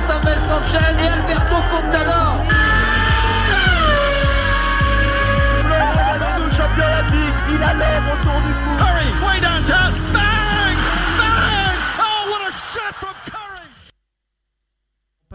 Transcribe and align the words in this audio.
Samuel 0.00 0.38
Sanchez 0.46 1.00
et 1.02 1.08
Alberto 1.08 1.56
Contador. 1.70 2.36
Il 7.48 7.62
a 7.62 7.72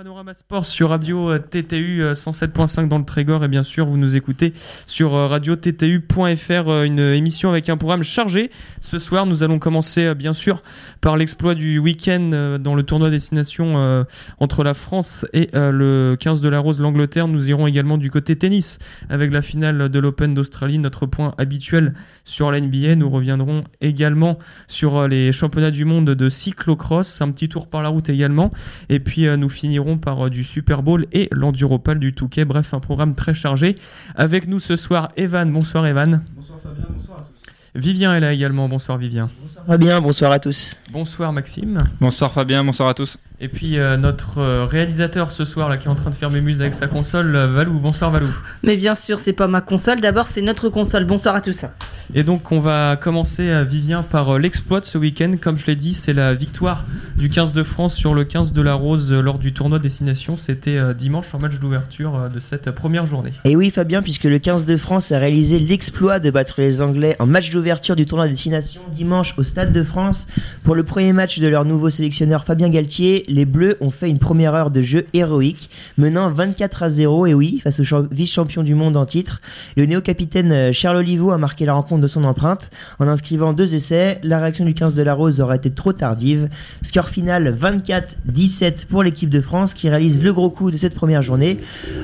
Panorama 0.01 0.33
Sport 0.33 0.65
sur 0.65 0.89
Radio 0.89 1.29
euh, 1.29 1.37
TTU 1.37 2.01
euh, 2.01 2.13
107.5 2.15 2.87
dans 2.87 2.97
le 2.97 3.05
Trégor 3.05 3.43
et 3.43 3.47
bien 3.47 3.61
sûr 3.61 3.85
vous 3.85 3.97
nous 3.97 4.15
écoutez 4.15 4.51
sur 4.87 5.13
euh, 5.13 5.27
radio 5.27 5.55
TTU.fr 5.55 6.69
euh, 6.69 6.85
une 6.85 6.97
émission 6.97 7.49
avec 7.51 7.69
un 7.69 7.77
programme 7.77 8.01
chargé. 8.01 8.49
Ce 8.79 8.97
soir 8.97 9.27
nous 9.27 9.43
allons 9.43 9.59
commencer 9.59 10.07
euh, 10.07 10.15
bien 10.15 10.33
sûr 10.33 10.63
par 11.01 11.17
l'exploit 11.17 11.55
du 11.55 11.79
week-end 11.79 12.31
euh, 12.33 12.57
dans 12.59 12.75
le 12.75 12.83
tournoi 12.83 13.09
destination 13.09 13.77
euh, 13.77 14.03
entre 14.39 14.63
la 14.63 14.75
France 14.75 15.25
et 15.33 15.49
euh, 15.55 15.71
le 15.71 16.15
15 16.17 16.41
de 16.41 16.47
la 16.47 16.59
Rose 16.59 16.79
l'Angleterre. 16.79 17.27
Nous 17.27 17.49
irons 17.49 17.65
également 17.65 17.97
du 17.97 18.11
côté 18.11 18.35
tennis 18.35 18.77
avec 19.09 19.31
la 19.31 19.41
finale 19.41 19.89
de 19.89 19.99
l'Open 19.99 20.35
d'Australie, 20.35 20.77
notre 20.77 21.07
point 21.07 21.33
habituel 21.39 21.95
sur 22.23 22.51
la 22.51 22.61
NBA. 22.61 22.95
Nous 22.95 23.09
reviendrons 23.09 23.63
également 23.81 24.37
sur 24.67 24.97
euh, 24.97 25.07
les 25.07 25.31
championnats 25.31 25.71
du 25.71 25.85
monde 25.85 26.11
de 26.11 26.29
cyclocross, 26.29 27.21
un 27.21 27.31
petit 27.31 27.49
tour 27.49 27.67
par 27.67 27.81
la 27.81 27.89
route 27.89 28.09
également. 28.09 28.51
Et 28.89 28.99
puis 28.99 29.25
euh, 29.25 29.37
nous 29.37 29.49
finirons 29.49 29.90
par 29.97 30.27
euh, 30.27 30.29
du 30.29 30.43
Super 30.43 30.83
Bowl 30.83 31.07
et 31.11 31.27
l'Enduropal 31.31 31.99
du 31.99 32.13
Touquet. 32.13 32.45
Bref, 32.45 32.73
un 32.73 32.79
programme 32.79 33.15
très 33.15 33.33
chargé. 33.33 33.75
Avec 34.15 34.47
nous 34.47 34.59
ce 34.59 34.75
soir, 34.75 35.09
Evan. 35.17 35.51
Bonsoir 35.51 35.85
Evan. 35.87 36.21
Bonsoir 36.35 36.59
Fabien, 36.61 36.85
bonsoir 36.89 37.19
à 37.19 37.21
tous. 37.21 37.79
Vivien 37.79 38.15
est 38.15 38.19
là 38.19 38.33
également. 38.33 38.67
Bonsoir 38.67 38.97
Vivien. 38.97 39.29
Fabien, 39.67 40.01
bonsoir 40.01 40.31
à 40.31 40.39
tous. 40.39 40.77
Bonsoir 40.91 41.33
Maxime. 41.33 41.79
Bonsoir 41.99 42.31
Fabien, 42.31 42.63
bonsoir 42.63 42.89
à 42.89 42.93
tous. 42.93 43.17
Et 43.43 43.47
puis 43.47 43.79
euh, 43.79 43.97
notre 43.97 44.37
euh, 44.37 44.67
réalisateur 44.67 45.31
ce 45.31 45.45
soir 45.45 45.67
là 45.67 45.77
qui 45.77 45.87
est 45.87 45.89
en 45.89 45.95
train 45.95 46.11
de 46.11 46.15
faire 46.15 46.29
mes 46.29 46.41
muses 46.41 46.61
avec 46.61 46.75
sa 46.75 46.85
console, 46.85 47.35
euh, 47.35 47.47
Valou. 47.47 47.79
Bonsoir 47.79 48.11
Valou. 48.11 48.27
Mais 48.61 48.77
bien 48.77 48.93
sûr, 48.93 49.19
c'est 49.19 49.33
pas 49.33 49.47
ma 49.47 49.61
console. 49.61 49.99
D'abord, 49.99 50.27
c'est 50.27 50.43
notre 50.43 50.69
console. 50.69 51.05
Bonsoir 51.05 51.33
à 51.33 51.41
tous. 51.41 51.65
Et 52.13 52.23
donc 52.23 52.51
on 52.51 52.59
va 52.59 52.97
commencer 52.97 53.49
à 53.49 53.63
Vivien 53.63 54.03
par 54.03 54.37
l'exploit 54.37 54.79
de 54.81 54.85
ce 54.85 54.97
week-end. 54.97 55.33
Comme 55.41 55.57
je 55.57 55.65
l'ai 55.65 55.75
dit, 55.75 55.93
c'est 55.93 56.13
la 56.13 56.35
victoire 56.35 56.85
du 57.17 57.29
15 57.29 57.53
de 57.53 57.63
France 57.63 57.95
sur 57.95 58.13
le 58.13 58.25
15 58.25 58.51
de 58.51 58.61
la 58.61 58.73
Rose 58.73 59.13
lors 59.13 59.39
du 59.39 59.53
tournoi 59.53 59.79
Destination. 59.79 60.35
C'était 60.35 60.77
euh, 60.77 60.93
dimanche 60.93 61.33
en 61.33 61.39
match 61.39 61.59
d'ouverture 61.59 62.15
euh, 62.15 62.29
de 62.29 62.39
cette 62.39 62.69
première 62.71 63.05
journée. 63.05 63.31
Et 63.45 63.55
oui 63.55 63.69
Fabien, 63.69 64.01
puisque 64.01 64.25
le 64.25 64.39
15 64.39 64.65
de 64.65 64.75
France 64.75 65.13
a 65.13 65.19
réalisé 65.19 65.57
l'exploit 65.57 66.19
de 66.19 66.29
battre 66.31 66.55
les 66.59 66.81
Anglais 66.81 67.15
en 67.19 67.27
match 67.27 67.49
d'ouverture 67.49 67.95
du 67.95 68.05
tournoi 68.05 68.25
de 68.25 68.31
destination 68.31 68.81
dimanche 68.91 69.33
au 69.37 69.43
Stade 69.43 69.71
de 69.71 69.81
France. 69.81 70.27
Pour 70.63 70.75
le 70.75 70.83
premier 70.83 71.13
match 71.13 71.39
de 71.39 71.47
leur 71.47 71.63
nouveau 71.63 71.89
sélectionneur 71.89 72.43
Fabien 72.43 72.69
Galtier, 72.69 73.23
les 73.31 73.45
Bleus 73.45 73.77
ont 73.81 73.89
fait 73.89 74.09
une 74.09 74.19
première 74.19 74.53
heure 74.53 74.69
de 74.71 74.81
jeu 74.81 75.05
héroïque, 75.13 75.69
menant 75.97 76.29
24 76.29 76.83
à 76.83 76.89
0, 76.89 77.25
et 77.27 77.33
oui, 77.33 77.59
face 77.63 77.79
au 77.79 77.83
champ- 77.83 78.05
vice-champion 78.11 78.61
du 78.63 78.75
monde 78.75 78.97
en 78.97 79.05
titre. 79.05 79.41
Le 79.77 79.85
néo-capitaine 79.85 80.51
euh, 80.51 80.71
Charles 80.73 80.97
Olivo 80.97 81.31
a 81.31 81.37
marqué 81.37 81.65
la 81.65 81.73
rencontre 81.73 82.01
de 82.01 82.07
son 82.07 82.23
empreinte 82.23 82.69
en 82.99 83.07
inscrivant 83.07 83.53
deux 83.53 83.73
essais. 83.73 84.19
La 84.23 84.39
réaction 84.39 84.65
du 84.65 84.73
15 84.73 84.93
de 84.93 85.01
la 85.03 85.13
Rose 85.13 85.39
aurait 85.41 85.57
été 85.57 85.71
trop 85.71 85.93
tardive. 85.93 86.49
Score 86.81 87.09
final 87.09 87.55
24-17 87.57 88.85
pour 88.85 89.03
l'équipe 89.03 89.29
de 89.29 89.41
France 89.41 89.73
qui 89.73 89.89
réalise 89.89 90.21
le 90.23 90.33
gros 90.33 90.49
coup 90.49 90.71
de 90.71 90.77
cette 90.77 90.95
première 90.95 91.21
journée. 91.21 91.59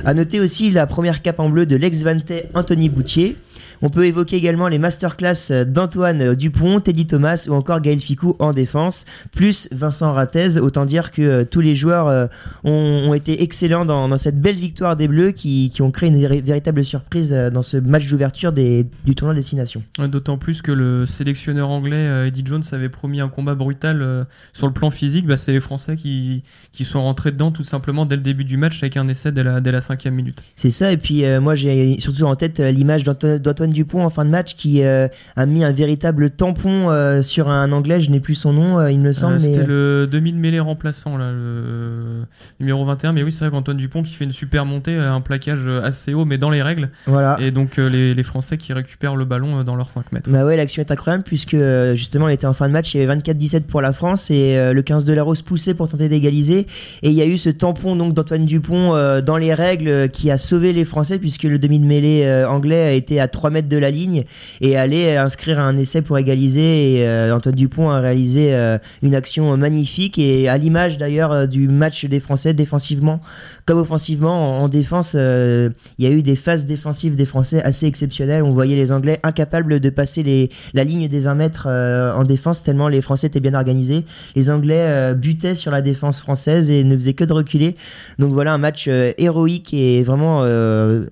À 0.06 0.14
noter 0.14 0.40
aussi 0.40 0.70
la 0.72 0.88
première 0.88 1.22
cape 1.22 1.40
en 1.40 1.50
bleu 1.50 1.66
de 1.66 1.76
l'ex-Vantais 1.76 2.50
Anthony 2.54 2.90
Boutier. 2.90 3.36
On 3.82 3.90
peut 3.90 4.06
évoquer 4.06 4.36
également 4.38 4.68
les 4.68 4.80
masterclass 4.80 5.66
d'Antoine 5.66 6.36
Dupont, 6.36 6.80
Teddy 6.80 7.06
Thomas 7.08 7.46
ou 7.50 7.54
encore 7.54 7.82
Gaël 7.82 8.00
Ficou 8.00 8.36
en 8.40 8.54
défense, 8.54 9.06
plus 9.32 9.68
Vincent 9.72 10.14
Rattez. 10.14 10.58
Autant 10.60 10.86
dire 10.86 11.12
que 11.12 11.22
euh, 11.22 11.46
tous 11.46 11.62
les 11.62 11.76
joueurs 11.76 12.08
euh, 12.08 12.28
ont, 12.64 13.10
ont 13.10 13.14
été 13.14 13.44
excellents 13.44 13.86
dans, 13.86 14.08
dans 14.08 14.18
cette 14.18 14.42
belle 14.42 14.56
victoire 14.56 14.96
des 14.96 15.08
Bleus 15.08 15.32
qui, 15.32 15.70
qui 15.74 15.82
ont 15.82 15.92
créé 15.92 16.10
une 16.10 16.20
véri- 16.20 16.42
véritable 16.42 16.84
surprise 16.84 17.32
euh, 17.34 17.50
dans 17.50 17.62
ce 17.62 17.78
match 17.78 18.08
d'ouverture 18.10 18.52
du 18.52 18.86
tournoi 19.16 19.36
destination. 19.36 19.84
D'autant 20.00 20.38
plus 20.38 20.62
que 20.62 20.72
le 20.72 21.06
sélectionneur 21.06 21.70
anglais 21.70 21.96
euh, 21.98 22.28
Eddie 22.28 22.44
Jones 22.46 22.64
avait 22.72 22.90
promis 22.90 23.22
un 23.22 23.30
combat 23.30 23.56
brutal 23.56 24.02
euh, 24.02 24.24
sur 24.54 24.68
le 24.68 24.74
plan 24.74 24.90
physique. 24.90 25.26
Bah, 25.28 25.38
c'est 25.38 25.54
les 25.54 25.60
Français 25.60 25.96
qui, 25.96 26.44
qui 26.72 26.84
sont 26.86 27.02
rentrés 27.04 27.32
dedans 27.32 27.52
tout 27.52 27.64
simplement 27.64 28.06
dès 28.06 28.16
le 28.16 28.22
début 28.24 28.46
du 28.46 28.58
match 28.58 28.82
avec 28.82 28.98
un 28.98 29.08
essai 29.08 29.32
dès 29.32 29.44
la, 29.44 29.62
dès 29.62 29.72
la 29.72 29.82
cinquième 29.82 30.16
minute. 30.16 30.42
C'est 30.56 30.72
ça, 30.72 30.92
et 30.92 30.98
puis 30.98 31.26
euh, 31.26 31.40
moi 31.42 31.56
j'ai 31.56 32.00
surtout 32.00 32.24
en 32.24 32.36
tête 32.36 32.60
euh, 32.60 32.72
l'image 32.72 33.04
d'Anto- 33.04 33.38
Dupont 33.72 34.04
en 34.04 34.10
fin 34.10 34.26
de 34.26 34.30
match 34.30 34.56
qui 34.56 34.84
euh, 34.84 35.08
a 35.36 35.46
mis 35.46 35.64
un 35.64 35.72
véritable 35.72 36.30
tampon 36.30 36.90
euh, 36.90 37.22
sur 37.22 37.50
un 37.50 37.72
anglais, 37.72 38.02
je 38.02 38.10
n'ai 38.10 38.20
plus 38.20 38.36
son 38.36 38.54
nom, 38.54 38.80
euh, 38.80 38.92
il 38.92 39.00
me 39.00 39.14
semble. 39.14 39.36
Mais, 39.36 39.40
C'était 39.40 39.60
euh, 39.70 40.02
le 40.02 40.08
demi 40.08 40.34
de 40.34 40.38
mêlée 40.38 40.60
remplaçant, 40.60 41.18
là, 41.18 41.32
le 41.32 42.26
numéro 42.60 42.86
21. 42.86 43.14
Mais 43.14 43.24
oui, 43.24 43.32
c'est 43.32 43.46
vrai 43.46 43.52
qu'Antoine 43.52 43.78
Dupont 43.78 44.04
qui 44.04 44.14
fait 44.14 44.26
une 44.26 44.32
super 44.32 44.66
montée, 44.66 44.96
un 44.96 45.22
plaquage 45.22 45.68
assez 45.68 46.14
haut, 46.14 46.26
mais 46.26 46.38
dans 46.38 46.50
les 46.50 46.62
règles. 46.62 46.90
Voilà. 47.06 47.38
Et 47.40 47.52
donc 47.52 47.78
les, 47.78 48.14
les 48.14 48.24
Français 48.24 48.58
qui 48.58 48.74
récupèrent 48.74 49.16
le 49.16 49.26
ballon 49.26 49.64
dans 49.64 49.76
leurs 49.76 49.92
5 49.92 50.12
mètres. 50.12 50.30
Bah 50.30 50.46
ouais, 50.46 50.58
l'action 50.58 50.82
est 50.82 50.92
incroyable 50.92 51.24
puisque 51.24 51.58
justement, 51.94 52.26
on 52.26 52.30
était 52.30 52.48
en 52.48 52.54
fin 52.54 52.68
de 52.68 52.74
match, 52.74 52.94
il 52.94 53.02
y 53.02 53.04
avait 53.04 53.16
24-17 53.16 53.64
pour 53.64 53.82
la 53.82 53.92
France 53.92 54.30
et 54.32 54.74
le 54.74 54.82
15 54.82 55.06
de 55.06 55.14
la 55.14 55.24
Rose 55.24 55.42
poussait 55.42 55.74
pour 55.74 55.90
tenter 55.90 56.10
d'égaliser. 56.10 56.68
Et 57.04 57.10
il 57.10 57.14
y 57.14 57.22
a 57.22 57.26
eu 57.26 57.38
ce 57.38 57.50
tampon 57.50 57.96
donc 57.96 58.14
d'Antoine 58.14 58.46
Dupont 58.46 59.22
dans 59.22 59.38
les 59.38 59.54
règles 59.54 60.10
qui 60.10 60.32
a 60.32 60.38
sauvé 60.38 60.74
les 60.74 60.86
Français 60.86 61.20
puisque 61.20 61.44
le 61.44 61.60
demi 61.60 61.80
de 61.80 61.86
mêlée 61.86 62.46
anglais 62.48 62.84
a 62.84 62.92
été 62.92 63.20
à 63.20 63.28
3 63.28 63.50
mètres 63.50 63.57
de 63.62 63.78
la 63.78 63.92
ligne 63.92 64.24
et 64.62 64.78
allait 64.78 65.18
inscrire 65.18 65.60
un 65.60 65.78
essai 65.78 66.02
pour 66.02 66.18
égaliser. 66.18 66.94
Et 66.94 67.08
euh, 67.08 67.36
Antoine 67.36 67.56
Dupont 67.56 67.90
a 67.90 68.00
réalisé 68.00 68.54
euh, 68.54 68.78
une 69.02 69.16
action 69.16 69.56
magnifique 69.58 70.20
et 70.20 70.50
à 70.50 70.58
l'image 70.58 70.98
d'ailleurs 70.98 71.32
euh, 71.32 71.48
du 71.48 71.68
match 71.68 72.06
des 72.06 72.20
Français 72.20 72.54
défensivement 72.54 73.22
comme 73.68 73.80
offensivement 73.80 74.62
en, 74.62 74.64
en 74.64 74.68
défense, 74.70 75.14
euh, 75.16 75.70
il 76.00 76.06
y 76.06 76.08
a 76.08 76.12
eu 76.12 76.24
des 76.24 76.38
phases 76.38 76.66
défensives 76.66 77.18
des 77.18 77.26
Français 77.26 77.62
assez 77.62 77.86
exceptionnelles. 77.86 78.42
On 78.42 78.54
voyait 78.54 78.78
les 78.78 78.94
Anglais 78.94 79.20
incapables 79.24 79.82
de 79.82 79.90
passer 79.90 80.50
la 80.74 80.84
ligne 80.86 81.10
des 81.10 81.20
20 81.20 81.36
mètres 81.36 81.68
euh, 81.70 82.14
en 82.14 82.24
défense 82.24 82.64
tellement 82.64 82.88
les 82.88 83.02
Français 83.02 83.28
étaient 83.28 83.42
bien 83.42 83.54
organisés. 83.54 84.06
Les 84.38 84.50
Anglais 84.50 84.80
euh, 84.80 85.14
butaient 85.14 85.54
sur 85.54 85.70
la 85.70 85.82
défense 85.82 86.22
française 86.22 86.72
et 86.72 86.86
ne 86.86 86.96
faisaient 86.96 87.14
que 87.14 87.26
de 87.26 87.34
reculer. 87.34 87.76
Donc 88.20 88.32
voilà 88.32 88.54
un 88.54 88.58
match 88.58 88.88
héroïque 88.88 89.74
et 89.74 90.02
vraiment 90.02 90.46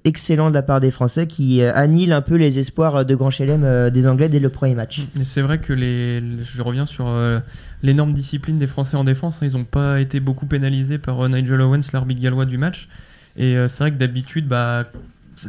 excellent 0.06 0.50
de 0.50 0.54
la 0.54 0.62
part 0.62 0.80
des 0.80 0.92
Français 0.92 1.28
qui 1.28 1.62
annihile 1.62 2.14
un 2.14 2.22
peu 2.22 2.36
les 2.36 2.58
espoirs 2.58 3.06
de 3.06 3.16
Grand 3.16 3.32
Chelem 3.32 3.90
des 3.90 4.08
Anglais 4.08 4.30
dès 4.30 4.40
le 4.40 4.50
premier 4.50 4.76
match. 4.76 5.02
C'est 5.24 5.42
vrai 5.42 5.58
que 5.58 5.74
les, 5.74 6.24
je 6.42 6.62
reviens 6.62 6.86
sur 6.86 7.08
l'énorme 7.86 8.14
discipline 8.14 8.58
des 8.58 8.68
Français 8.68 8.98
en 8.98 9.04
défense. 9.04 9.42
hein. 9.42 9.48
ils 9.48 9.54
n'ont 9.54 9.64
pas 9.64 10.02
été 10.02 10.20
beaucoup 10.20 10.48
pénalisés 10.48 10.98
par 10.98 11.24
euh, 11.24 11.30
Nigel 11.30 11.62
Owens, 11.62 11.82
l'arbitre 11.94 12.22
gallois 12.22 12.46
du 12.46 12.58
match. 12.58 12.90
Et 13.38 13.56
euh, 13.56 13.68
c'est 13.68 13.84
vrai 13.84 13.92
que 13.92 13.98
d'habitude, 13.98 14.48
bah, 14.48 14.86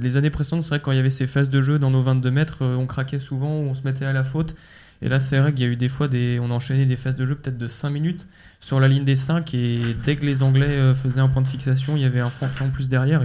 les 0.01 0.17
années 0.17 0.31
précédentes, 0.31 0.63
c'est 0.63 0.71
vrai 0.71 0.79
que 0.79 0.85
quand 0.85 0.93
il 0.93 0.97
y 0.97 1.01
avait 1.01 1.11
ces 1.11 1.27
phases 1.27 1.49
de 1.49 1.63
jeu 1.63 1.79
dans 1.79 1.91
nos 1.91 2.03
22 2.03 2.31
mètres, 2.31 2.59
euh, 2.63 2.77
on 2.77 2.87
craquait 2.87 3.19
souvent, 3.19 3.49
on 3.49 3.75
se 3.75 3.83
mettait 3.83 4.05
à 4.05 4.13
la 4.13 4.23
faute. 4.23 4.55
Et 5.03 5.09
là, 5.09 5.19
c'est 5.21 5.39
vrai 5.39 5.53
qu'il 5.53 5.63
y 5.63 5.69
a 5.69 5.71
eu 5.71 5.77
des 5.77 5.89
fois, 5.89 6.09
des, 6.09 6.39
on 6.41 6.51
a 6.51 6.55
enchaîné 6.55 6.85
des 6.85 6.97
phases 6.97 7.17
de 7.17 7.25
jeu 7.25 7.35
peut-être 7.35 7.59
de 7.59 7.69
5 7.69 7.91
minutes 7.91 8.27
sur 8.61 8.81
la 8.81 8.89
ligne 8.89 9.05
des 9.05 9.17
5. 9.17 9.55
Et 9.55 9.81
dès 10.05 10.17
que 10.17 10.25
les 10.25 10.43
Anglais 10.43 10.95
faisaient 10.95 11.21
un 11.21 11.29
point 11.29 11.43
de 11.43 11.49
fixation, 11.49 11.97
il 11.97 12.03
y 12.03 12.07
avait 12.07 12.21
un 12.21 12.31
Français 12.31 12.63
en 12.63 12.71
plus 12.71 12.89
derrière. 12.89 13.23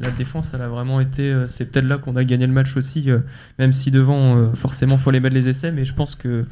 La 0.00 0.10
défense, 0.10 0.52
elle 0.54 0.62
a 0.62 0.68
vraiment 0.68 0.98
été. 0.98 1.34
c'est 1.48 1.66
peut-être 1.66 1.84
là 1.84 1.98
qu'on 1.98 2.16
a 2.16 2.24
gagné 2.24 2.46
le 2.46 2.54
match 2.54 2.78
aussi, 2.78 3.10
même 3.58 3.74
si 3.74 3.90
devant, 3.90 4.54
forcément, 4.54 4.96
faut 4.96 5.10
les 5.10 5.20
mettre 5.20 5.34
les 5.34 5.48
essais. 5.48 5.70
Mais 5.70 5.84
je 5.84 5.92
pense 5.92 6.14
que 6.14 6.46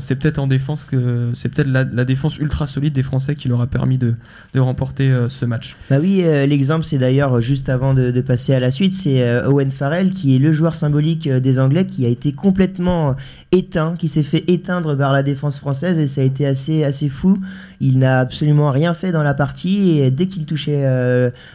c'est 0.00 0.16
peut-être 0.16 0.38
en 0.38 0.46
défense 0.46 0.84
que 0.84 1.30
c'est 1.34 1.48
peut-être 1.50 1.68
la, 1.68 1.84
défense 1.84 2.38
ultra 2.38 2.66
solide 2.66 2.94
des 2.94 3.02
Français 3.02 3.34
qui 3.34 3.48
leur 3.48 3.60
a 3.60 3.66
permis 3.66 3.98
de, 3.98 4.14
de 4.54 4.60
remporter 4.60 5.10
euh, 5.10 5.28
ce 5.28 5.44
match. 5.44 5.76
Bah 5.90 5.98
oui, 6.00 6.22
euh, 6.24 6.46
l'exemple 6.46 6.84
c'est 6.84 6.96
d'ailleurs 6.96 7.36
euh, 7.36 7.40
juste 7.40 7.68
avant 7.68 7.92
de, 7.92 8.18
passer 8.20 8.54
à 8.54 8.60
la 8.60 8.70
suite, 8.70 8.94
c'est 8.94 9.44
Owen 9.46 9.70
Farrell 9.70 10.12
qui 10.12 10.34
est 10.34 10.38
le 10.38 10.50
joueur 10.50 10.74
symbolique 10.74 11.28
des 11.28 11.60
Anglais 11.60 11.86
qui 11.86 12.04
a 12.04 12.08
été 12.08 12.32
complètement 12.32 13.14
éteint, 13.52 13.94
qui 13.96 14.08
s'est 14.08 14.24
fait 14.24 14.44
éteindre 14.48 14.96
par 14.96 15.12
la 15.12 15.22
défense 15.22 15.58
française 15.58 15.98
et 15.98 16.08
ça 16.08 16.22
a 16.22 16.24
été 16.24 16.46
assez 16.46 16.82
assez 16.82 17.08
fou. 17.08 17.38
Il 17.80 17.98
n'a 17.98 18.18
absolument 18.18 18.72
rien 18.72 18.92
fait 18.92 19.12
dans 19.12 19.22
la 19.22 19.34
partie 19.34 20.00
et 20.00 20.10
dès 20.10 20.26
qu'il 20.26 20.46
touchait 20.46 20.84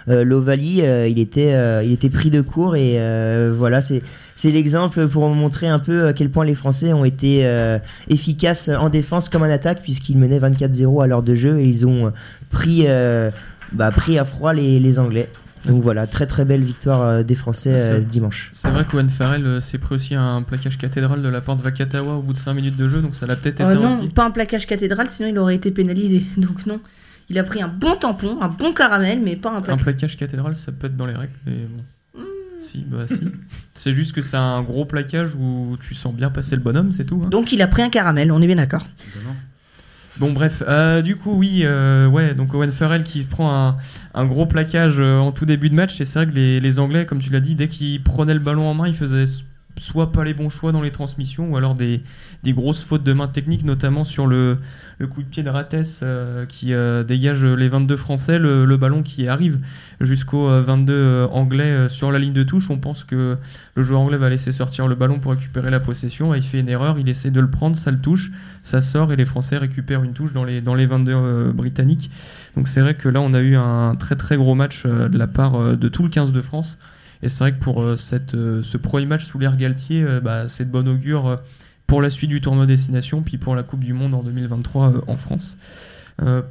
l'Ovalie, 0.08 0.82
il 1.10 1.20
était 1.20 1.86
il 1.86 1.92
était 1.92 2.10
pris 2.10 2.30
de 2.30 2.42
court 2.42 2.78
et 2.78 2.98
voilà 3.52 3.82
c'est 3.82 4.02
c'est 4.36 4.52
l'exemple 4.52 5.08
pour 5.08 5.28
montrer 5.30 5.68
un 5.68 5.80
peu 5.80 6.08
à 6.08 6.14
quel 6.14 6.30
point 6.30 6.46
les 6.46 6.56
Français 6.56 6.94
ont 6.94 7.06
été 7.06 7.46
euh, 7.46 7.78
efficaces 8.10 8.70
en 8.70 8.90
défense 8.90 9.30
comme 9.30 9.44
en 9.44 9.52
attaque 9.52 9.82
puisqu'ils 9.84 10.18
menaient 10.18 10.40
24-0 10.40 11.04
à 11.04 11.08
l'heure 11.08 11.24
de 11.24 11.36
jeu 11.36 11.60
et 11.60 11.66
ils 11.68 11.86
ont 11.86 12.08
euh, 12.08 12.10
pris, 12.50 12.84
euh, 12.88 13.30
bah, 13.72 13.92
pris 13.92 14.18
à 14.20 14.26
froid 14.26 14.54
les, 14.54 14.80
les 14.80 15.00
Anglais. 15.00 15.30
Donc 15.66 15.82
voilà, 15.82 16.08
très 16.08 16.26
très 16.28 16.44
belle 16.44 16.62
victoire 16.62 17.24
des 17.24 17.36
Français 17.36 17.72
euh, 17.74 18.00
dimanche. 18.02 18.50
C'est 18.54 18.70
vrai 18.70 18.84
qu'Owen 18.84 19.08
Farrell 19.08 19.46
euh, 19.46 19.62
s'est 19.62 19.78
pris 19.78 19.96
aussi 19.96 20.14
un 20.14 20.42
plaquage 20.42 20.78
cathédral 20.78 21.22
de 21.22 21.30
la 21.30 21.40
part 21.40 21.56
de 21.56 21.62
Vakatawa 21.62 22.16
au 22.16 22.22
bout 22.22 22.34
de 22.34 22.38
5 22.38 22.54
minutes 22.54 22.76
de 22.76 22.90
jeu, 22.90 23.02
donc 23.02 23.16
ça 23.16 23.26
l'a 23.28 23.38
peut-être 23.38 23.62
Euh, 23.62 23.72
éteint 23.72 23.80
non, 23.82 24.00
aussi. 24.00 24.10
pas 24.10 24.26
un 24.26 24.32
plaquage 24.32 24.68
cathédral, 24.68 25.10
sinon 25.10 25.30
il 25.30 25.38
aurait 25.38 25.56
été 25.56 25.72
pénalisé. 25.72 26.24
Donc 26.38 26.66
non. 26.66 26.82
Il 27.30 27.40
a 27.40 27.44
pris 27.44 27.62
un 27.62 27.70
bon 27.70 27.96
tampon, 27.96 28.40
un 28.42 28.50
bon 28.50 28.74
caramel, 28.74 29.22
mais 29.24 29.38
pas 29.38 29.52
un 29.52 29.60
Un 29.60 29.62
plaquage. 29.62 29.84
plaquage 29.84 30.18
cathédral, 30.18 30.58
ça 30.58 30.74
peut 30.74 30.88
être 30.88 30.98
dans 30.98 31.06
les 31.06 31.14
règles, 31.16 31.32
mais 31.46 31.54
bon. 31.54 31.82
Si, 32.64 32.80
bah 32.88 33.06
si. 33.08 33.20
c'est 33.74 33.94
juste 33.94 34.14
que 34.14 34.22
c'est 34.22 34.38
un 34.38 34.62
gros 34.64 34.86
plaquage 34.86 35.36
où 35.36 35.78
tu 35.86 35.94
sens 35.94 36.14
bien 36.14 36.30
passer 36.30 36.56
le 36.56 36.62
bonhomme, 36.62 36.94
c'est 36.94 37.06
tout. 37.06 37.22
hein. 37.26 37.30
Donc 37.30 37.52
il 37.52 37.62
a 37.62 37.68
pris 37.68 37.82
un 37.82 37.90
caramel, 37.90 38.32
on 38.32 38.42
est 38.42 38.48
bien 38.48 38.56
d'accord. 38.56 38.88
Bon 40.20 40.32
bref, 40.32 40.62
euh, 40.68 41.02
du 41.02 41.16
coup 41.16 41.34
oui, 41.34 41.62
euh, 41.64 42.08
ouais, 42.08 42.36
donc 42.36 42.54
Owen 42.54 42.72
Farrell 42.72 43.04
qui 43.04 43.24
prend 43.24 43.52
un, 43.52 43.78
un 44.14 44.26
gros 44.26 44.46
plaquage 44.46 45.00
euh, 45.00 45.18
en 45.18 45.32
tout 45.32 45.46
début 45.48 45.70
de 45.72 45.76
match, 45.76 46.00
et 46.00 46.06
c'est 46.06 46.20
vrai 46.20 46.28
que 46.28 46.36
les, 46.36 46.60
les 46.60 46.78
Anglais, 46.80 47.08
comme 47.08 47.18
tu 47.20 47.32
l'as 47.32 47.40
dit, 47.40 47.56
dès 47.56 47.68
qu'ils 47.68 48.02
prenaient 48.04 48.36
le 48.36 48.40
ballon 48.40 48.68
en 48.70 48.76
main, 48.76 48.88
ils 48.88 48.94
faisaient 48.96 49.24
s- 49.24 49.40
soit 49.80 50.12
pas 50.12 50.24
les 50.24 50.34
bons 50.34 50.50
choix 50.50 50.72
dans 50.72 50.82
les 50.82 50.92
transmissions, 50.92 51.52
ou 51.52 51.58
alors 51.58 51.76
des, 51.76 52.02
grosses 52.48 52.84
fautes 52.84 53.04
de 53.04 53.14
main 53.14 53.28
techniques, 53.28 53.64
notamment 53.64 54.04
sur 54.04 54.28
le, 54.28 54.58
coup 55.12 55.22
de 55.22 55.28
pied 55.28 55.44
de 55.44 55.50
Rates 55.50 55.76
euh, 56.04 56.46
qui 56.46 56.74
euh, 56.74 57.04
dégage 57.04 57.44
les 57.44 57.70
22 57.70 57.98
Français, 57.98 58.40
le, 58.40 58.78
ballon 58.78 59.04
qui 59.04 59.28
arrive 59.28 59.60
jusqu'aux 60.04 60.50
euh, 60.50 60.62
22 60.62 60.94
euh, 60.94 61.28
Anglais 61.28 61.90
sur 61.90 62.12
la 62.12 62.20
ligne 62.20 62.34
de 62.34 62.44
touche. 62.44 62.70
On 62.70 62.78
pense 62.78 63.04
que 63.04 63.38
le 63.76 63.84
joueur 63.84 64.02
anglais 64.02 64.18
va 64.18 64.30
laisser 64.30 64.52
sortir 64.52 64.88
le 64.88 64.96
ballon 64.96 65.20
pour 65.20 65.32
récupérer 65.32 65.72
la 65.72 65.80
possession, 65.80 66.34
il 66.36 66.44
fait 66.44 66.60
une 66.60 66.70
erreur, 66.70 67.00
il 67.00 67.10
essaie 67.10 67.32
de 67.32 67.40
le 67.40 67.50
prendre, 67.50 67.76
ça 67.76 67.92
le 67.92 68.00
touche, 68.00 68.32
ça 68.64 68.82
sort, 68.82 69.12
et 69.12 69.16
les 69.16 69.26
Français 69.26 69.58
récupèrent 69.58 70.04
une 70.04 70.14
touche 70.14 70.34
dans 70.34 70.44
les, 70.44 70.62
dans 70.62 70.76
les 70.76 70.86
22 70.86 71.12
euh, 71.14 71.52
Britanniques. 71.52 72.12
Donc 72.56 72.68
c'est 72.68 72.82
vrai 72.82 72.96
que 72.96 73.10
là, 73.10 73.22
on 73.22 73.34
a 73.34 73.42
eu 73.42 73.56
un 73.56 73.96
très 73.96 74.16
très 74.16 74.38
gros 74.38 74.56
match 74.56 74.86
de 74.86 75.18
la 75.18 75.28
part 75.28 75.76
de 75.76 75.88
tout 75.88 76.04
le 76.04 76.10
15 76.10 76.32
de 76.32 76.42
France. 76.42 76.78
Et 77.24 77.30
c'est 77.30 77.40
vrai 77.40 77.54
que 77.54 77.60
pour 77.60 77.82
euh, 77.82 77.96
euh, 78.34 78.62
ce 78.64 78.78
premier 78.78 79.06
match 79.06 79.24
sous 79.24 79.40
l'ère 79.40 79.56
Galtier, 79.56 80.04
euh, 80.04 80.20
bah, 80.20 80.50
c'est 80.50 80.66
de 80.66 80.70
bon 80.70 80.88
augure 80.88 81.40
pour 81.88 82.02
la 82.02 82.10
suite 82.10 82.30
du 82.30 82.42
tournoi 82.42 82.66
destination, 82.66 83.22
puis 83.22 83.38
pour 83.38 83.56
la 83.56 83.64
Coupe 83.64 83.80
du 83.80 83.94
Monde 83.94 84.14
en 84.14 84.24
2023 84.24 84.88
euh, 84.88 85.02
en 85.08 85.16
France. 85.16 85.58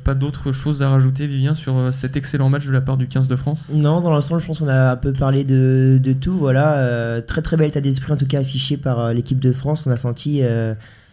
Pas 0.04 0.14
d'autres 0.14 0.50
choses 0.50 0.82
à 0.82 0.90
rajouter, 0.90 1.28
Vivien, 1.28 1.54
sur 1.54 1.74
cet 1.92 2.16
excellent 2.16 2.48
match 2.48 2.66
de 2.66 2.72
la 2.72 2.80
part 2.80 2.96
du 2.96 3.06
15 3.06 3.28
de 3.28 3.36
France? 3.36 3.72
Non, 3.72 4.00
dans 4.00 4.10
l'ensemble, 4.10 4.40
je 4.40 4.46
pense 4.46 4.58
qu'on 4.58 4.66
a 4.66 4.90
un 4.90 4.96
peu 4.96 5.12
parlé 5.12 5.44
de, 5.44 6.00
tout. 6.20 6.36
Voilà, 6.36 7.22
très 7.22 7.42
très 7.42 7.56
bel 7.56 7.68
état 7.68 7.80
d'esprit 7.80 8.12
en 8.12 8.16
tout 8.16 8.26
cas 8.26 8.40
affiché 8.40 8.76
par 8.76 9.14
l'équipe 9.14 9.38
de 9.38 9.52
France. 9.52 9.86
On 9.86 9.92
a 9.92 9.96
senti 9.96 10.42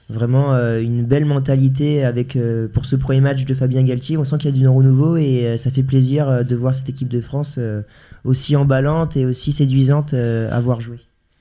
vraiment 0.09 0.53
euh, 0.55 0.81
une 0.81 1.03
belle 1.05 1.25
mentalité 1.25 2.03
avec 2.03 2.35
euh, 2.35 2.67
pour 2.67 2.85
ce 2.85 2.95
premier 2.95 3.21
match 3.21 3.45
de 3.45 3.53
Fabien 3.53 3.83
Galtier. 3.83 4.17
On 4.17 4.25
sent 4.25 4.37
qu'il 4.39 4.49
y 4.49 4.53
a 4.53 4.57
du 4.57 4.67
renouveau 4.67 5.17
et 5.17 5.45
euh, 5.45 5.57
ça 5.57 5.69
fait 5.71 5.83
plaisir 5.83 6.27
euh, 6.27 6.43
de 6.43 6.55
voir 6.55 6.73
cette 6.73 6.89
équipe 6.89 7.09
de 7.09 7.21
France 7.21 7.55
euh, 7.57 7.81
aussi 8.25 8.55
emballante 8.55 9.15
et 9.15 9.25
aussi 9.25 9.51
séduisante 9.51 10.13
euh, 10.13 10.49
à 10.51 10.59
voir 10.61 10.81
jouer. 10.81 10.99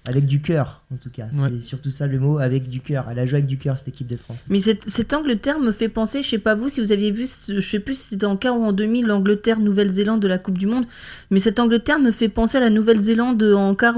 Avec 0.08 0.24
du 0.24 0.40
cœur, 0.40 0.80
en 0.90 0.96
tout 0.96 1.10
cas. 1.10 1.24
Ouais. 1.36 1.50
C'est 1.60 1.66
surtout 1.66 1.90
ça 1.90 2.06
le 2.06 2.18
mot, 2.18 2.38
avec 2.38 2.70
du 2.70 2.80
cœur. 2.80 3.06
Elle 3.10 3.18
a 3.18 3.26
joué 3.26 3.38
avec 3.40 3.46
du 3.46 3.58
cœur, 3.58 3.76
cette 3.76 3.88
équipe 3.88 4.06
de 4.06 4.16
France. 4.16 4.38
Mais 4.48 4.58
cette, 4.60 5.12
Angleterre 5.12 5.58
me 5.58 5.70
fait 5.70 5.90
penser, 5.90 6.22
je 6.22 6.28
sais 6.30 6.38
pas 6.38 6.54
vous, 6.54 6.70
si 6.70 6.80
vous 6.80 6.92
aviez 6.92 7.10
vu, 7.10 7.26
ce- 7.26 7.60
je 7.60 7.68
sais 7.68 7.78
plus 7.80 7.94
si 7.98 8.08
c'était 8.10 8.24
en 8.24 8.38
quart 8.38 8.58
ou 8.58 8.64
en 8.64 8.72
demi, 8.72 9.02
l'Angleterre-Nouvelle-Zélande 9.02 10.20
de 10.20 10.28
la 10.28 10.38
Coupe 10.38 10.56
du 10.56 10.66
Monde, 10.66 10.86
mais 11.30 11.38
cette 11.38 11.58
Angleterre 11.60 11.98
me 11.98 12.10
fait 12.10 12.28
penser 12.30 12.56
à 12.56 12.60
la 12.60 12.70
Nouvelle-Zélande 12.70 13.42
en 13.42 13.74
quart 13.74 13.96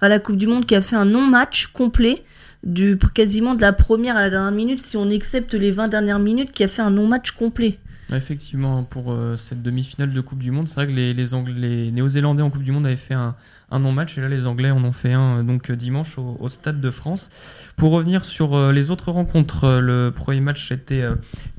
à 0.00 0.08
la 0.08 0.18
Coupe 0.20 0.36
du 0.36 0.46
Monde 0.46 0.66
qui 0.66 0.76
a 0.76 0.80
fait 0.80 0.94
un 0.96 1.04
non-match 1.04 1.66
complet, 1.68 2.22
du, 2.64 2.98
quasiment 3.14 3.54
de 3.54 3.60
la 3.60 3.72
première 3.72 4.16
à 4.16 4.22
la 4.22 4.30
dernière 4.30 4.52
minute, 4.52 4.80
si 4.80 4.96
on 4.96 5.10
accepte 5.10 5.54
les 5.54 5.70
20 5.70 5.88
dernières 5.88 6.18
minutes, 6.18 6.52
qui 6.52 6.64
a 6.64 6.68
fait 6.68 6.82
un 6.82 6.90
non-match 6.90 7.32
complet. 7.32 7.78
Effectivement, 8.12 8.82
pour 8.82 9.12
euh, 9.12 9.36
cette 9.36 9.62
demi-finale 9.62 10.12
de 10.12 10.20
Coupe 10.20 10.40
du 10.40 10.50
Monde, 10.50 10.66
c'est 10.66 10.74
vrai 10.74 10.88
que 10.88 10.92
les, 10.92 11.14
les, 11.14 11.26
les 11.56 11.92
Néo-Zélandais 11.92 12.42
en 12.42 12.50
Coupe 12.50 12.64
du 12.64 12.72
Monde 12.72 12.86
avaient 12.86 12.96
fait 12.96 13.14
un, 13.14 13.36
un 13.70 13.78
non-match 13.78 14.18
et 14.18 14.20
là 14.20 14.28
les 14.28 14.46
Anglais 14.46 14.72
en 14.72 14.82
ont 14.82 14.92
fait 14.92 15.12
un 15.12 15.38
euh, 15.38 15.42
donc 15.44 15.70
euh, 15.70 15.76
dimanche 15.76 16.18
au, 16.18 16.48
Stade 16.48 16.80
de 16.80 16.90
France. 16.90 17.30
Pour 17.76 17.92
revenir 17.92 18.24
sur 18.24 18.72
les 18.72 18.90
autres 18.90 19.12
rencontres, 19.12 19.78
le 19.80 20.10
premier 20.10 20.40
match 20.40 20.68
c'était 20.68 21.02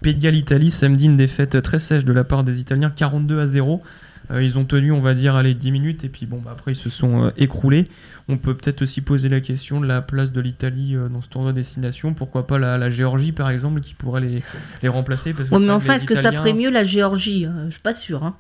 Pays 0.03 0.13
de 0.13 0.21
Galles-Italie, 0.21 0.69
samedi 0.69 1.06
une 1.06 1.18
défaite 1.18 1.62
très 1.62 1.80
sèche 1.80 2.06
de 2.06 2.13
la 2.13 2.24
part 2.24 2.44
des 2.44 2.59
Italiens, 2.59 2.92
42 2.92 3.39
à 3.39 3.48
0. 3.48 3.81
Euh, 4.31 4.41
ils 4.43 4.57
ont 4.57 4.65
tenu, 4.65 4.91
on 4.91 5.01
va 5.01 5.13
dire, 5.13 5.35
allez, 5.35 5.53
10 5.53 5.71
minutes 5.71 6.03
et 6.03 6.09
puis 6.09 6.25
bon, 6.25 6.39
bah, 6.43 6.51
après 6.53 6.71
ils 6.71 6.77
se 6.77 6.89
sont 6.89 7.25
euh, 7.25 7.29
écroulés. 7.37 7.87
On 8.29 8.37
peut 8.37 8.53
peut-être 8.55 8.81
aussi 8.81 9.01
poser 9.01 9.27
la 9.29 9.41
question 9.41 9.81
de 9.81 9.87
la 9.87 10.01
place 10.01 10.31
de 10.31 10.39
l'Italie 10.39 10.95
euh, 10.95 11.09
dans 11.09 11.21
ce 11.21 11.27
tournoi 11.29 11.51
destination. 11.53 12.13
Pourquoi 12.13 12.47
pas 12.47 12.57
la, 12.57 12.77
la 12.77 12.89
Géorgie 12.89 13.31
par 13.33 13.49
exemple 13.49 13.81
qui 13.81 13.93
pourrait 13.93 14.21
les, 14.21 14.43
les 14.83 14.89
remplacer? 14.89 15.33
Parce 15.33 15.49
que 15.49 15.55
Ouais, 15.55 15.61
mais 15.61 15.71
enfin, 15.71 15.95
est-ce 15.95 16.05
que 16.05 16.15
ça 16.15 16.31
ferait 16.31 16.53
mieux 16.53 16.69
la 16.69 16.83
Géorgie 16.83 17.45
Euh, 17.45 17.65
Je 17.65 17.71
suis 17.71 17.81
pas 17.81 17.93
sûr. 17.93 18.23
Hein. 18.23 18.35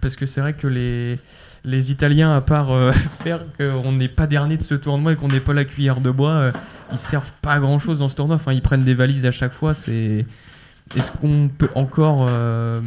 parce 0.00 0.14
que 0.14 0.26
c'est 0.26 0.40
vrai 0.40 0.52
que 0.52 0.68
les, 0.68 1.18
les 1.64 1.90
Italiens, 1.90 2.36
à 2.36 2.40
part 2.40 2.70
euh, 2.70 2.92
faire 3.24 3.40
qu'on 3.58 3.92
n'est 3.92 4.08
pas 4.08 4.28
dernier 4.28 4.56
de 4.56 4.62
ce 4.62 4.74
tournoi 4.74 5.14
et 5.14 5.16
qu'on 5.16 5.28
n'est 5.28 5.40
pas 5.40 5.54
la 5.54 5.64
cuillère 5.64 6.00
de 6.00 6.10
bois, 6.10 6.30
euh, 6.30 6.52
ils 6.92 6.98
servent 6.98 7.32
pas 7.42 7.54
à 7.54 7.58
grand 7.58 7.80
chose 7.80 7.98
dans 7.98 8.08
ce 8.08 8.14
tournoi. 8.14 8.36
Enfin, 8.36 8.52
ils 8.52 8.62
prennent 8.62 8.84
des 8.84 8.94
valises 8.94 9.26
à 9.26 9.32
chaque 9.32 9.52
fois. 9.52 9.74
C'est 9.74 10.24
est-ce 10.96 11.10
qu'on 11.10 11.48
peut 11.48 11.70
encore 11.74 12.26
euh, 12.30 12.80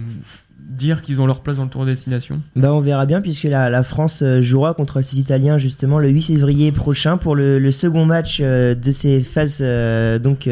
dire 0.70 1.02
qu'ils 1.02 1.20
ont 1.20 1.26
leur 1.26 1.42
place 1.42 1.58
dans 1.58 1.64
le 1.64 1.70
tour 1.70 1.86
de 1.86 1.90
destination 1.90 2.42
Bah 2.56 2.74
on 2.74 2.80
verra 2.80 3.06
bien 3.06 3.22
puisque 3.22 3.44
la, 3.44 3.84
France 3.84 4.22
euh, 4.22 4.42
jouera 4.42 4.74
contre 4.74 5.02
ces 5.02 5.20
Italiens 5.20 5.58
justement 5.58 6.00
le 6.00 6.10
8 6.10 6.22
février 6.24 6.72
prochain 6.72 7.18
pour 7.18 7.36
le, 7.36 7.72
second 7.72 8.06
match 8.06 8.40
euh, 8.42 8.76
de 8.76 8.92
ces 8.92 9.22
phases 9.22 9.60
euh, 9.62 10.20
donc 10.20 10.48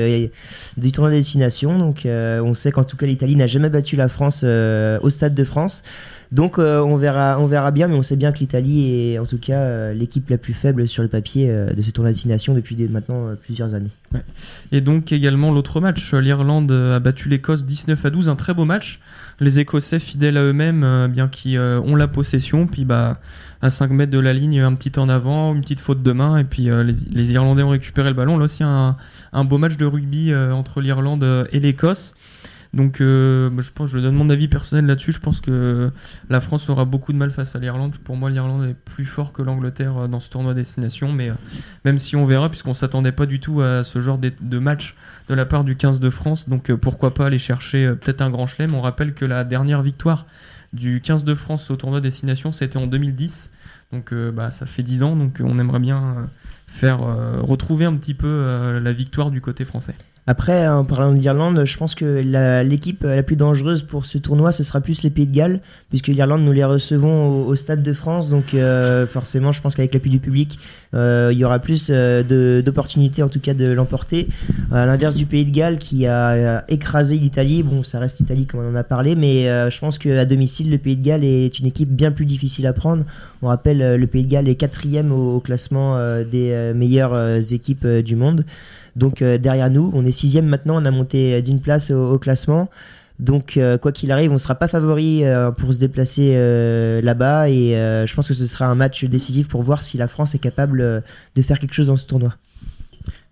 du 0.78 0.92
tournoi 0.92 1.12
de 1.12 1.18
destination. 1.18 1.78
Donc 1.78 2.06
on 2.06 2.54
sait 2.54 2.72
qu'en 2.72 2.84
tout 2.84 2.98
cas 2.98 3.06
l'Italie 3.06 3.36
n'a 3.36 3.48
jamais 3.48 3.70
battu 3.70 3.96
la 3.96 4.08
France 4.08 4.44
au 4.44 5.10
stade 5.10 5.36
de 5.36 5.44
France. 5.44 5.84
Donc 6.32 6.60
euh, 6.60 6.82
on 6.82 6.98
verra 6.98 7.40
on 7.40 7.48
verra 7.48 7.72
bien 7.72 7.88
mais 7.88 7.96
on 7.96 8.04
sait 8.04 8.18
bien 8.18 8.34
que 8.34 8.40
l'Italie 8.40 8.92
est 8.92 9.20
en 9.20 9.26
tout 9.26 9.38
cas 9.38 9.60
euh, 9.60 9.94
l'équipe 9.94 10.30
la 10.30 10.38
plus 10.38 10.54
faible 10.54 10.88
sur 10.88 11.02
le 11.02 11.08
papier 11.08 11.50
euh, 11.50 11.74
de 11.74 11.82
ce 11.82 11.90
tournoi 11.92 12.10
de 12.10 12.16
destination 12.16 12.54
depuis 12.54 12.76
maintenant 12.90 13.34
plusieurs 13.42 13.74
années. 13.74 13.92
Et 14.72 14.82
donc 14.82 15.12
également 15.12 15.52
l'autre 15.52 15.80
match, 15.80 16.14
l'Irlande 16.14 16.72
a 16.72 17.00
battu 17.00 17.30
l'Écosse 17.30 17.66
19 17.66 18.06
à 18.06 18.10
12, 18.10 18.30
un 18.30 18.36
très 18.36 18.54
beau 18.54 18.66
match. 18.66 19.00
Les 19.40 19.60
Écossais 19.60 20.00
fidèles 20.00 20.38
à 20.38 20.44
eux-mêmes, 20.44 21.08
bien 21.12 21.28
qui 21.28 21.58
ont 21.58 21.96
la 21.96 22.08
possession, 22.08 22.68
puis 22.68 22.86
bah 22.86 23.20
à 23.62 23.70
5 23.70 23.92
mètres 23.92 24.12
de 24.12 24.20
la 24.20 24.34
ligne, 24.34 24.60
un 24.60 24.74
petit 24.76 24.98
en 24.98 25.10
avant, 25.10 25.54
une 25.54 25.62
petite 25.62 25.80
faute 25.80 26.04
de 26.04 26.12
main, 26.12 26.38
et 26.38 26.44
puis 26.44 26.70
les, 27.12 27.32
Irlandais 27.32 27.64
ont 27.64 27.70
récupéré 27.70 28.10
le 28.10 28.16
ballon. 28.16 28.38
Là 28.38 28.46
aussi 28.46 28.64
un, 28.64 28.96
un 29.34 29.44
beau 29.44 29.58
match 29.58 29.78
de 29.78 29.86
rugby 29.86 30.34
entre 30.34 30.80
l'Irlande 30.82 31.48
et 31.52 31.60
l'Écosse. 31.60 32.16
Donc 32.78 33.02
euh, 33.02 33.50
bah, 33.50 33.64
je 33.64 33.72
pense, 33.72 33.90
je 33.90 33.98
donne 33.98 34.14
mon 34.14 34.30
avis 34.30 34.48
personnel 34.48 34.86
là-dessus. 34.86 35.12
Je 35.12 35.20
pense 35.20 35.42
que 35.42 35.90
la 36.30 36.40
France 36.40 36.70
aura 36.70 36.86
beaucoup 36.86 37.12
de 37.12 37.18
mal 37.18 37.32
face 37.32 37.56
à 37.56 37.60
l'Irlande. 37.60 37.98
Pour 37.98 38.16
moi, 38.18 38.30
l'Irlande 38.30 38.70
est 38.70 38.76
plus 38.76 39.06
fort 39.06 39.34
que 39.34 39.42
l'Angleterre 39.42 39.98
euh, 39.98 40.08
dans 40.08 40.20
ce 40.20 40.30
tournoi 40.30 40.54
destination, 40.54 41.12
mais 41.12 41.32
euh, 41.32 41.34
même 41.86 41.98
si 41.98 42.16
on 42.16 42.28
verra, 42.28 42.50
puisqu'on 42.50 42.76
s'attendait 42.76 43.12
pas 43.12 43.26
du 43.26 43.40
tout 43.40 43.62
à 43.62 43.84
ce 43.84 44.00
genre 44.00 44.20
de, 44.20 44.60
match 44.60 44.96
de 45.28 45.34
la 45.34 45.48
part 45.48 45.64
du 45.64 45.76
15 45.76 46.00
de 46.00 46.12
France. 46.12 46.48
Donc 46.48 46.72
pourquoi 46.76 47.16
pas 47.16 47.26
aller 47.26 47.40
chercher 47.40 47.96
peut-être 48.00 48.22
un 48.22 48.30
grand 48.30 48.46
chelem. 48.46 48.70
On 48.76 48.82
rappelle 48.82 49.16
que 49.16 49.26
la 49.26 49.44
dernière 49.44 49.82
victoire 49.82 50.28
du 50.72 51.02
15 51.02 51.24
de 51.24 51.34
France 51.34 51.72
au 51.72 51.78
tournoi 51.78 52.00
destination, 52.00 52.52
c'était 52.52 52.78
en 52.78 52.86
2010. 52.86 53.50
Donc 53.92 54.14
bah, 54.14 54.52
ça 54.52 54.68
fait 54.68 54.84
10 54.84 55.02
ans, 55.02 55.16
donc 55.16 55.42
on 55.44 55.58
aimerait 55.58 55.80
bien 55.80 56.28
faire 56.68 57.00
retrouver 57.00 57.86
un 57.86 57.96
petit 57.96 58.14
peu 58.14 58.78
la 58.80 58.94
victoire 58.94 59.32
du 59.32 59.42
côté 59.42 59.66
français. 59.66 59.96
Après, 60.30 60.68
en 60.68 60.84
parlant 60.84 61.14
de 61.14 61.18
l'Irlande, 61.18 61.64
je 61.64 61.78
pense 61.78 61.96
que 61.96 62.22
l'équipe 62.64 63.04
la 63.04 63.24
plus 63.24 63.38
dangereuse 63.38 63.84
pour 63.84 64.06
ce 64.06 64.18
tournoi, 64.18 64.52
ce 64.52 64.62
sera 64.62 64.82
plus 64.82 65.02
les 65.04 65.10
Pays 65.10 65.26
de 65.26 65.32
Galles, 65.32 65.62
puisque 65.88 66.08
l'Irlande, 66.08 66.42
nous 66.42 66.52
les 66.52 66.66
recevons 66.66 67.30
au, 67.30 67.46
au 67.46 67.56
Stade 67.56 67.82
de 67.82 67.94
France. 67.94 68.30
Donc, 68.30 68.54
euh, 68.54 69.08
forcément, 69.08 69.54
je 69.54 69.62
pense 69.62 69.76
qu'avec 69.76 69.94
l'appui 69.94 70.10
du 70.10 70.20
public, 70.20 70.60
euh, 70.94 71.30
il 71.32 71.38
y 71.38 71.46
aura 71.46 71.60
plus 71.60 71.88
euh, 71.90 72.62
d'opportunités, 72.62 73.24
en 73.24 73.30
tout 73.30 73.40
cas, 73.40 73.54
de 73.54 73.66
l'emporter. 73.72 74.28
À 74.72 74.86
l'inverse 74.86 75.16
du 75.16 75.26
Pays 75.26 75.46
de 75.46 75.52
Galles, 75.52 75.78
qui 75.78 76.06
a 76.06 76.30
euh, 76.30 76.60
écrasé 76.70 77.18
l'Italie. 77.18 77.64
Bon, 77.64 77.84
ça 77.84 78.00
reste 78.00 78.20
l'Italie, 78.20 78.46
comme 78.46 78.62
on 78.62 78.72
en 78.72 78.76
a 78.76 78.84
parlé, 78.84 79.16
mais 79.16 79.46
je 79.70 79.80
pense 79.80 79.98
qu'à 79.98 80.26
domicile, 80.26 80.72
le 80.72 80.78
Pays 80.78 80.98
de 80.98 81.04
Galles 81.04 81.24
est 81.24 81.60
une 81.60 81.66
équipe 81.66 81.90
bien 81.90 82.12
plus 82.12 82.26
difficile 82.26 82.68
à 82.68 82.74
prendre. 82.74 83.04
On 83.42 83.48
rappelle, 83.48 83.96
le 83.96 84.08
Pays 84.08 84.24
de 84.24 84.32
Galles 84.32 84.48
est 84.48 84.56
quatrième 84.56 85.12
au, 85.12 85.40
classement 85.40 85.98
des 86.24 86.74
meilleures 86.76 87.54
équipes 87.54 87.88
du 87.88 88.16
monde. 88.16 88.44
Donc 88.96 89.24
derrière 89.24 89.70
nous, 89.70 89.92
on 89.94 90.06
est 90.06 90.12
sixième 90.12 90.48
maintenant, 90.48 90.82
on 90.82 90.86
a 90.86 90.92
monté 90.92 91.42
d'une 91.42 91.60
place 91.60 91.92
au 91.92 92.18
classement. 92.18 92.70
Donc 93.20 93.58
euh, 93.58 93.78
quoi 93.78 93.92
qu'il 93.92 94.12
arrive, 94.12 94.30
on 94.30 94.36
ne 94.36 94.40
sera 94.40 94.56
pas 94.56 94.68
favori 94.68 95.24
euh, 95.24 95.50
pour 95.52 95.74
se 95.74 95.80
déplacer 95.80 96.34
euh, 96.36 97.02
là-bas 97.02 97.50
et 97.50 97.72
je 97.72 98.16
pense 98.16 98.28
que 98.28 98.34
ce 98.34 98.46
sera 98.46 98.66
un 98.68 98.76
match 98.76 99.04
décisif 99.06 99.48
pour 99.48 99.64
voir 99.64 99.82
si 99.82 99.98
la 99.98 100.08
France 100.08 100.36
est 100.36 100.40
capable 100.40 101.04
de 101.36 101.42
faire 101.42 101.60
quelque 101.60 101.74
chose 101.74 101.88
dans 101.88 101.98
ce 101.98 102.06
tournoi. 102.06 102.36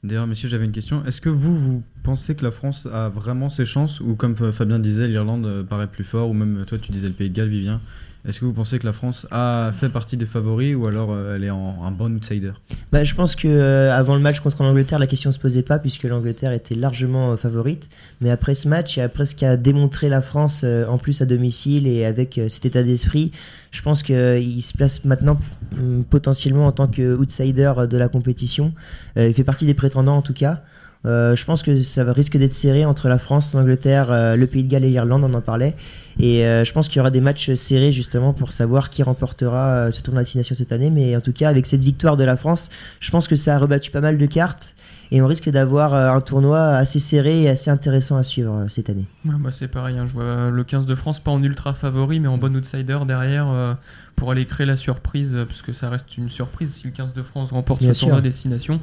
D'ailleurs, 0.03 0.27
messieurs, 0.27 0.49
j'avais 0.49 0.65
une 0.65 0.71
question. 0.71 1.03
Est-ce 1.05 1.19
que 1.19 1.29
vous, 1.29 1.57
vous 1.57 1.83
pensez 2.03 2.35
que 2.35 2.43
la 2.43 2.51
France 2.51 2.87
a 2.91 3.09
vraiment 3.09 3.49
ses 3.49 3.65
chances 3.65 3.99
Ou 3.99 4.15
comme 4.15 4.35
Fabien 4.35 4.79
disait, 4.79 5.07
l'Irlande 5.07 5.65
paraît 5.67 5.87
plus 5.87 6.03
fort 6.03 6.29
Ou 6.29 6.33
même 6.33 6.63
toi, 6.65 6.77
tu 6.77 6.91
disais 6.91 7.07
le 7.07 7.13
Pays 7.13 7.29
de 7.29 7.35
Galles, 7.35 7.49
Vivien. 7.49 7.81
Est-ce 8.27 8.39
que 8.39 8.45
vous 8.45 8.53
pensez 8.53 8.79
que 8.79 8.85
la 8.85 8.93
France 8.93 9.27
a 9.29 9.71
fait 9.75 9.89
partie 9.89 10.17
des 10.17 10.25
favoris 10.25 10.75
Ou 10.75 10.87
alors 10.87 11.11
euh, 11.11 11.35
elle 11.35 11.43
est 11.43 11.51
en, 11.51 11.83
un 11.83 11.91
bon 11.91 12.15
outsider? 12.15 12.53
Bah, 12.91 13.03
je 13.03 13.13
pense 13.13 13.35
que 13.35 13.47
euh, 13.47 13.95
avant 13.95 14.15
le 14.15 14.21
match 14.21 14.39
contre 14.39 14.63
l'Angleterre, 14.63 14.97
la 14.97 15.05
question 15.05 15.31
se 15.31 15.37
posait 15.37 15.61
pas 15.61 15.77
puisque 15.77 16.03
l'Angleterre 16.03 16.51
était 16.51 16.73
largement 16.73 17.33
euh, 17.33 17.37
favorite. 17.37 17.87
Mais 18.21 18.31
après 18.31 18.55
ce 18.55 18.67
match 18.67 18.97
et 18.97 19.01
après 19.01 19.25
ce 19.25 19.35
qu'a 19.35 19.57
démontré 19.57 20.09
la 20.09 20.21
France, 20.21 20.61
euh, 20.63 20.87
en 20.87 20.97
plus 20.97 21.21
à 21.21 21.25
domicile 21.25 21.87
et 21.87 22.03
avec 22.03 22.39
cet 22.49 22.65
état 22.65 22.81
d'esprit, 22.81 23.31
je 23.71 23.81
pense 23.83 24.01
qu'il 24.01 24.61
se 24.63 24.73
place 24.73 25.05
maintenant 25.05 25.39
hum, 25.77 26.03
potentiellement 26.09 26.65
en 26.65 26.71
tant 26.71 26.87
que 26.87 27.15
outsider 27.15 27.73
de 27.89 27.97
la 27.97 28.07
compétition. 28.07 28.73
Il 29.17 29.33
fait 29.33 29.43
partie 29.43 29.65
des 29.65 29.73
prétendants 29.73 30.17
en 30.17 30.21
tout 30.21 30.33
cas. 30.33 30.63
Euh, 31.05 31.35
je 31.35 31.45
pense 31.45 31.61
que 31.61 31.81
ça 31.81 32.11
risque 32.11 32.37
d'être 32.37 32.55
serré 32.55 32.85
entre 32.85 33.07
la 33.09 33.17
France, 33.17 33.53
l'Angleterre, 33.53 34.11
euh, 34.11 34.35
le 34.35 34.47
Pays 34.47 34.63
de 34.63 34.69
Galles 34.69 34.85
et 34.85 34.89
l'Irlande, 34.89 35.23
on 35.23 35.33
en 35.33 35.41
parlait. 35.41 35.75
Et 36.19 36.45
euh, 36.45 36.63
je 36.63 36.73
pense 36.73 36.87
qu'il 36.87 36.97
y 36.97 36.99
aura 37.01 37.11
des 37.11 37.21
matchs 37.21 37.53
serrés 37.53 37.91
justement 37.91 38.33
pour 38.33 38.53
savoir 38.53 38.89
qui 38.89 39.03
remportera 39.03 39.91
ce 39.91 40.01
tournoi 40.01 40.21
de 40.21 40.25
destination 40.25 40.55
cette 40.55 40.71
année. 40.71 40.89
Mais 40.89 41.15
en 41.15 41.21
tout 41.21 41.33
cas, 41.33 41.49
avec 41.49 41.67
cette 41.67 41.83
victoire 41.83 42.17
de 42.17 42.23
la 42.23 42.37
France, 42.37 42.69
je 42.99 43.11
pense 43.11 43.27
que 43.27 43.35
ça 43.35 43.55
a 43.55 43.59
rebattu 43.59 43.91
pas 43.91 44.01
mal 44.01 44.17
de 44.17 44.25
cartes. 44.25 44.75
et 45.11 45.21
on 45.21 45.27
risque 45.27 45.49
d'avoir 45.49 45.93
un 45.93 46.19
tournoi 46.21 46.59
assez 46.59 46.99
serré 46.99 47.43
et 47.43 47.49
assez 47.49 47.69
intéressant 47.69 48.17
à 48.17 48.23
suivre 48.23 48.65
cette 48.69 48.89
année. 48.89 49.05
Ouais, 49.25 49.35
bah, 49.37 49.51
c'est 49.51 49.67
pareil, 49.67 49.97
hein, 49.99 50.05
je 50.07 50.13
vois 50.13 50.49
le 50.49 50.63
15 50.63 50.87
de 50.87 50.95
France 50.95 51.19
pas 51.19 51.29
en 51.29 51.43
ultra 51.43 51.75
favori, 51.75 52.19
mais 52.19 52.27
en 52.27 52.39
bon 52.39 52.55
outsider 52.55 52.97
derrière 53.05 53.77
pour 54.15 54.31
aller 54.31 54.45
créer 54.45 54.65
la 54.65 54.77
surprise, 54.77 55.37
parce 55.47 55.61
que 55.61 55.73
ça 55.73 55.89
reste 55.89 56.17
une 56.17 56.29
surprise 56.29 56.73
si 56.73 56.87
le 56.87 56.91
15 56.91 57.13
de 57.13 57.21
France 57.21 57.51
remporte 57.51 57.81
Bien 57.81 57.93
ce 57.93 57.99
tournoi 57.99 58.17
sûr. 58.17 58.23
destination. 58.23 58.79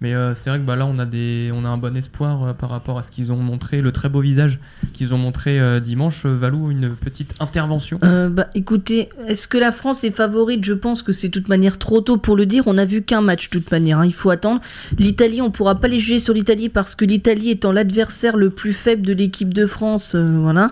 Mais 0.00 0.12
euh, 0.14 0.34
c'est 0.34 0.50
vrai 0.50 0.58
que 0.58 0.64
bah, 0.64 0.76
là, 0.76 0.86
on 0.86 0.98
a, 0.98 1.06
des, 1.06 1.50
on 1.54 1.64
a 1.64 1.68
un 1.68 1.78
bon 1.78 1.96
espoir 1.96 2.42
euh, 2.44 2.52
par 2.52 2.68
rapport 2.70 2.98
à 2.98 3.02
ce 3.02 3.10
qu'ils 3.10 3.32
ont 3.32 3.36
montré, 3.36 3.80
le 3.80 3.90
très 3.92 4.08
beau 4.08 4.20
visage 4.20 4.58
qu'ils 4.92 5.14
ont 5.14 5.18
montré 5.18 5.58
euh, 5.60 5.80
dimanche. 5.80 6.26
Valou, 6.26 6.70
une 6.70 6.90
petite 6.90 7.34
intervention. 7.40 7.98
Euh, 8.04 8.28
bah, 8.28 8.48
écoutez, 8.54 9.08
est-ce 9.28 9.48
que 9.48 9.56
la 9.56 9.72
France 9.72 10.04
est 10.04 10.10
favorite? 10.10 10.64
Je 10.64 10.74
pense 10.74 11.02
que 11.02 11.12
c'est 11.12 11.28
de 11.28 11.32
toute 11.32 11.48
manière 11.48 11.78
trop 11.78 12.00
tôt 12.00 12.16
pour 12.18 12.36
le 12.36 12.44
dire. 12.44 12.64
On 12.66 12.76
a 12.76 12.84
vu 12.84 13.02
qu'un 13.02 13.20
match 13.22 13.48
de 13.48 13.58
toute 13.58 13.70
manière. 13.70 14.00
hein, 14.00 14.06
Il 14.06 14.12
faut 14.14 14.30
attendre. 14.30 14.60
L'Italie, 14.98 15.40
on 15.40 15.50
pourra 15.50 15.76
pas 15.76 15.88
les 15.88 16.00
juger 16.00 16.18
sur 16.18 16.34
l'Italie 16.34 16.68
parce 16.68 16.94
que 16.94 17.04
l'Italie 17.04 17.50
étant 17.50 17.72
l'adversaire 17.72 18.36
le 18.36 18.50
plus 18.50 18.72
faible 18.72 19.06
de 19.06 19.12
l'équipe 19.14 19.54
de 19.54 19.64
France. 19.66 20.14
euh, 20.14 20.38
voilà. 20.40 20.70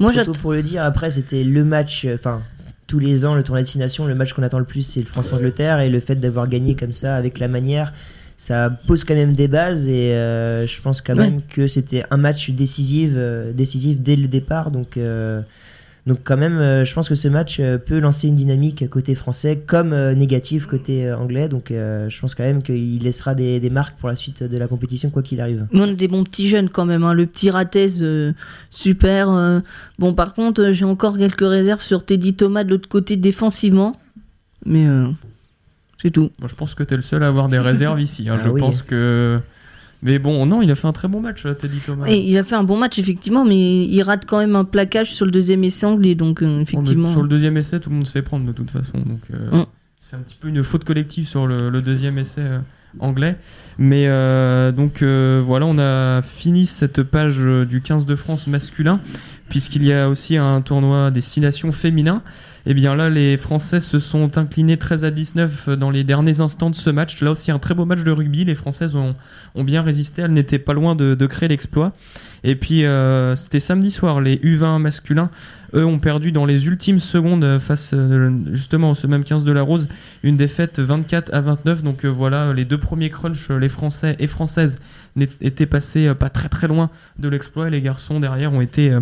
Moi, 0.00 0.10
Trop 0.10 0.20
tôt 0.20 0.32
j'attends. 0.32 0.40
pour 0.42 0.52
le 0.52 0.62
dire. 0.62 0.82
Après, 0.82 1.10
c'était 1.10 1.44
le 1.44 1.64
match. 1.64 2.04
euh, 2.04 2.16
Enfin, 2.16 2.42
tous 2.86 2.98
les 2.98 3.24
ans, 3.24 3.34
le 3.34 3.42
tournoi 3.42 3.60
de 3.60 3.64
destination, 3.64 4.04
le 4.06 4.14
match 4.14 4.34
qu'on 4.34 4.42
attend 4.42 4.58
le 4.58 4.64
plus, 4.66 4.82
c'est 4.82 5.00
le 5.00 5.06
France-Angleterre. 5.06 5.80
Et 5.80 5.88
le 5.88 6.00
fait 6.00 6.16
d'avoir 6.16 6.48
gagné 6.48 6.74
comme 6.76 6.92
ça, 6.92 7.16
avec 7.16 7.38
la 7.38 7.48
manière, 7.48 7.92
ça 8.36 8.70
pose 8.86 9.04
quand 9.04 9.14
même 9.14 9.34
des 9.34 9.48
bases. 9.48 9.86
Et 9.88 10.12
euh, 10.14 10.66
je 10.66 10.80
pense 10.82 11.00
quand 11.00 11.16
Ouais. 11.16 11.30
même 11.30 11.40
que 11.48 11.66
c'était 11.68 12.04
un 12.10 12.16
match 12.16 12.50
décisif, 12.50 13.10
euh, 13.14 13.52
décisif 13.52 14.00
dès 14.00 14.16
le 14.16 14.28
départ. 14.28 14.70
Donc. 14.70 14.96
euh, 14.96 15.40
donc 16.06 16.18
quand 16.22 16.36
même, 16.36 16.84
je 16.84 16.92
pense 16.92 17.08
que 17.08 17.14
ce 17.14 17.28
match 17.28 17.62
peut 17.86 17.98
lancer 17.98 18.28
une 18.28 18.34
dynamique 18.34 18.90
côté 18.90 19.14
français 19.14 19.56
comme 19.66 19.94
négative 20.12 20.66
côté 20.66 21.10
anglais. 21.10 21.48
Donc 21.48 21.68
je 21.70 22.20
pense 22.20 22.34
quand 22.34 22.42
même 22.42 22.62
qu'il 22.62 23.02
laissera 23.02 23.34
des, 23.34 23.58
des 23.58 23.70
marques 23.70 23.96
pour 23.96 24.10
la 24.10 24.14
suite 24.14 24.42
de 24.42 24.58
la 24.58 24.68
compétition 24.68 25.08
quoi 25.08 25.22
qu'il 25.22 25.40
arrive. 25.40 25.66
Mais 25.72 25.80
on 25.80 25.84
a 25.84 25.94
des 25.94 26.06
bons 26.08 26.22
petits 26.24 26.46
jeunes 26.46 26.68
quand 26.68 26.84
même. 26.84 27.04
hein. 27.04 27.14
Le 27.14 27.24
petit 27.24 27.48
Rattez, 27.48 28.02
euh, 28.02 28.34
super. 28.68 29.62
Bon, 29.98 30.12
par 30.12 30.34
contre, 30.34 30.72
j'ai 30.72 30.84
encore 30.84 31.16
quelques 31.16 31.40
réserves 31.40 31.80
sur 31.80 32.04
Teddy 32.04 32.34
Thomas 32.34 32.64
de 32.64 32.68
l'autre 32.72 32.90
côté 32.90 33.16
défensivement. 33.16 33.96
Mais 34.66 34.84
c'est 36.04 36.10
tout. 36.10 36.30
Moi, 36.38 36.48
je 36.48 36.54
pense 36.54 36.74
que 36.74 36.82
tu 36.82 36.94
es 36.94 36.96
le 36.96 37.02
seul 37.02 37.22
à 37.22 37.28
avoir 37.28 37.48
des 37.48 37.58
réserves 37.58 38.00
ici. 38.00 38.28
hein. 38.28 38.36
Ah 38.38 38.42
je 38.44 38.48
oui. 38.50 38.60
pense 38.60 38.82
que. 38.82 39.40
Mais 40.02 40.18
bon, 40.18 40.44
non, 40.44 40.60
il 40.60 40.70
a 40.70 40.74
fait 40.74 40.86
un 40.86 40.92
très 40.92 41.08
bon 41.08 41.20
match, 41.20 41.46
euh, 41.46 41.54
Teddy 41.54 41.78
Thomas. 41.78 42.06
Il 42.08 42.36
a 42.36 42.44
fait 42.44 42.56
un 42.56 42.62
bon 42.62 42.76
match, 42.76 42.98
effectivement, 42.98 43.46
mais 43.46 43.86
il 43.86 44.02
rate 44.02 44.24
quand 44.26 44.38
même 44.38 44.54
un 44.54 44.64
plaquage 44.64 45.14
sur 45.14 45.24
le 45.24 45.30
deuxième 45.30 45.64
essai 45.64 45.86
anglais. 45.86 46.14
Donc, 46.14 46.42
euh, 46.42 46.46
Sur 46.46 46.56
le- 46.56 46.62
effectivement. 46.62 47.10
Sur 47.12 47.22
le 47.22 47.28
deuxième 47.28 47.56
essai, 47.56 47.80
tout 47.80 47.88
le 47.88 47.96
monde 47.96 48.06
se 48.06 48.12
fait 48.12 48.20
prendre 48.20 48.44
de 48.46 48.52
toute 48.52 48.70
façon. 48.70 48.98
Donc, 48.98 49.20
euh, 49.32 49.60
Mm. 49.62 49.64
c'est 50.00 50.16
un 50.16 50.18
petit 50.18 50.36
peu 50.38 50.48
une 50.48 50.62
faute 50.62 50.84
collective 50.84 51.26
sur 51.26 51.46
le, 51.46 51.70
le 51.70 51.80
deuxième 51.80 52.18
essai 52.18 52.42
euh, 52.42 52.58
anglais. 52.98 53.36
Mais 53.78 54.06
donc 54.72 55.02
voilà, 55.02 55.64
on 55.66 55.78
a 55.78 56.20
fini 56.22 56.66
cette 56.66 57.02
page 57.02 57.38
du 57.38 57.80
15 57.80 58.04
de 58.04 58.14
France 58.14 58.46
masculin, 58.46 59.00
puisqu'il 59.48 59.84
y 59.86 59.92
a 59.94 60.08
aussi 60.10 60.36
un 60.36 60.60
tournoi 60.60 61.10
destination 61.10 61.72
féminin. 61.72 62.22
Et 62.66 62.72
bien 62.72 62.96
là, 62.96 63.10
les 63.10 63.36
Français 63.36 63.80
se 63.80 63.98
sont 63.98 64.38
inclinés 64.38 64.78
13 64.78 65.04
à 65.04 65.10
19 65.10 65.68
dans 65.70 65.90
les 65.90 66.02
derniers 66.02 66.40
instants 66.40 66.70
de 66.70 66.74
ce 66.74 66.88
match. 66.88 67.20
Là 67.20 67.30
aussi, 67.30 67.50
un 67.50 67.58
très 67.58 67.74
beau 67.74 67.84
match 67.84 68.02
de 68.04 68.10
rugby. 68.10 68.44
Les 68.44 68.54
Françaises 68.54 68.96
ont, 68.96 69.14
ont 69.54 69.64
bien 69.64 69.82
résisté. 69.82 70.22
Elles 70.22 70.32
n'étaient 70.32 70.58
pas 70.58 70.72
loin 70.72 70.94
de, 70.96 71.14
de 71.14 71.26
créer 71.26 71.48
l'exploit. 71.48 71.92
Et 72.42 72.56
puis, 72.56 72.86
euh, 72.86 73.36
c'était 73.36 73.60
samedi 73.60 73.90
soir. 73.90 74.20
Les 74.22 74.36
U20 74.36 74.78
masculins, 74.78 75.30
eux, 75.74 75.84
ont 75.84 75.98
perdu 75.98 76.32
dans 76.32 76.46
les 76.46 76.66
ultimes 76.66 77.00
secondes 77.00 77.44
euh, 77.44 77.60
face 77.60 77.92
euh, 77.94 78.30
justement 78.52 78.90
au 78.90 78.94
ce 78.94 79.06
même 79.06 79.24
15 79.24 79.44
de 79.44 79.52
la 79.52 79.62
Rose. 79.62 79.88
Une 80.22 80.36
défaite 80.36 80.78
24 80.78 81.34
à 81.34 81.40
29. 81.40 81.82
Donc 81.82 82.04
euh, 82.04 82.08
voilà, 82.08 82.52
les 82.52 82.64
deux 82.64 82.78
premiers 82.78 83.10
crunchs, 83.10 83.50
les 83.50 83.68
Français 83.68 84.16
et 84.18 84.26
Françaises, 84.26 84.80
étaient 85.40 85.66
passés 85.66 86.12
pas 86.14 86.28
très 86.28 86.48
très 86.48 86.66
loin 86.66 86.90
de 87.18 87.28
l'exploit. 87.28 87.70
Les 87.70 87.80
garçons 87.80 88.18
derrière 88.18 88.52
ont 88.52 88.60
été, 88.60 88.92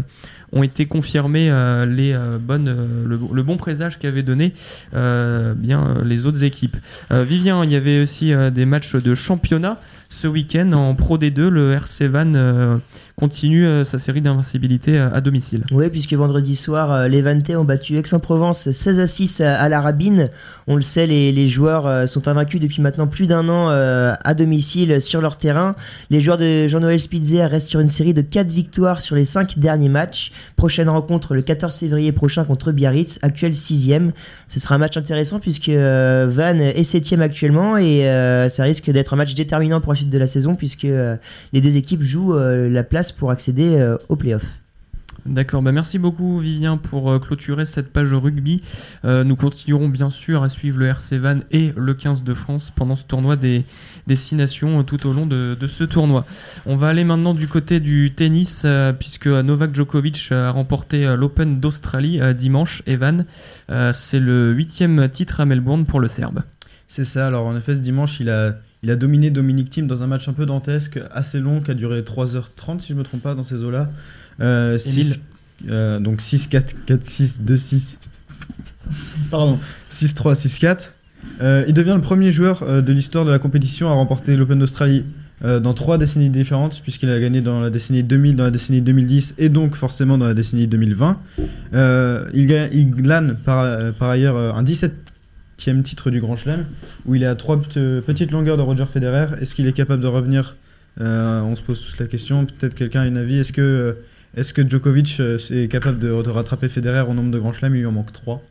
ont 0.53 0.63
été 0.63 0.85
confirmés 0.85 1.47
les, 1.89 2.15
bonnes, 2.39 2.77
le, 3.07 3.43
bon 3.43 3.57
présage 3.57 3.99
qu'avaient 3.99 4.23
donné 4.23 4.53
bien 4.93 6.03
les 6.05 6.27
autres 6.27 6.45
équipes. 6.45 6.77
Vivien, 7.11 7.65
il 7.65 7.71
y 7.71 7.77
avait 7.77 8.03
aussi 8.03 8.35
des 8.53 8.67
matchs 8.67 8.95
de 8.95 9.15
championnat 9.15 9.81
ce 10.11 10.27
week-end 10.27 10.73
en 10.73 10.95
Pro 10.95 11.17
D2. 11.17 11.49
Le 11.49 11.73
RC 11.73 12.09
Van 12.09 12.79
continue 13.17 13.67
sa 13.87 13.99
série 13.99 14.21
d'invincibilité 14.21 14.99
à, 14.99 15.09
à 15.09 15.23
domicile. 15.23 15.65
Oui, 15.71 15.89
puisque 15.89 16.13
vendredi 16.13 16.57
soir, 16.63 16.93
euh, 16.93 17.09
les 17.09 17.23
Vantais 17.23 17.57
ont 17.57 17.65
battu 17.65 17.99
Aix-en-Provence 17.99 18.71
16 18.71 19.01
à 19.01 19.07
6 19.07 19.41
à, 19.41 19.61
à 19.61 19.69
la 19.69 19.81
Rabine. 19.81 20.31
On 20.67 20.77
le 20.77 20.83
sait, 20.83 21.07
les, 21.07 21.49
joueurs 21.49 21.87
euh, 21.87 22.07
sont 22.07 22.29
invaincus 22.29 22.61
depuis 22.61 22.81
maintenant 22.81 23.07
plus 23.07 23.27
d'un 23.27 23.49
an 23.49 23.71
euh, 23.71 24.15
à 24.23 24.35
domicile 24.35 25.01
sur 25.01 25.21
leur 25.21 25.37
terrain. 25.37 25.75
Les 26.11 26.21
joueurs 26.21 26.39
de 26.39 26.69
Jean-Noël 26.69 27.01
Spitzer 27.01 27.45
restent 27.45 27.71
sur 27.71 27.81
une 27.81 27.91
série 27.91 28.15
de 28.15 28.23
4 28.23 28.53
victoires 28.53 29.01
sur 29.01 29.17
les 29.17 29.25
5 29.25 29.59
derniers 29.59 29.89
matchs. 29.89 30.33
Prochaine 30.57 30.89
rencontre 30.89 31.35
le 31.35 31.43
14 31.43 31.75
février 31.75 32.13
prochain 32.13 32.45
contre 32.45 32.71
Biarritz, 32.71 33.19
actuel 33.23 33.53
6ème. 33.53 34.11
Ce 34.49 34.61
sera 34.61 34.77
un 34.77 34.79
match 34.79 34.97
intéressant 34.97 35.41
puisque 35.41 35.69
euh, 35.69 36.27
Van 36.31 36.59
est 36.59 36.83
7ème 36.83 37.21
actuellement 37.21 37.77
et 37.77 38.09
euh, 38.09 38.49
ça 38.49 38.63
risque 38.63 38.91
d'être 38.91 39.15
un 39.15 39.17
match 39.17 39.35
déterminant 39.35 39.81
pour 39.81 39.93
la 39.93 39.97
suite 39.97 40.11
de 40.11 40.19
la 40.19 40.27
saison 40.27 40.55
puisque 40.55 40.85
euh, 40.85 41.17
les 41.53 41.61
deux 41.61 41.77
équipes 41.77 42.03
jouent 42.03 42.37
euh, 42.37 42.69
la 42.69 42.85
place 42.85 43.13
pour 43.13 43.31
accéder 43.31 43.77
euh, 43.77 43.97
aux 44.09 44.17
playoffs. 44.17 44.62
D'accord, 45.25 45.63
bah 45.63 45.71
merci 45.71 46.01
beaucoup 46.01 46.41
Vivien 46.41 46.77
pour 46.77 47.09
euh, 47.09 47.21
clôturer 47.21 47.65
cette 47.65 47.93
page 47.93 48.13
rugby. 48.13 48.61
Euh, 49.05 49.23
nous 49.23 49.37
continuerons 49.37 49.89
bien 49.89 50.11
sûr 50.11 50.43
à 50.43 50.49
suivre 50.49 50.81
le 50.81 50.87
RC 50.87 51.19
Van 51.19 51.39
et 51.53 51.73
le 51.77 51.95
15 51.95 52.25
de 52.25 52.35
France 52.35 52.73
pendant 52.75 52.97
ce 52.97 53.05
tournoi 53.05 53.37
des 53.37 53.65
destinations 54.09 54.81
euh, 54.81 54.83
tout 54.83 55.07
au 55.07 55.13
long 55.13 55.27
de, 55.27 55.57
ce 55.69 55.85
tournoi. 55.85 56.27
On 56.67 56.75
va 56.75 56.89
aller 56.89 57.05
maintenant 57.05 57.35
du 57.35 57.47
côté 57.47 57.79
du 57.79 58.13
tennis 58.15 58.67
puisque 58.99 59.29
Novak 59.29 59.73
Djokovic 59.75 60.33
a 60.33 60.51
remporté 60.51 61.15
l'Open 61.17 61.61
d'Australie 61.61 62.21
dimanche. 62.35 62.83
Evan, 62.87 63.25
c'est 63.93 64.19
le 64.19 64.53
huitième 64.53 65.09
titre 65.09 65.41
à 65.41 65.45
Melbourne 65.45 65.87
pour 65.87 66.01
le 66.01 66.09
Serbe. 66.09 66.43
C'est 66.89 67.05
ça, 67.05 67.29
alors 67.29 67.47
en 67.47 67.57
effet 67.57 67.75
ce 67.75 67.81
dimanche 67.81 68.21
il 68.21 68.29
a, 68.29 68.57
il 68.83 68.91
a 68.91 68.97
dominé 68.97 69.31
Dominic 69.31 69.71
Thiem 69.71 69.87
dans 69.87 70.03
un 70.03 70.09
match 70.09 70.29
un 70.29 70.33
peu 70.33 70.45
dantesque, 70.45 71.01
assez 71.11 71.39
long, 71.39 71.61
qui 71.61 71.71
a 71.71 71.75
duré 71.75 72.03
3h30 72.03 72.81
si 72.81 72.89
je 72.93 72.95
me 72.95 73.03
trompe 73.03 73.23
pas 73.23 73.35
dans 73.35 73.45
ces 73.45 73.63
eaux-là. 73.63 73.89
Euh, 74.43 74.79
Émile. 74.87 75.05
six- 75.05 75.21
euh, 75.71 75.99
donc 76.01 76.21
6-4, 76.21 76.75
4-6, 76.87 77.41
2-6, 77.45 77.97
pardon, 79.31 79.59
6-3, 79.91 80.35
6-4. 80.35 80.93
Euh, 81.41 81.65
il 81.69 81.75
devient 81.75 81.93
le 81.95 82.01
premier 82.03 82.33
joueur 82.33 82.63
euh, 82.63 82.83
de 82.83 82.93
l'histoire 82.93 83.25
de 83.25 83.31
la 83.31 83.39
compétition 83.39 83.89
à 83.89 83.93
remporter 83.93 84.37
l'Open 84.37 84.59
d'Australie 84.59 85.05
euh, 85.45 85.61
dans 85.61 85.73
trois 85.75 85.99
décennies 85.99 86.31
différentes, 86.31 86.81
puisqu'il 86.83 87.11
a 87.11 87.19
gagné 87.21 87.41
dans 87.41 87.61
la 87.61 87.71
décennie 87.71 88.03
2000, 88.03 88.37
dans 88.37 88.45
la 88.45 88.51
décennie 88.51 88.81
2010 88.81 89.35
et 89.39 89.49
donc 89.49 89.77
forcément 89.77 90.19
dans 90.19 90.27
la 90.27 90.35
décennie 90.35 90.67
2020. 90.67 91.19
Euh, 91.75 92.25
il, 92.35 92.47
ga- 92.47 92.69
il 92.73 92.91
glane 92.91 93.37
par, 93.45 93.61
euh, 93.65 93.93
par 93.93 94.09
ailleurs 94.11 94.37
euh, 94.37 94.53
un 94.53 94.63
17e 94.65 95.83
titre 95.83 96.11
du 96.11 96.21
Grand 96.21 96.37
Chelem, 96.37 96.65
où 97.07 97.15
il 97.15 97.23
est 97.23 97.27
à 97.27 97.35
trois 97.37 97.61
pe- 97.61 98.01
petites 98.01 98.31
longueurs 98.33 98.57
de 98.57 98.63
Roger 98.63 98.87
Federer. 98.87 99.27
Est-ce 99.41 99.55
qu'il 99.55 99.67
est 99.69 99.73
capable 99.73 100.03
de 100.03 100.09
revenir? 100.09 100.57
Euh, 101.01 101.41
On 101.43 101.57
se 101.57 101.63
pose 101.63 101.81
tous 101.81 101.97
la 101.99 102.07
question. 102.07 102.45
Peut-être 102.47 102.75
quelqu'un 102.75 103.03
a 103.03 103.07
une 103.07 103.17
avis. 103.17 103.39
Est-ce 103.39 103.53
que, 103.53 103.97
euh, 104.37 104.41
est 104.41 104.53
que 104.53 104.69
Djokovic 104.69 105.17
euh, 105.21 105.39
est 105.51 105.69
capable 105.69 105.99
de, 105.99 106.11
rattraper 106.11 106.69
Federer 106.69 107.09
au 107.09 107.15
nombre 107.15 107.31
de 107.31 107.39
Grand 107.39 107.53
Chelem? 107.53 107.75
Il 107.75 107.81
lui 107.81 107.87
en 107.87 107.93
manque 107.93 108.13
3. 108.13 108.43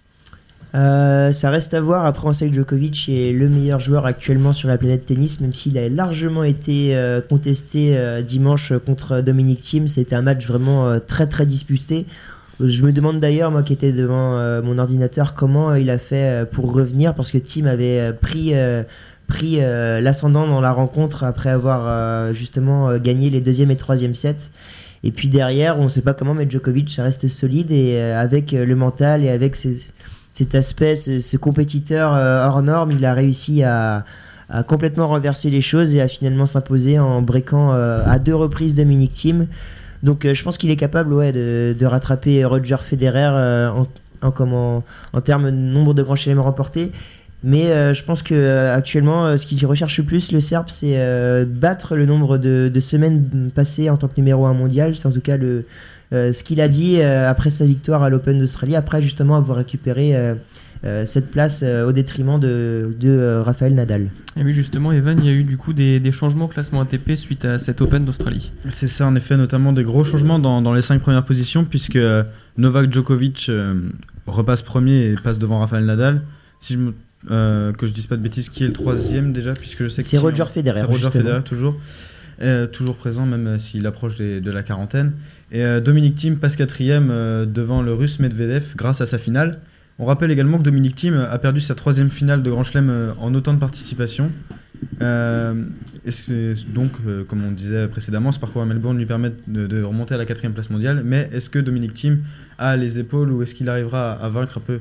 Euh, 0.74 1.32
ça 1.32 1.50
reste 1.50 1.74
à 1.74 1.82
voir. 1.82 2.06
Après, 2.06 2.28
on 2.28 2.34
sait 2.34 2.48
que 2.48 2.54
Djokovic 2.54 3.10
est 3.10 3.34
le 3.34 3.50
meilleur 3.50 3.80
joueur 3.80 4.06
actuellement 4.06 4.54
sur 4.54 4.70
la 4.70 4.78
planète 4.78 5.06
tennis, 5.06 5.42
même 5.42 5.54
s'il 5.54 5.78
a 5.78 5.90
largement 5.90 6.44
été 6.44 6.96
euh, 6.96 7.20
contesté 7.22 7.98
dimanche 8.24 8.74
contre 8.86 9.22
Dominic 9.22 9.62
Thiem. 9.62 9.88
C'était 9.88 10.16
un 10.16 10.22
match 10.22 10.48
vraiment 10.48 11.00
très 11.00 11.28
très 11.28 11.46
disputé. 11.46 12.06
Je 12.60 12.84
me 12.84 12.94
demande 12.94 13.20
d'ailleurs, 13.20 13.52
moi 13.52 13.64
qui 13.64 13.74
étais 13.74 13.92
devant 13.92 14.62
mon 14.62 14.78
ordinateur, 14.78 15.34
comment 15.34 15.74
il 15.74 15.90
a 15.90 15.98
fait 15.98 16.48
pour 16.52 16.72
revenir, 16.72 17.16
parce 17.16 17.32
que 17.32 17.40
Thiem 17.40 17.66
avait 17.66 18.14
pris, 18.14 18.54
pris 19.26 19.58
l'ascendant 19.60 20.48
dans 20.48 20.62
la 20.62 20.72
rencontre 20.72 21.24
après 21.24 21.50
avoir 21.50 22.34
justement 22.36 22.98
gagné 22.98 23.32
les 23.32 23.42
deuxième 23.42 23.72
et 23.72 23.78
troisième 23.78 24.14
sets. 24.14 24.52
Et 25.04 25.12
puis 25.12 25.30
derrière, 25.30 25.80
on 25.80 25.86
ne 25.86 25.90
sait 25.90 26.02
pas 26.02 26.14
comment, 26.14 26.34
mais 26.34 26.50
Djokovic, 26.50 26.90
ça 26.92 27.04
reste 27.04 27.28
solide 27.28 27.72
et 27.72 27.96
euh, 27.96 28.22
avec 28.22 28.54
euh, 28.54 28.66
le 28.66 28.76
mental 28.76 29.24
et 29.24 29.30
avec 29.30 29.56
cet 29.56 30.56
aspect, 30.56 30.96
ce, 30.96 31.38
compétiteur 31.38 32.14
euh, 32.14 32.46
hors 32.46 32.62
norme, 32.62 32.92
il 32.92 33.06
a 33.06 33.14
réussi 33.14 33.64
à, 33.64 34.06
complètement 34.68 35.08
renverser 35.08 35.50
les 35.50 35.62
choses 35.62 35.96
et 35.96 36.02
à 36.02 36.10
finalement 36.10 36.46
s'imposer 36.46 37.00
en 37.00 37.22
breakant 37.22 37.72
à 37.72 38.20
deux 38.20 38.36
reprises 38.36 38.76
Dominic 38.76 39.14
Thiem. 39.14 39.48
Donc 40.04 40.28
je 40.30 40.44
pense 40.44 40.58
qu'il 40.58 40.70
est 40.72 40.76
capable 40.76 41.14
ouais, 41.14 41.32
de, 41.32 41.86
rattraper 41.86 42.44
Roger 42.44 42.76
Federer 42.84 43.70
en 44.22 45.22
termes 45.24 45.46
de 45.46 45.56
nombre 45.56 45.94
de 45.94 46.04
grands 46.04 46.18
chelems 46.18 46.42
remportés. 46.42 46.92
Mais 47.44 47.68
euh, 47.72 47.94
je 47.94 48.04
pense 48.04 48.22
que 48.22 48.36
euh, 48.36 48.76
actuellement, 48.76 49.26
euh, 49.26 49.38
ce 49.38 49.48
qu'il 49.48 49.66
recherche 49.66 49.98
le 49.98 50.04
plus, 50.04 50.32
le 50.32 50.42
Serbe, 50.42 50.68
c'est 50.70 50.94
euh, 51.00 51.44
battre 51.46 51.96
le 51.96 52.06
nombre 52.06 52.38
de, 52.38 52.70
de 52.74 52.80
semaines 52.80 53.50
passées 53.54 53.90
en 53.90 53.98
tant 53.98 54.08
que 54.08 54.18
numéro 54.18 54.46
1 54.46 54.54
mondial. 54.54 54.96
C'est 54.96 55.08
en 55.08 55.12
tout 55.12 55.22
cas 55.22 55.38
le, 55.38 55.66
euh, 56.14 56.34
ce 56.34 56.44
qu'il 56.44 56.62
a 56.62 56.68
dit 56.68 56.98
euh, 57.00 57.30
après 57.30 57.50
sa 57.50 57.66
victoire 57.66 58.04
à 58.04 58.10
l'Open 58.12 58.38
d'Australie, 58.38 58.76
après 58.76 59.02
justement 59.02 59.38
avoir 59.38 59.58
récupéré 59.58 60.16
euh, 60.16 60.36
euh, 60.84 61.06
cette 61.08 61.32
place 61.32 61.62
euh, 61.64 61.88
au 61.88 61.92
détriment 61.92 62.40
de, 62.40 62.96
de 63.00 63.10
euh, 63.10 63.42
Raphaël 63.42 63.74
Nadal. 63.74 64.10
Et 64.38 64.44
oui, 64.44 64.54
justement, 64.54 64.92
Evan, 64.92 65.18
il 65.20 65.26
y 65.26 65.30
a 65.30 65.34
eu 65.34 65.44
du 65.44 65.58
coup 65.58 65.74
des, 65.74 66.00
des 66.00 66.12
changements 66.12 66.46
au 66.46 66.48
classement 66.48 66.82
ATP 66.82 67.16
suite 67.16 67.46
à 67.46 67.58
cet 67.60 67.82
Open 67.82 68.06
d'Australie. 68.06 68.52
C'est 68.70 68.88
ça, 68.88 69.08
en 69.08 69.16
effet, 69.16 69.36
notamment 69.36 69.74
des 69.74 69.84
gros 69.84 70.04
changements 70.04 70.38
dans, 70.40 70.62
dans 70.62 70.74
les 70.74 70.82
cinq 70.84 71.02
premières 71.02 71.26
positions, 71.26 71.64
puisque 71.66 72.00
Novak 72.58 72.92
Djokovic 72.94 73.48
euh, 73.50 73.76
repasse 74.28 74.62
premier 74.62 75.06
et 75.12 75.16
passe 75.24 75.40
devant 75.40 75.60
Rafael 75.60 75.86
Nadal. 75.86 76.22
Si 76.60 76.74
je 76.74 76.78
me- 76.78 76.94
euh, 77.30 77.72
que 77.74 77.86
je 77.86 77.94
dise 77.94 78.08
pas 78.08 78.18
de 78.18 78.22
bêtises, 78.24 78.50
qui 78.50 78.64
est 78.64 78.68
le 78.68 78.74
troisième 78.74 79.32
déjà, 79.34 79.54
puisque 79.54 79.84
je 79.84 79.90
sais 79.90 80.02
que 80.02 80.08
C'est 80.08 80.18
si 80.18 80.22
Roger 80.22 80.42
on- 80.44 80.46
Federer, 80.46 80.80
C'est 80.80 80.86
Roger 80.86 81.02
justement. 81.04 81.24
Federer 81.24 81.44
toujours, 81.44 81.80
Euh, 82.42 82.66
toujours 82.66 82.96
présent 82.96 83.28
même 83.28 83.46
euh, 83.46 83.60
s'il 83.60 83.86
approche 83.86 84.18
des- 84.18 84.42
de 84.42 84.50
la 84.52 84.64
quarantaine. 84.64 85.12
Et 85.52 85.64
Dominic 85.82 86.16
Thiem 86.16 86.38
passe 86.38 86.56
quatrième 86.56 87.10
devant 87.46 87.82
le 87.84 87.94
Russe 87.94 88.20
Medvedev 88.20 88.74
grâce 88.76 89.02
à 89.02 89.06
sa 89.06 89.18
finale. 89.20 89.60
On 90.00 90.06
rappelle 90.06 90.32
également 90.32 90.58
que 90.58 90.64
Dominic 90.64 90.96
Thiem 90.96 91.16
a 91.30 91.38
perdu 91.38 91.60
sa 91.62 91.76
troisième 91.76 92.10
finale 92.10 92.42
de 92.42 92.50
Grand 92.50 92.64
Chelem 92.64 93.14
en 93.20 93.36
autant 93.36 93.54
de 93.54 93.60
participation. 93.60 94.32
Et 95.02 96.12
c'est- 96.12 96.56
donc, 96.74 96.92
comme 97.28 97.44
on 97.46 97.52
disait 97.52 97.88
précédemment, 97.88 98.32
ce 98.32 98.40
parcours 98.40 98.62
à 98.62 98.66
Melbourne 98.66 98.98
lui 98.98 99.06
permet 99.06 99.32
de, 99.48 99.68
de 99.68 99.84
remonter 99.84 100.16
à 100.16 100.18
la 100.18 100.26
quatrième 100.26 100.54
place 100.54 100.70
mondiale. 100.70 101.02
Mais 101.06 101.30
est-ce 101.34 101.50
que 101.50 101.60
Dominic 101.60 101.94
Thiem 101.94 102.20
a 102.58 102.76
les 102.78 103.00
épaules 103.00 103.32
ou 103.32 103.44
est-ce 103.44 103.54
qu'il 103.54 103.70
arrivera 103.70 104.14
à, 104.14 104.26
à 104.26 104.30
vaincre 104.30 104.58
un 104.58 104.62
peu, 104.62 104.80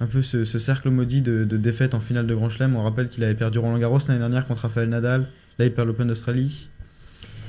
un 0.00 0.06
peu 0.06 0.22
ce, 0.22 0.44
ce 0.44 0.58
cercle 0.58 0.90
maudit 0.90 1.22
de, 1.22 1.44
de 1.44 1.56
défaites 1.56 1.94
en 1.94 2.00
finale 2.00 2.26
de 2.26 2.34
Grand 2.34 2.50
Chelem 2.50 2.76
On 2.76 2.82
rappelle 2.82 3.08
qu'il 3.08 3.24
avait 3.24 3.34
perdu 3.34 3.58
Roland 3.58 3.78
Garros 3.78 3.98
l'année 4.08 4.20
dernière 4.20 4.46
contre 4.46 4.62
Rafael 4.62 4.88
Nadal. 4.88 5.26
Là, 5.58 5.64
il 5.64 5.72
perd 5.72 5.86
l'Open 5.88 6.06
d'Australie. 6.08 6.68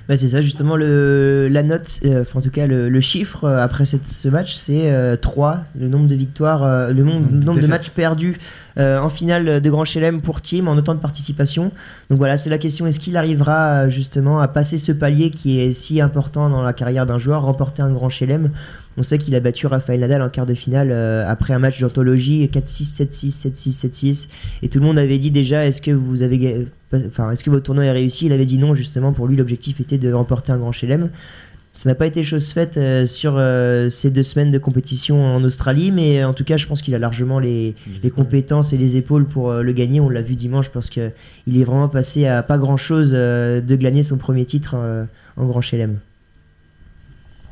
Bah, 0.07 0.17
c'est 0.17 0.29
ça, 0.29 0.39
justement, 0.39 0.77
le, 0.77 1.49
la 1.51 1.63
note, 1.63 1.99
euh, 2.05 2.21
enfin, 2.21 2.39
en 2.39 2.41
tout 2.41 2.49
cas, 2.49 2.65
le, 2.65 2.87
le 2.87 3.01
chiffre 3.01 3.43
euh, 3.43 3.61
après 3.61 3.85
cette, 3.85 4.07
ce 4.07 4.29
match, 4.29 4.55
c'est 4.55 4.89
euh, 4.89 5.17
3, 5.17 5.65
le 5.77 5.89
nombre 5.89 6.07
de 6.07 6.15
victoires, 6.15 6.63
euh, 6.63 6.93
le 6.93 7.03
nombre, 7.03 7.29
Nombre 7.29 7.59
de 7.59 7.67
matchs 7.67 7.89
perdus 7.89 8.37
euh, 8.77 8.99
en 9.01 9.09
finale 9.09 9.59
de 9.59 9.69
Grand 9.69 9.83
Chelem 9.83 10.21
pour 10.21 10.39
Team 10.39 10.69
en 10.69 10.77
autant 10.77 10.95
de 10.95 11.01
participation. 11.01 11.73
Donc 12.09 12.19
voilà, 12.19 12.37
c'est 12.37 12.49
la 12.49 12.57
question, 12.57 12.87
est-ce 12.87 13.01
qu'il 13.01 13.17
arrivera 13.17 13.69
euh, 13.69 13.89
justement 13.89 14.39
à 14.39 14.47
passer 14.47 14.77
ce 14.77 14.93
palier 14.93 15.29
qui 15.29 15.59
est 15.59 15.73
si 15.73 15.99
important 15.99 16.49
dans 16.49 16.63
la 16.63 16.71
carrière 16.71 17.05
d'un 17.05 17.19
joueur, 17.19 17.41
remporter 17.41 17.81
un 17.81 17.91
Grand 17.91 18.09
Chelem? 18.09 18.51
On 18.97 19.03
sait 19.03 19.19
qu'il 19.19 19.35
a 19.35 19.39
battu 19.39 19.67
Rafael 19.67 19.99
Nadal 19.99 20.21
en 20.21 20.29
quart 20.29 20.47
de 20.47 20.55
finale 20.55 20.89
euh, 20.91 21.23
après 21.27 21.53
un 21.53 21.59
match 21.59 21.79
d'anthologie 21.79 22.49
4-6, 22.51 23.03
7-6, 23.03 23.47
7-6, 23.47 23.87
7-6 23.87 24.27
et 24.63 24.69
tout 24.69 24.79
le 24.79 24.85
monde 24.85 24.97
avait 24.97 25.19
dit 25.19 25.31
déjà 25.31 25.65
est-ce 25.65 25.81
que 25.81 25.91
vous 25.91 26.23
avez 26.23 26.67
enfin 26.93 27.31
est-ce 27.31 27.43
que 27.43 27.51
votre 27.51 27.63
tournoi 27.63 27.85
est 27.85 27.91
réussi? 27.91 28.25
Il 28.25 28.33
avait 28.33 28.45
dit 28.45 28.57
non 28.57 28.73
justement 28.73 29.13
pour 29.13 29.27
lui 29.27 29.37
l'objectif 29.37 29.79
était 29.79 29.99
de 29.99 30.11
remporter 30.11 30.51
un 30.51 30.57
grand 30.57 30.71
chelem. 30.71 31.09
Ça 31.75 31.89
n'a 31.89 31.95
pas 31.95 32.07
été 32.07 32.23
chose 32.23 32.51
faite 32.51 32.77
euh, 32.77 33.05
sur 33.05 33.35
euh, 33.37 33.87
ces 33.89 34.09
deux 34.09 34.23
semaines 34.23 34.49
de 34.49 34.57
compétition 34.57 35.23
en 35.23 35.43
Australie 35.43 35.91
mais 35.91 36.23
en 36.23 36.33
tout 36.33 36.43
cas 36.43 36.57
je 36.57 36.65
pense 36.65 36.81
qu'il 36.81 36.95
a 36.95 36.99
largement 36.99 37.37
les, 37.37 37.75
les 38.01 38.09
compétences 38.09 38.73
et 38.73 38.77
les 38.77 38.97
épaules 38.97 39.25
pour 39.25 39.53
le 39.53 39.71
gagner. 39.73 39.99
On 39.99 40.09
l'a 40.09 40.23
vu 40.23 40.35
dimanche 40.35 40.69
parce 40.69 40.89
que 40.89 41.11
il 41.45 41.61
est 41.61 41.63
vraiment 41.63 41.87
passé 41.87 42.25
à 42.25 42.41
pas 42.41 42.57
grand 42.57 42.77
chose 42.77 43.11
de 43.11 43.75
gagner 43.75 44.01
son 44.01 44.17
premier 44.17 44.45
titre 44.45 44.75
en 45.37 45.45
grand 45.45 45.61
chelem 45.61 45.99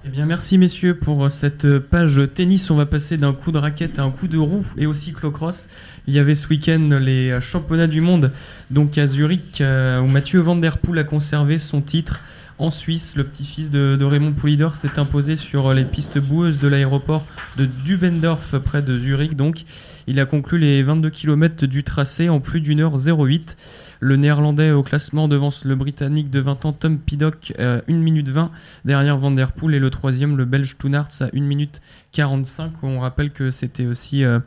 Eh 0.07 0.11
bien, 0.11 0.27
merci 0.27 0.59
messieurs 0.59 0.95
pour 0.95 1.31
cette 1.31 1.79
page 1.79 2.21
tennis. 2.35 2.69
On 2.69 2.75
va 2.75 2.85
passer 2.85 3.17
d'un 3.17 3.33
coup 3.33 3.51
de 3.51 3.57
raquette 3.57 3.97
à 3.97 4.03
un 4.03 4.11
coup 4.11 4.27
de 4.27 4.37
roue 4.37 4.63
et 4.77 4.85
au 4.85 4.93
cyclocross. 4.93 5.67
Il 6.05 6.13
y 6.13 6.19
avait 6.19 6.35
ce 6.35 6.47
week-end 6.47 6.99
les 7.01 7.41
championnats 7.41 7.87
du 7.87 8.01
monde, 8.01 8.31
donc 8.69 8.99
à 8.99 9.07
Zurich, 9.07 9.61
euh, 9.61 9.99
où 10.01 10.05
Mathieu 10.05 10.41
Van 10.41 10.55
Der 10.57 10.77
Poel 10.77 10.99
a 10.99 11.03
conservé 11.03 11.57
son 11.57 11.81
titre. 11.81 12.21
En 12.59 12.69
Suisse, 12.69 13.15
le 13.15 13.23
petit-fils 13.23 13.71
de, 13.71 13.95
de 13.99 14.05
Raymond 14.05 14.33
Poulidor 14.33 14.75
s'est 14.75 14.99
imposé 14.99 15.35
sur 15.35 15.73
les 15.73 15.83
pistes 15.83 16.19
boueuses 16.19 16.59
de 16.59 16.67
l'aéroport 16.67 17.25
de 17.57 17.65
Dubendorf, 17.65 18.59
près 18.59 18.83
de 18.83 18.99
Zurich. 18.99 19.35
Donc, 19.35 19.65
il 20.05 20.19
a 20.19 20.25
conclu 20.25 20.59
les 20.59 20.83
22 20.83 21.09
km 21.09 21.65
du 21.65 21.83
tracé 21.83 22.29
en 22.29 22.39
plus 22.39 22.61
d'une 22.61 22.79
heure 22.79 22.95
08. 22.95 23.57
Le 24.05 24.17
néerlandais 24.17 24.69
au 24.69 24.83
classement 24.83 25.27
devance 25.27 25.65
le 25.65 25.73
britannique 25.73 26.29
de 26.29 26.39
20 26.39 26.65
ans 26.65 26.73
Tom 26.73 26.99
Piddock, 26.99 27.53
euh, 27.57 27.81
1 27.89 27.93
minute 27.93 28.29
20 28.29 28.51
derrière 28.85 29.17
Van 29.17 29.31
Der 29.31 29.51
Poel 29.51 29.73
et 29.73 29.79
le 29.79 29.89
troisième, 29.89 30.37
le 30.37 30.45
belge 30.45 30.77
Toonarts, 30.77 31.09
à 31.21 31.29
1 31.35 31.39
minute 31.41 31.81
45. 32.11 32.71
On 32.83 32.99
rappelle 32.99 33.31
que 33.31 33.49
c'était 33.49 33.87
aussi 33.87 34.23
euh, 34.23 34.37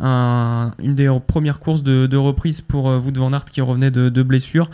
un- 0.00 0.72
une 0.78 0.94
des 0.94 1.10
premières 1.26 1.60
courses 1.60 1.82
de, 1.82 2.14
reprise 2.18 2.60
pour 2.60 2.90
euh, 2.90 2.98
Wout 2.98 3.14
Van 3.16 3.32
Aert 3.32 3.46
qui 3.46 3.62
revenait 3.62 3.90
de, 3.90 4.22
blessure. 4.22 4.68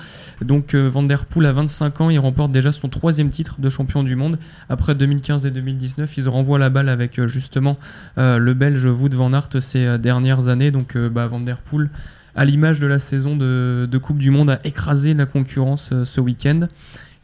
Donc 0.44 0.74
euh, 0.74 0.88
Van 0.88 1.04
Der 1.04 1.24
Poel 1.26 1.46
à 1.46 1.52
25 1.52 2.00
ans, 2.00 2.10
il 2.10 2.18
remporte 2.18 2.50
déjà 2.50 2.72
son 2.72 2.88
troisième 2.88 3.30
titre 3.30 3.60
de 3.60 3.68
champion 3.68 4.02
du 4.02 4.16
monde. 4.16 4.40
Après 4.68 4.96
2015 4.96 5.46
et 5.46 5.52
2019, 5.52 6.16
ils 6.18 6.28
renvoient 6.28 6.58
la 6.58 6.68
balle 6.68 6.88
avec 6.88 7.20
euh, 7.20 7.28
justement 7.28 7.78
euh, 8.18 8.38
le 8.38 8.54
belge 8.54 8.86
Wout 8.86 9.14
Van 9.14 9.32
Aert 9.34 9.50
ces 9.60 9.86
euh, 9.86 9.98
dernières 9.98 10.48
années. 10.48 10.72
Donc 10.72 10.96
euh, 10.96 11.08
bah, 11.08 11.28
Van 11.28 11.38
Der 11.38 11.58
Poel 11.58 11.90
à 12.34 12.44
l'image 12.44 12.80
de 12.80 12.86
la 12.86 12.98
saison 12.98 13.36
de, 13.36 13.98
Coupe 14.02 14.18
du 14.18 14.30
Monde, 14.30 14.50
a 14.50 14.60
écrasé 14.64 15.14
la 15.14 15.26
concurrence 15.26 15.90
euh, 15.92 16.04
ce 16.04 16.20
week-end. 16.20 16.68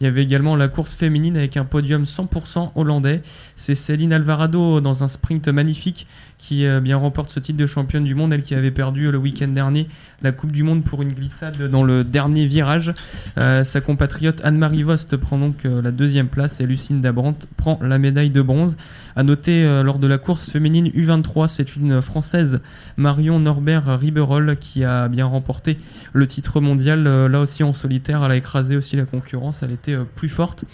Il 0.00 0.04
y 0.04 0.06
avait 0.06 0.22
également 0.22 0.54
la 0.54 0.68
course 0.68 0.94
féminine 0.94 1.36
avec 1.36 1.56
un 1.56 1.64
podium 1.64 2.04
100% 2.04 2.70
hollandais. 2.76 3.20
C'est 3.56 3.74
Céline 3.74 4.12
Alvarado 4.12 4.80
dans 4.80 5.02
un 5.02 5.08
sprint 5.08 5.48
magnifique 5.48 6.06
qui 6.38 6.64
euh, 6.64 6.80
bien 6.80 6.96
remporte 6.96 7.30
ce 7.30 7.40
titre 7.40 7.58
de 7.58 7.66
championne 7.66 8.04
du 8.04 8.14
monde. 8.14 8.32
Elle 8.32 8.42
qui 8.42 8.54
avait 8.54 8.70
perdu 8.70 9.06
euh, 9.06 9.12
le 9.12 9.18
week-end 9.18 9.48
dernier 9.48 9.88
la 10.22 10.32
Coupe 10.32 10.52
du 10.52 10.62
Monde 10.62 10.82
pour 10.84 11.02
une 11.02 11.12
glissade 11.12 11.70
dans 11.70 11.84
le 11.84 12.04
dernier 12.04 12.46
virage. 12.46 12.94
Euh, 13.38 13.64
sa 13.64 13.80
compatriote 13.80 14.40
Anne-Marie 14.44 14.82
Vost 14.82 15.16
prend 15.16 15.38
donc 15.38 15.64
la 15.64 15.92
deuxième 15.92 16.28
place 16.28 16.60
et 16.60 16.66
Lucine 16.66 17.00
Dabrant 17.00 17.36
prend 17.56 17.78
la 17.82 17.98
médaille 17.98 18.30
de 18.30 18.42
bronze. 18.42 18.76
À 19.14 19.22
noter 19.22 19.64
lors 19.82 19.98
de 19.98 20.06
la 20.06 20.18
course 20.18 20.50
féminine 20.50 20.88
U23, 20.88 21.48
c'est 21.48 21.76
une 21.76 22.02
française 22.02 22.60
Marion 22.96 23.38
Norbert 23.38 23.98
Riberol 23.98 24.56
qui 24.58 24.84
a 24.84 25.08
bien 25.08 25.26
remporté 25.26 25.78
le 26.12 26.26
titre 26.26 26.60
mondial. 26.60 27.04
Là 27.04 27.40
aussi 27.40 27.62
en 27.62 27.72
solitaire, 27.72 28.24
elle 28.24 28.32
a 28.32 28.36
écrasé 28.36 28.76
aussi 28.76 28.96
la 28.96 29.04
concurrence, 29.04 29.62
elle 29.62 29.72
était 29.72 29.96
plus 30.16 30.28
forte. 30.28 30.64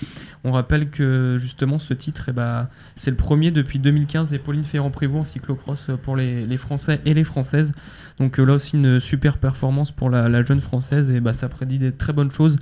On 0.44 0.52
rappelle 0.52 0.90
que 0.90 1.36
justement 1.38 1.78
ce 1.78 1.94
titre, 1.94 2.26
eh 2.28 2.32
ben, 2.32 2.68
c'est 2.96 3.10
le 3.10 3.16
premier 3.16 3.50
depuis 3.50 3.78
2015 3.78 4.34
et 4.34 4.38
Pauline 4.38 4.64
Ferrand-Prévot 4.64 5.18
en 5.18 5.24
pour 5.56 6.16
les, 6.16 6.56
Français 6.56 7.00
et 7.04 7.14
les 7.14 7.24
Françaises. 7.24 7.72
Donc 8.18 8.38
euh, 8.38 8.44
là 8.44 8.54
aussi 8.54 8.76
une 8.76 9.00
super 9.00 9.38
performance 9.38 9.90
pour 9.90 10.10
la, 10.10 10.42
jeune 10.42 10.60
Française 10.60 11.10
et 11.10 11.20
bah, 11.20 11.32
ça 11.32 11.48
prédit 11.48 11.78
des 11.78 11.92
très 11.92 12.12
bonnes 12.12 12.30
choses 12.30 12.58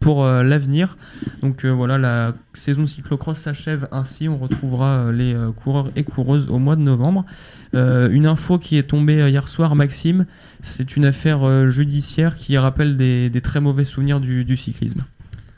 pour 0.00 0.24
euh, 0.24 0.42
l'avenir. 0.42 0.96
Donc 1.42 1.64
euh, 1.64 1.70
voilà, 1.70 1.98
la 1.98 2.34
saison 2.52 2.86
cyclocross 2.86 3.38
s'achève 3.38 3.88
ainsi. 3.92 4.28
On 4.28 4.38
retrouvera 4.38 5.12
les 5.12 5.36
coureurs 5.56 5.90
et 5.96 6.04
coureuses 6.04 6.48
au 6.48 6.58
mois 6.58 6.76
de 6.76 6.82
novembre. 6.82 7.24
Une 7.72 8.26
info 8.26 8.56
qui 8.58 8.78
est 8.78 8.84
tombée 8.84 9.28
hier 9.28 9.48
soir, 9.48 9.74
Maxime, 9.74 10.26
c'est 10.60 10.96
une 10.96 11.04
affaire 11.04 11.68
judiciaire 11.68 12.36
qui 12.36 12.56
rappelle 12.56 12.96
des, 12.96 13.40
très 13.42 13.60
mauvais 13.60 13.84
souvenirs 13.84 14.20
du 14.20 14.56
cyclisme. 14.56 15.02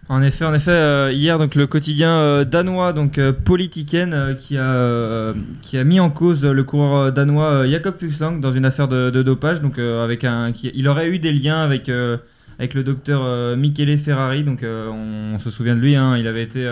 En 0.08 0.22
effet, 0.22 0.44
en 0.44 0.54
effet, 0.54 0.70
euh, 0.70 1.10
hier 1.12 1.36
donc 1.36 1.56
le 1.56 1.66
quotidien 1.66 2.10
euh, 2.18 2.44
danois 2.44 2.92
donc 2.92 3.18
euh, 3.18 3.32
Politiken 3.32 4.12
euh, 4.14 4.34
qui 4.34 4.56
a 4.56 5.34
qui 5.62 5.76
a 5.78 5.82
mis 5.82 5.98
en 5.98 6.10
cause 6.10 6.44
le 6.44 6.62
coureur 6.62 7.12
danois 7.12 7.66
Jakob 7.68 7.96
Fuglsang 7.98 8.38
dans 8.40 8.52
une 8.52 8.64
affaire 8.64 8.86
de, 8.86 9.10
dopage 9.10 9.60
donc 9.60 9.80
avec 9.80 10.22
un 10.22 10.52
il 10.62 10.86
aurait 10.86 11.08
eu 11.10 11.18
des 11.18 11.32
liens 11.32 11.60
avec 11.60 11.90
avec 12.58 12.74
le 12.74 12.84
docteur 12.84 13.56
Michele 13.56 13.98
Ferrari 13.98 14.44
donc 14.44 14.60
on, 14.64 15.38
se 15.40 15.50
souvient 15.50 15.74
de 15.74 15.80
lui 15.80 15.96
hein, 15.96 16.16
il 16.16 16.28
avait 16.28 16.44
été 16.44 16.70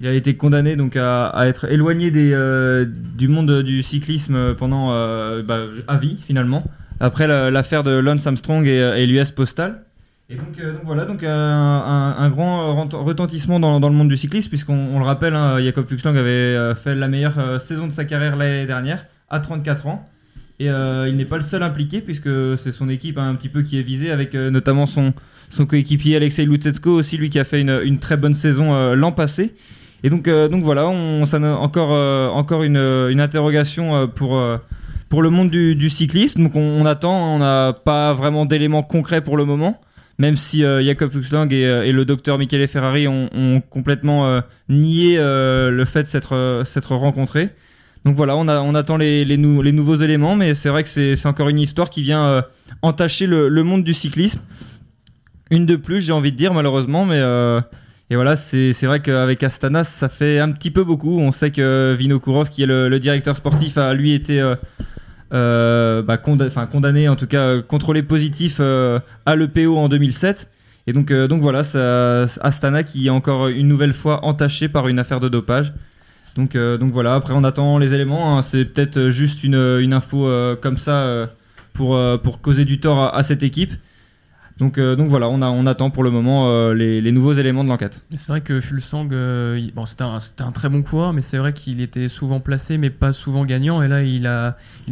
il 0.00 0.06
a 0.06 0.12
été 0.12 0.36
condamné 0.36 0.76
donc 0.76 0.96
à, 0.96 1.26
à 1.26 1.46
être 1.46 1.64
éloigné 1.70 2.12
des, 2.12 2.30
du 3.16 3.26
monde 3.26 3.62
du 3.64 3.82
cyclisme 3.82 4.54
pendant 4.54 4.90
bah, 5.42 5.62
à 5.88 5.96
vie 5.96 6.16
finalement 6.24 6.62
après 7.00 7.26
la- 7.26 7.50
l'affaire 7.50 7.82
de 7.82 7.90
Lance 7.90 8.24
Armstrong 8.26 8.64
et, 8.66 8.78
et 8.96 9.06
l'US 9.06 9.32
Postal. 9.32 9.82
Et 10.28 10.34
donc, 10.34 10.58
euh, 10.58 10.72
donc 10.72 10.82
voilà, 10.84 11.04
donc 11.04 11.22
euh, 11.22 11.28
un, 11.30 12.28
grand 12.30 12.74
retentissement 12.90 13.60
dans, 13.60 13.78
le 13.78 13.94
monde 13.94 14.08
du 14.08 14.16
cyclisme, 14.16 14.48
puisqu'on 14.48 14.76
on 14.76 14.98
le 14.98 15.04
rappelle, 15.04 15.34
hein, 15.34 15.62
Jakob 15.62 15.86
Fuglsang 15.86 16.16
avait 16.16 16.30
euh, 16.30 16.74
fait 16.74 16.96
la 16.96 17.06
meilleure 17.06 17.62
saison 17.62 17.86
de 17.86 17.92
sa 17.92 18.04
carrière 18.04 18.34
l'année 18.34 18.66
dernière, 18.66 19.06
à 19.30 19.38
34 19.38 19.86
ans. 19.86 20.08
Et 20.58 20.66
il 20.66 21.16
n'est 21.16 21.26
pas 21.26 21.36
le 21.36 21.42
seul 21.42 21.62
impliqué, 21.62 22.00
puisque 22.00 22.30
c'est 22.56 22.72
son 22.72 22.88
équipe 22.88 23.18
hein, 23.18 23.28
un 23.28 23.34
petit 23.34 23.50
peu 23.50 23.62
qui 23.62 23.78
est 23.78 23.82
visée, 23.82 24.10
avec 24.10 24.34
notamment 24.34 24.86
son, 24.86 25.12
coéquipier 25.68 26.16
Alexei 26.16 26.46
Lutsenko, 26.46 26.90
aussi 26.90 27.18
lui 27.18 27.28
qui 27.28 27.38
a 27.38 27.44
fait 27.44 27.60
une, 27.60 27.98
très 27.98 28.16
bonne 28.16 28.32
saison 28.32 28.94
l'an 28.94 29.12
passé. 29.12 29.54
Et 30.02 30.08
donc, 30.08 30.26
voilà, 30.64 30.88
on, 30.88 31.26
ça 31.26 31.38
encore, 31.58 31.90
encore 32.34 32.62
une, 32.62 32.78
interrogation 33.20 34.08
pour, 34.08 34.42
pour 35.10 35.22
le 35.22 35.28
monde 35.28 35.50
du, 35.50 35.90
cyclisme. 35.90 36.44
Donc 36.44 36.56
on, 36.56 36.80
on 36.80 36.86
attend, 36.86 37.34
on 37.34 37.38
n'a 37.38 37.74
pas 37.74 38.14
vraiment 38.14 38.46
d'éléments 38.46 38.82
concrets 38.82 39.20
pour 39.20 39.36
le 39.36 39.44
moment 39.44 39.78
même 40.18 40.36
si 40.36 40.64
euh, 40.64 40.82
Jakob 40.82 41.10
Fuchslang 41.10 41.52
et, 41.52 41.66
euh, 41.66 41.84
et 41.84 41.92
le 41.92 42.04
docteur 42.04 42.38
Michele 42.38 42.66
Ferrari 42.68 43.06
ont, 43.06 43.28
complètement 43.70 44.26
euh, 44.26 44.40
nié 44.68 45.18
le 45.18 45.84
fait 45.84 46.04
de 46.04 46.64
s'être 46.64 46.94
rencontrés. 46.94 47.50
Donc 48.04 48.14
voilà, 48.14 48.36
on, 48.36 48.74
attend 48.74 48.96
les, 48.96 49.24
les, 49.24 49.36
nou- 49.36 49.62
les 49.62 49.72
nouveaux 49.72 49.96
éléments, 49.96 50.36
mais 50.36 50.54
c'est 50.54 50.68
vrai 50.68 50.84
que 50.84 50.88
c'est 50.88 51.26
encore 51.26 51.48
une 51.48 51.58
histoire 51.58 51.90
qui 51.90 52.02
vient 52.02 52.44
entacher 52.82 53.26
le, 53.26 53.62
monde 53.64 53.82
du 53.82 53.94
cyclisme. 53.94 54.40
Une 55.50 55.66
de 55.66 55.74
plus, 55.74 56.00
j'ai 56.00 56.12
envie 56.12 56.30
de 56.30 56.36
dire, 56.36 56.54
malheureusement, 56.54 57.04
mais 57.04 57.20
et 58.08 58.14
voilà, 58.14 58.36
c'est 58.36 58.72
vrai 58.84 59.00
qu'avec 59.00 59.42
Astana, 59.42 59.82
ça 59.82 60.08
fait 60.08 60.38
un 60.38 60.52
petit 60.52 60.70
peu 60.70 60.84
beaucoup. 60.84 61.18
On 61.18 61.32
sait 61.32 61.50
que 61.50 61.96
Vinokourov, 61.98 62.48
qui 62.48 62.62
est 62.62 62.66
le, 62.66 63.00
directeur 63.00 63.36
sportif, 63.36 63.76
a 63.76 63.92
lui 63.92 64.12
été 64.12 64.40
euh, 65.32 66.02
bah, 66.02 66.16
conda- 66.16 66.46
enfin, 66.46 66.66
condamné, 66.66 67.08
en 67.08 67.16
tout 67.16 67.26
cas 67.26 67.40
euh, 67.42 67.62
contrôlé 67.62 68.02
positif 68.02 68.56
euh, 68.60 68.98
à 69.24 69.36
l'EPO 69.36 69.76
en 69.76 69.88
2007. 69.88 70.50
Et 70.86 70.92
donc, 70.92 71.12
donc 71.12 71.42
voilà, 71.42 71.64
ça, 71.64 72.24
Astana 72.42 72.84
qui 72.84 73.08
est 73.08 73.10
encore 73.10 73.48
une 73.48 73.66
nouvelle 73.66 73.92
fois 73.92 74.24
entaché 74.24 74.68
par 74.68 74.86
une 74.86 75.00
affaire 75.00 75.18
de 75.18 75.28
dopage. 75.28 75.72
Donc, 76.36 76.56
donc 76.56 76.92
voilà, 76.92 77.14
après 77.14 77.32
on 77.34 77.42
attend 77.42 77.78
les 77.78 77.92
éléments. 77.92 78.38
hein. 78.38 78.42
C'est 78.42 78.64
peut-être 78.64 79.08
juste 79.08 79.42
une, 79.42 79.56
une 79.80 79.92
info 79.92 80.28
comme 80.62 80.78
ça 80.78 81.28
pour, 81.72 81.98
pour 82.22 82.40
causer 82.40 82.64
du 82.64 82.78
tort 82.78 83.12
à 83.16 83.22
cette 83.24 83.42
équipe. 83.42 83.72
Donc, 84.58 84.78
euh, 84.78 84.96
donc 84.96 85.10
voilà, 85.10 85.28
on, 85.28 85.66
attend 85.66 85.90
pour 85.90 86.02
le 86.02 86.10
moment 86.10 86.48
euh, 86.48 86.72
les, 86.72 87.12
nouveaux 87.12 87.34
éléments 87.34 87.62
de 87.62 87.68
l'enquête. 87.68 88.02
C'est 88.16 88.28
vrai 88.28 88.40
que 88.40 88.62
Fulsang, 88.62 89.06
euh, 89.12 89.60
bon, 89.74 89.84
c'était 89.84 90.04
un, 90.04 90.52
très 90.52 90.70
bon 90.70 90.82
coureur, 90.82 91.12
mais 91.12 91.20
c'est 91.20 91.36
vrai 91.36 91.52
qu'il 91.52 91.82
était 91.82 92.08
souvent 92.08 92.40
placé, 92.40 92.78
mais 92.78 92.88
pas 92.88 93.12
souvent 93.12 93.44
gagnant. 93.44 93.82
Et 93.82 93.88
là, 93.88 94.02
il, 94.02 94.26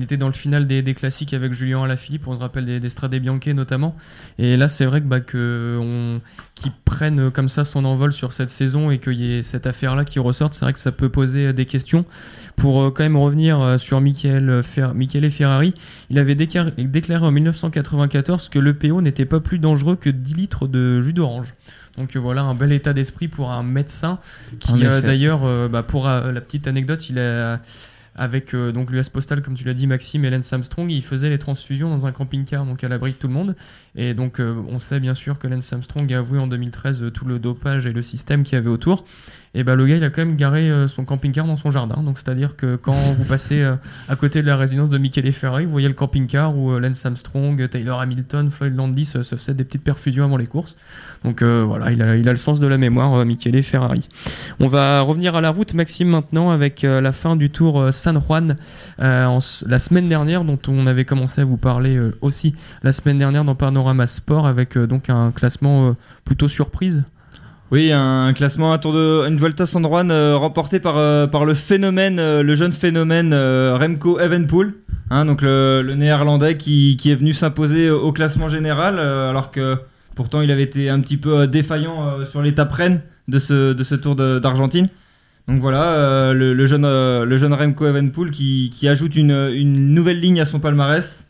était 0.02 0.18
dans 0.18 0.26
le 0.26 0.34
final 0.34 0.66
des, 0.66 0.82
classiques 0.94 1.32
avec 1.32 1.54
Julien 1.54 1.82
Alaphilippe, 1.82 2.28
on 2.28 2.34
se 2.34 2.40
rappelle 2.40 2.66
des, 2.66 2.78
des 2.78 2.90
Strade 2.90 3.14
Bianche 3.14 3.46
notamment. 3.46 3.96
Et 4.38 4.58
là, 4.58 4.68
c'est 4.68 4.84
vrai 4.84 5.00
que, 5.00 5.06
bah, 5.06 5.20
qu'il 5.20 6.72
prenne 6.84 7.30
comme 7.30 7.48
ça 7.48 7.64
son 7.64 7.86
envol 7.86 8.12
sur 8.12 8.34
cette 8.34 8.50
saison 8.50 8.90
et 8.90 8.98
qu'il 8.98 9.14
y 9.14 9.38
ait 9.38 9.42
cette 9.42 9.66
affaire-là 9.66 10.04
qui 10.04 10.18
ressorte, 10.18 10.52
c'est 10.52 10.64
vrai 10.64 10.74
que 10.74 10.78
ça 10.78 10.92
peut 10.92 11.08
poser 11.08 11.54
des 11.54 11.64
questions. 11.64 12.04
Pour 12.56 12.94
quand 12.94 13.02
même 13.02 13.16
revenir 13.16 13.80
sur 13.80 14.00
Michele 14.00 14.62
Ferrari, 14.62 15.74
il 16.10 16.18
avait 16.18 16.36
déclaré, 16.36 16.72
déclaré 16.76 17.26
en 17.26 17.32
1994 17.32 18.48
que 18.48 18.58
l'EPO 18.60 19.00
n'était 19.00 19.24
pas 19.24 19.40
plus 19.40 19.53
dangereux 19.58 19.96
que 19.96 20.10
10 20.10 20.34
litres 20.34 20.66
de 20.66 21.00
jus 21.00 21.12
d'orange. 21.12 21.54
Donc 21.96 22.16
euh, 22.16 22.18
voilà 22.18 22.42
un 22.42 22.54
bel 22.54 22.72
état 22.72 22.92
d'esprit 22.92 23.28
pour 23.28 23.52
un 23.52 23.62
médecin 23.62 24.18
qui 24.60 24.84
euh, 24.84 25.00
d'ailleurs, 25.00 25.44
euh, 25.44 25.68
bah, 25.68 25.82
pour 25.82 26.06
la 26.06 26.40
petite 26.40 26.66
anecdote, 26.66 27.08
il 27.08 27.18
a 27.18 27.60
avec 28.16 28.54
euh, 28.54 28.72
donc 28.72 28.90
l'US 28.90 29.08
Postal, 29.08 29.42
comme 29.42 29.54
tu 29.54 29.64
l'as 29.64 29.74
dit, 29.74 29.86
Maxime 29.86 30.24
et 30.24 30.30
Lance 30.30 30.52
Armstrong, 30.52 30.90
il 30.90 31.02
faisait 31.02 31.30
les 31.30 31.38
transfusions 31.38 31.90
dans 31.90 32.06
un 32.06 32.12
camping-car, 32.12 32.64
donc 32.64 32.84
à 32.84 32.88
l'abri 32.88 33.12
de 33.12 33.16
tout 33.16 33.26
le 33.26 33.34
monde. 33.34 33.56
Et 33.96 34.14
donc, 34.14 34.40
euh, 34.40 34.54
on 34.68 34.78
sait 34.78 35.00
bien 35.00 35.14
sûr 35.14 35.38
que 35.38 35.48
Lance 35.48 35.72
Armstrong 35.72 36.12
a 36.12 36.18
avoué 36.18 36.38
en 36.38 36.46
2013 36.46 37.02
euh, 37.02 37.10
tout 37.10 37.24
le 37.24 37.38
dopage 37.38 37.86
et 37.86 37.92
le 37.92 38.02
système 38.02 38.44
qu'il 38.44 38.54
y 38.54 38.58
avait 38.58 38.70
autour. 38.70 39.04
Et 39.54 39.64
bah, 39.64 39.76
le 39.76 39.86
gars, 39.86 39.96
il 39.96 40.04
a 40.04 40.10
quand 40.10 40.24
même 40.24 40.36
garé 40.36 40.70
euh, 40.70 40.88
son 40.88 41.04
camping-car 41.04 41.46
dans 41.46 41.56
son 41.56 41.70
jardin. 41.70 42.02
Donc, 42.02 42.18
c'est-à-dire 42.18 42.56
que 42.56 42.76
quand 42.76 42.94
vous 43.18 43.24
passez 43.24 43.62
euh, 43.62 43.76
à 44.08 44.16
côté 44.16 44.42
de 44.42 44.46
la 44.46 44.56
résidence 44.56 44.90
de 44.90 44.98
Michele 44.98 45.30
Ferrari, 45.32 45.64
vous 45.64 45.70
voyez 45.70 45.88
le 45.88 45.94
camping-car 45.94 46.56
où 46.56 46.72
euh, 46.72 46.80
Lance 46.80 47.04
Armstrong, 47.06 47.68
Taylor 47.68 48.00
Hamilton, 48.00 48.50
Floyd 48.50 48.74
Landis 48.74 49.06
se, 49.06 49.22
se 49.22 49.36
faisaient 49.36 49.54
des 49.54 49.64
petites 49.64 49.84
perfusions 49.84 50.24
avant 50.24 50.36
les 50.36 50.46
courses. 50.46 50.76
Donc, 51.24 51.40
euh, 51.40 51.64
voilà, 51.66 51.90
il 51.90 52.02
a, 52.02 52.16
il 52.16 52.28
a 52.28 52.32
le 52.32 52.38
sens 52.38 52.60
de 52.60 52.66
la 52.66 52.78
mémoire, 52.78 53.24
Michele 53.24 53.62
Ferrari. 53.62 54.08
On 54.60 54.66
va 54.66 55.00
revenir 55.00 55.36
à 55.36 55.40
la 55.40 55.50
route, 55.50 55.72
Maxime, 55.72 56.08
maintenant, 56.08 56.50
avec 56.50 56.82
la 56.82 57.12
fin 57.12 57.36
du 57.36 57.50
tour 57.50 57.92
San 57.92 58.20
Juan 58.20 58.56
euh, 59.00 59.24
en 59.24 59.38
la 59.66 59.78
semaine 59.78 60.08
dernière, 60.08 60.44
dont 60.44 60.58
on 60.68 60.86
avait 60.86 61.04
commencé 61.04 61.40
à 61.40 61.44
vous 61.44 61.56
parler 61.56 61.96
euh, 61.96 62.16
aussi 62.20 62.54
la 62.82 62.92
semaine 62.92 63.18
dernière 63.18 63.44
dans 63.44 63.54
Panorama 63.54 64.06
Sport, 64.06 64.46
avec 64.46 64.76
donc 64.76 65.08
un 65.08 65.32
classement 65.32 65.96
plutôt 66.24 66.48
surprise. 66.48 67.04
Oui, 67.74 67.90
un 67.90 68.32
classement, 68.34 68.72
un 68.72 68.78
tour 68.78 68.92
de, 68.92 69.26
une 69.26 69.36
Volta 69.36 69.66
San 69.66 69.84
euh, 69.84 70.36
remporté 70.36 70.78
par, 70.78 70.96
euh, 70.96 71.26
par 71.26 71.44
le 71.44 71.54
phénomène, 71.54 72.20
euh, 72.20 72.40
le 72.40 72.54
jeune 72.54 72.72
phénomène 72.72 73.34
Remco 73.34 74.20
Evenepoel, 74.20 74.74
hein, 75.10 75.24
donc 75.24 75.42
le, 75.42 75.82
néerlandais 75.96 76.56
qui, 76.56 76.96
est 77.04 77.16
venu 77.16 77.32
s'imposer 77.32 77.90
au 77.90 78.12
classement 78.12 78.48
général, 78.48 79.00
alors 79.00 79.50
que 79.50 79.76
pourtant 80.14 80.40
il 80.40 80.52
avait 80.52 80.62
été 80.62 80.88
un 80.88 81.00
petit 81.00 81.16
peu 81.16 81.48
défaillant 81.48 82.24
sur 82.24 82.42
l'étape 82.42 82.70
reine 82.70 83.00
de 83.26 83.40
ce, 83.40 83.94
tour 83.96 84.14
d'Argentine. 84.14 84.86
Donc 85.48 85.58
voilà, 85.58 86.32
le, 86.32 86.66
jeune, 86.66 86.82
le 86.84 87.54
Remco 87.56 87.86
Evenepoel 87.86 88.30
qui, 88.30 88.86
ajoute 88.86 89.16
une 89.16 89.92
nouvelle 89.92 90.20
ligne 90.20 90.40
à 90.40 90.46
son 90.46 90.60
palmarès. 90.60 91.23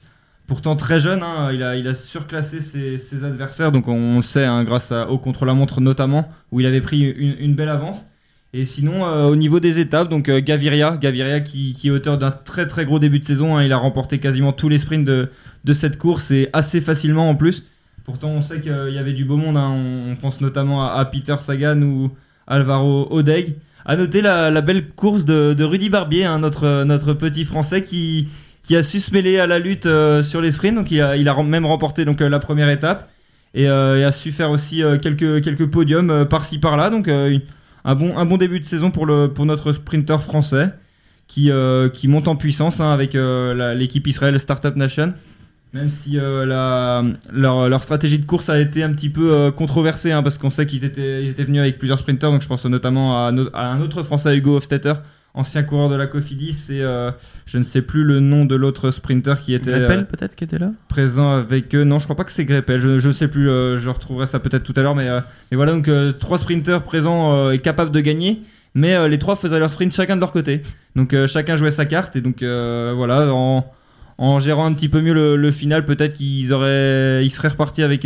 Pourtant 0.47 0.77
très 0.77 1.01
jeune, 1.01 1.23
hein, 1.23 1.51
il, 1.53 1.63
a, 1.63 1.95
surclassé 1.95 2.61
ses, 2.61 3.25
adversaires, 3.25 3.73
donc 3.73 3.89
on, 3.89 4.19
le 4.19 4.23
sait 4.23 4.45
hein, 4.45 4.63
grâce 4.63 4.93
à- 4.93 5.09
au 5.09 5.17
contre-la-montre 5.17 5.81
notamment, 5.81 6.29
où 6.53 6.61
il 6.61 6.67
avait 6.67 6.83
pris 6.83 7.01
une, 7.01 7.55
belle 7.55 7.71
avance. 7.71 8.05
Et 8.53 8.67
sinon, 8.67 9.07
euh, 9.07 9.25
au 9.25 9.37
niveau 9.37 9.59
des 9.59 9.79
étapes, 9.79 10.11
donc 10.11 10.29
euh, 10.29 10.43
Gaviria, 10.43 10.99
Gaviria 11.01 11.41
qui, 11.41 11.75
est 11.85 11.91
auteur 11.91 12.19
d'un 12.19 12.31
très 12.31 12.67
très 12.67 12.85
gros 12.85 12.99
début 12.99 13.21
de 13.21 13.25
saison, 13.25 13.57
hein, 13.57 13.65
il 13.65 13.73
a 13.73 13.79
remporté 13.79 14.19
quasiment 14.19 14.53
tous 14.53 14.69
les 14.69 14.79
sprints 14.79 15.07
de, 15.07 15.29
cette 15.73 15.97
course 15.97 16.31
et 16.31 16.51
assez 16.53 16.83
facilement 16.83 17.31
en 17.31 17.37
plus. 17.37 17.65
Pourtant, 18.05 18.29
on 18.29 18.43
sait 18.43 18.61
qu'il 18.61 18.93
y 18.93 18.99
avait 18.99 19.15
du 19.15 19.25
beau 19.25 19.39
monde, 19.39 19.57
on, 19.57 20.15
pense 20.15 20.43
notamment 20.43 20.87
à, 20.87 21.03
Peter 21.07 21.37
Sagan 21.41 21.81
ou 21.81 22.11
Alvaro 22.47 23.09
Odeg. 23.11 23.55
À 23.87 23.97
noter 23.97 24.21
la, 24.21 24.51
la 24.51 24.61
belle 24.61 24.91
course 24.91 25.25
de, 25.25 25.63
Rudy 25.65 25.89
Barbier, 25.89 26.29
notre 26.39 27.15
petit 27.15 27.47
français 27.47 27.83
qui, 27.83 28.29
qui 28.65 28.77
a 28.77 28.83
su 28.83 28.99
se 28.99 29.13
mêler 29.13 29.39
à 29.39 29.47
la 29.47 29.59
lutte 29.59 29.87
euh, 29.87 30.23
sur 30.23 30.41
les 30.41 30.51
sprints. 30.51 30.75
Donc 30.75 30.91
il 30.91 31.01
a, 31.01 31.43
même 31.43 31.67
remporté 31.67 32.05
donc, 32.05 32.21
euh, 32.21 32.29
la 32.29 32.41
première 32.41 32.71
étape 32.71 33.09
et, 33.53 33.69
euh, 33.69 34.01
et 34.01 34.05
a 34.05 34.11
su 34.11 34.33
faire 34.33 34.51
aussi 34.51 34.83
quelques, 35.03 35.43
quelques 35.45 35.67
podiums 35.67 36.27
par-ci 36.29 36.59
par-là. 36.59 36.91
Donc 36.91 37.09
un, 37.09 37.95
bon, 37.95 38.17
un 38.17 38.25
bon 38.25 38.37
début 38.37 38.59
de 38.59 38.65
saison 38.65 38.91
pour, 38.91 39.07
le, 39.07 39.29
pour 39.29 39.47
notre 39.47 39.73
sprinter 39.73 40.21
français 40.21 40.71
qui, 41.29 41.51
qui 41.93 42.09
monte 42.09 42.27
en 42.27 42.37
puissance 42.37 42.81
hein, 42.81 42.91
avec 42.91 43.15
l'équipe 43.15 44.07
Israël 44.07 44.39
Startup 44.41 44.75
Nation. 44.75 45.15
Même 45.73 45.89
si 45.89 46.17
la, 46.17 47.05
leur, 47.33 47.69
leur 47.69 47.83
stratégie 47.83 48.19
de 48.19 48.27
course 48.27 48.49
a 48.49 48.59
été 48.61 48.83
un 48.83 48.93
petit 48.93 49.09
peu 49.09 49.53
controversée, 49.53 50.11
hein, 50.11 50.23
parce 50.23 50.39
qu'on 50.39 50.51
sait 50.51 50.67
qu'ils 50.67 50.85
étaient, 50.85 51.23
ils 51.23 51.29
étaient 51.29 51.45
venus 51.45 51.61
avec 51.61 51.79
plusieurs 51.79 51.99
sprinters, 51.99 52.31
donc 52.33 52.43
je 52.43 52.49
pense 52.49 52.65
notamment 52.65 53.27
à, 53.27 53.33
à 53.53 53.67
un 53.73 53.81
autre 53.81 54.03
Français, 54.03 54.37
Hugo 54.37 54.57
Hofstetter, 54.57 54.95
ancien 55.35 55.65
coureur 55.65 55.89
de 55.89 55.97
la 55.97 56.07
Cofidis, 56.07 56.67
et 56.71 56.83
euh, 56.83 57.11
je 57.45 57.59
ne 57.59 57.65
sais 57.65 57.83
plus 57.83 58.05
le 58.05 58.21
nom 58.21 58.45
de 58.45 58.55
l'autre 58.55 58.91
sprinter 58.93 59.41
qui 59.41 59.53
était 59.53 59.73
Greppel 59.73 59.99
euh, 59.99 60.03
peut-être 60.05 60.37
qui 60.37 60.45
était 60.45 60.59
là? 60.59 60.71
présent 60.89 61.33
avec 61.33 61.75
eux. 61.75 61.85
Non, 61.85 61.99
je 61.99 62.05
crois 62.05 62.17
pas 62.17 62.25
que 62.25 62.31
c'est 62.33 62.45
Greppel, 62.45 62.81
je, 62.81 62.99
je 63.01 63.11
sais 63.11 63.29
plus, 63.29 63.51
euh, 63.51 63.79
je 63.79 63.89
retrouverai 63.91 64.27
ça 64.27 64.39
peut-être 64.39 64.63
tout 64.63 64.75
à 64.77 64.83
l'heure, 64.83 64.95
mais, 64.95 65.09
mais 65.51 65.57
voilà, 65.57 65.73
donc 65.73 65.91
trois 66.19 66.39
sprinters 66.39 66.83
présents 66.83 67.51
et 67.51 67.59
capables 67.59 67.91
de 67.91 68.01
gagner. 68.01 68.43
Mais 68.77 69.09
les 69.09 69.21
trois 69.21 69.37
faisaient 69.37 69.61
leur 69.61 69.71
sprint 69.71 69.95
chacun 69.95 70.17
de 70.17 70.21
leur 70.21 70.33
côté. 70.33 70.61
Donc 70.97 71.15
chacun 71.29 71.55
jouait 71.55 71.71
sa 71.71 71.85
carte. 71.85 72.17
Et 72.17 72.21
donc 72.21 72.43
voilà, 72.43 73.33
en, 73.33 73.65
en 74.19 74.41
gérant 74.41 74.67
un 74.67 74.73
petit 74.73 74.89
peu 74.89 75.01
mieux 75.01 75.15
le, 75.15 75.37
le 75.37 75.51
final, 75.53 75.85
peut-être 75.85 76.15
qu'ils 76.15 76.53
auraient, 76.53 77.25
ils 77.25 77.31
seraient 77.31 77.49
repartis 77.49 77.85
avec, 77.85 78.05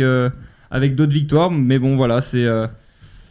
avec 0.69 0.93
d'autres 0.93 1.11
victoires. 1.11 1.49
Mais 1.49 1.79
bon, 1.79 1.95
voilà, 1.95 2.21
c'est, 2.21 2.47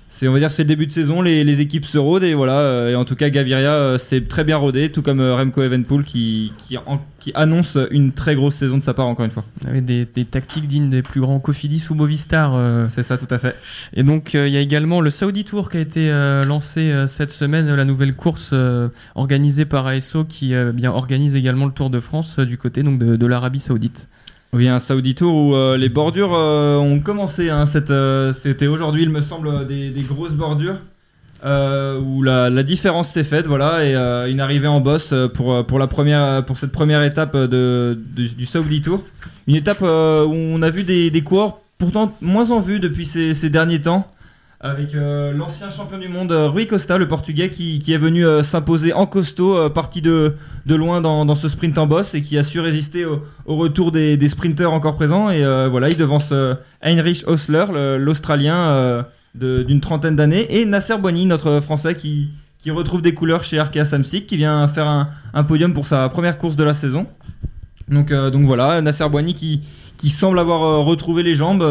c'est, 0.09 0.27
on 0.27 0.33
va 0.33 0.39
dire, 0.39 0.51
c'est 0.51 0.63
le 0.63 0.69
début 0.69 0.87
de 0.87 0.93
saison. 0.93 1.21
Les, 1.23 1.45
les 1.45 1.61
équipes 1.61 1.85
se 1.85 1.99
rôdent 1.99 2.25
et 2.25 2.35
voilà. 2.35 2.59
euh, 2.61 2.89
et 2.91 2.95
en 2.95 3.05
tout 3.05 3.15
cas, 3.15 3.29
Gaviria 3.31 3.73
euh, 3.73 3.99
s'est 3.99 4.23
très 4.23 4.43
bien 4.43 4.57
rodé, 4.57 4.91
tout 4.91 5.03
comme 5.03 5.21
euh, 5.21 5.35
Remco 5.37 5.63
Evenpool 5.63 6.03
qui, 6.05 6.53
qui, 6.59 6.77
en- 6.79 7.01
qui 7.21 7.31
annonce 7.35 7.77
une 7.91 8.13
très 8.13 8.35
grosse 8.35 8.55
saison 8.55 8.79
de 8.79 8.83
sa 8.83 8.95
part 8.95 9.07
encore 9.07 9.27
une 9.27 9.31
fois. 9.31 9.45
avec 9.67 9.85
des, 9.85 10.07
des 10.07 10.25
tactiques 10.25 10.67
dignes 10.67 10.89
des 10.89 11.03
plus 11.03 11.21
grands 11.21 11.39
Cofidis 11.41 11.87
ou 11.91 11.95
Movistar. 11.95 12.55
euh. 12.55 12.87
C'est 12.91 13.03
ça, 13.03 13.19
tout 13.19 13.33
à 13.33 13.39
fait. 13.39 13.55
Et 13.95 14.03
donc 14.03 14.35
il 14.35 14.49
y 14.49 14.57
a 14.57 14.61
également 14.61 15.01
le 15.01 15.11
Saudi 15.11 15.45
Tour 15.45 15.71
qui 15.71 15.77
a 15.77 15.81
été 15.81 16.11
lancé 16.47 16.93
cette 17.07 17.31
semaine, 17.31 17.75
la 17.75 17.85
nouvelle 17.85 18.15
course 18.15 18.55
organisée 19.15 19.65
par 19.67 19.87
ASO 19.87 20.25
qui 20.25 20.53
bien 20.73 20.91
organise 20.91 21.35
également 21.35 21.67
le 21.67 21.73
Tour 21.73 21.91
de 21.91 22.01
France 22.01 22.39
du 22.39 22.57
côté 22.59 22.83
donc 22.83 22.99
de, 22.99 23.17
de 23.17 23.27
l'Arabie 23.27 23.61
Saoudite. 23.61 24.09
Oui, 24.55 24.67
un 24.67 24.81
Saudi 24.81 25.15
Tour 25.15 25.35
où 25.35 25.55
euh, 25.55 25.77
les 25.77 25.91
bordures 25.91 26.33
euh, 26.35 26.79
ont 26.79 27.01
commencé. 27.01 27.51
hein, 27.51 27.65
euh, 27.91 28.33
C'était 28.33 28.67
aujourd'hui, 28.67 29.03
il 29.03 29.11
me 29.11 29.21
semble, 29.21 29.67
des, 29.67 30.05
grosses 30.09 30.33
bordures. 30.33 30.79
où 31.45 32.23
la, 32.23 32.63
différence 32.63 33.11
s'est 33.11 33.25
faite, 33.25 33.47
voilà, 33.47 33.85
et 33.85 34.31
une 34.31 34.41
arrivée 34.41 34.67
en 34.67 34.81
boss 34.81 35.13
pour, 35.35 35.67
pour, 35.67 35.79
la 35.79 35.87
première, 35.87 36.45
cette 36.55 36.73
première 36.73 37.03
étape 37.03 37.37
du 37.37 38.47
Saudi 38.47 38.81
Tour. 38.81 39.05
Une 39.47 39.55
étape 39.55 39.83
où 39.83 39.85
on 40.35 40.63
a 40.63 40.71
vu 40.71 40.83
des, 40.83 41.11
des 41.11 41.23
coureurs 41.23 41.59
pourtant 41.77 42.17
moins 42.23 42.51
en 42.51 42.61
vue 42.61 42.81
depuis 42.81 43.05
ces 43.05 43.51
derniers 43.51 43.83
temps, 43.83 44.11
avec 44.61 44.95
euh, 44.95 45.33
l'ancien 45.33 45.71
champion 45.71 45.99
du 45.99 46.09
monde 46.09 46.33
euh, 46.33 46.49
Rui 46.49 46.67
Costa, 46.67 46.99
le 46.99 47.07
portugais, 47.07 47.49
qui, 47.49 47.79
qui 47.79 47.93
est 47.93 47.99
venu 47.99 48.27
euh, 48.27 48.43
s'imposer 48.43 48.93
en 48.93 49.07
costaud, 49.07 49.71
parti 49.71 50.03
de, 50.03 50.35
de 50.67 50.75
loin 50.75 51.01
dans, 51.01 51.25
dans 51.25 51.37
ce 51.37 51.49
sprint 51.49 51.79
en 51.79 51.87
boss, 51.87 52.15
et 52.15 52.23
qui 52.23 52.37
a 52.37 52.43
su 52.43 52.59
résister 52.59 53.05
au, 53.05 53.23
retour 53.47 53.93
des, 53.93 54.17
des 54.17 54.29
sprinteurs 54.29 54.73
encore 54.73 54.97
présents. 54.97 55.31
Et 55.31 55.43
voilà, 55.71 55.91
il 55.91 55.97
devance 55.97 56.33
Heinrich 56.83 57.23
Osler, 57.27 57.67
le- 57.73 57.99
l'Australien 57.99 59.05
d'une 59.35 59.81
trentaine 59.81 60.17
d'années, 60.17 60.47
et 60.59 60.65
Nasser 60.65 60.99
Boigny, 60.99 61.27
notre 61.27 61.61
Français, 61.61 61.95
qui, 61.95 62.31
qui 62.59 62.73
retrouve 62.73 63.01
des 63.01 63.15
couleurs 63.15 63.45
chez 63.45 63.61
Arkea 63.61 63.85
Samsic, 63.85 64.27
qui 64.27 64.37
vient 64.37 64.67
faire 64.67 64.89
un, 64.89 65.45
podium 65.45 65.73
pour 65.73 65.87
sa 65.87 66.09
première 66.09 66.37
course 66.37 66.57
de 66.57 66.65
la 66.65 66.75
saison. 66.75 67.07
Donc, 67.89 68.13
donc 68.13 68.45
voilà, 68.45 68.81
Nasser 68.81 69.09
Boigny 69.09 69.35
qui, 69.35 69.63
qui 69.99 70.11
semble 70.11 70.41
avoir 70.41 70.85
retrouvé 70.85 71.23
les 71.23 71.37
jambes 71.37 71.63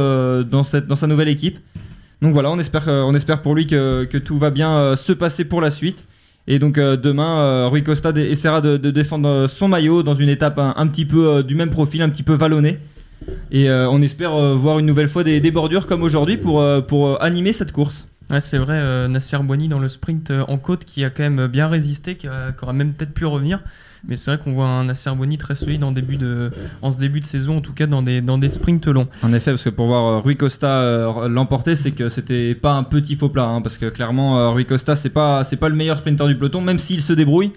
dans, 0.50 0.64
cette, 0.64 0.88
dans 0.88 0.96
sa 0.96 1.08
nouvelle 1.08 1.28
équipe. 1.28 1.60
Donc 2.22 2.34
voilà, 2.34 2.50
on 2.50 2.60
espère, 2.60 2.88
euh, 2.90 3.04
on 3.04 3.14
espère 3.14 3.42
pour 3.42 3.54
lui 3.54 3.68
que, 3.68 4.06
que 4.06 4.18
tout 4.18 4.38
va 4.38 4.50
bien 4.50 4.76
euh, 4.78 4.96
se 4.96 5.14
passer 5.14 5.46
pour 5.46 5.62
la 5.62 5.72
suite. 5.72 6.06
Et 6.48 6.60
donc 6.60 6.78
euh, 6.78 6.96
demain, 6.96 7.68
Rui 7.68 7.84
Costa 7.84 8.12
essaiera 8.16 8.62
de, 8.62 8.78
défendre 8.78 9.48
son 9.48 9.68
maillot 9.68 10.02
dans 10.02 10.16
une 10.16 10.30
étape 10.30 10.58
un, 10.60 10.88
petit 10.88 11.06
peu 11.06 11.44
du 11.44 11.56
même 11.56 11.70
profil, 11.70 12.02
un 12.02 12.10
petit 12.10 12.24
peu 12.24 12.34
vallonnée. 12.34 12.80
Et 13.52 13.70
on 13.70 14.02
espère 14.02 14.32
voir 14.56 14.80
une 14.80 14.86
nouvelle 14.86 15.10
fois 15.10 15.26
des, 15.26 15.52
bordures 15.52 15.88
comme 15.88 16.04
aujourd'hui 16.04 16.38
pour, 16.38 16.64
pour 16.88 17.22
animer 17.22 17.52
cette 17.52 17.74
course. 17.74 18.08
Ouais, 18.30 18.40
c'est 18.40 18.60
vrai, 18.60 19.10
Nasser 19.10 19.40
Boigny 19.40 19.68
dans 19.68 19.80
le 19.80 19.90
sprint 19.90 20.32
en 20.48 20.58
côte 20.58 20.86
qui 20.86 21.04
a 21.04 21.10
quand 21.10 21.24
même 21.24 21.48
bien 21.48 21.68
résisté, 21.68 22.16
qui, 22.16 22.28
a- 22.28 22.54
qui 22.58 22.64
aura 22.64 22.72
même 22.72 22.94
peut-être 22.94 23.14
pu 23.14 23.26
revenir. 23.26 23.60
Mais 24.08 24.18
c'est 24.18 24.32
vrai 24.32 24.44
qu'on 24.44 24.54
voit 24.54 24.68
un 24.68 24.86
Nasser 24.86 25.12
Boigny 25.16 25.38
très 25.38 25.56
solide 25.56 25.84
en, 25.84 25.92
début 25.92 26.18
de, 26.18 26.50
ce 26.84 26.98
début 26.98 27.20
de 27.20 27.26
saison, 27.26 27.58
en 27.58 27.62
tout 27.62 27.74
cas 27.74 27.88
dans 27.88 28.02
des, 28.02 28.22
dans 28.22 28.38
des 28.38 28.50
sprints 28.50 28.88
longs. 28.88 29.08
En 29.24 29.34
effet, 29.34 29.52
parce 29.52 29.64
que 29.64 29.70
pour 29.70 29.88
voir 29.88 30.06
euh, 30.06 30.20
Rui 30.20 30.38
Costa 30.38 30.82
euh, 30.82 31.28
l'emporter, 31.28 31.76
c'est 31.76 31.92
que 31.92 32.10
c'était 32.10 32.56
pas 32.56 32.74
un 32.74 32.84
petit 32.84 33.16
faux 33.16 33.30
plat, 33.30 33.46
hein, 33.46 33.62
parce 33.62 33.78
que 33.78 33.88
clairement, 33.88 34.40
euh, 34.40 34.50
Rui 34.50 34.66
Costa, 34.66 34.96
c'est 34.96 35.10
pas, 35.10 35.44
pas 35.60 35.70
le 35.70 35.76
meilleur 35.76 35.98
sprinter 35.98 36.28
du 36.28 36.38
peloton, 36.38 36.62
même 36.62 36.80
s'il 36.80 37.02
se 37.02 37.14
débrouille. 37.14 37.52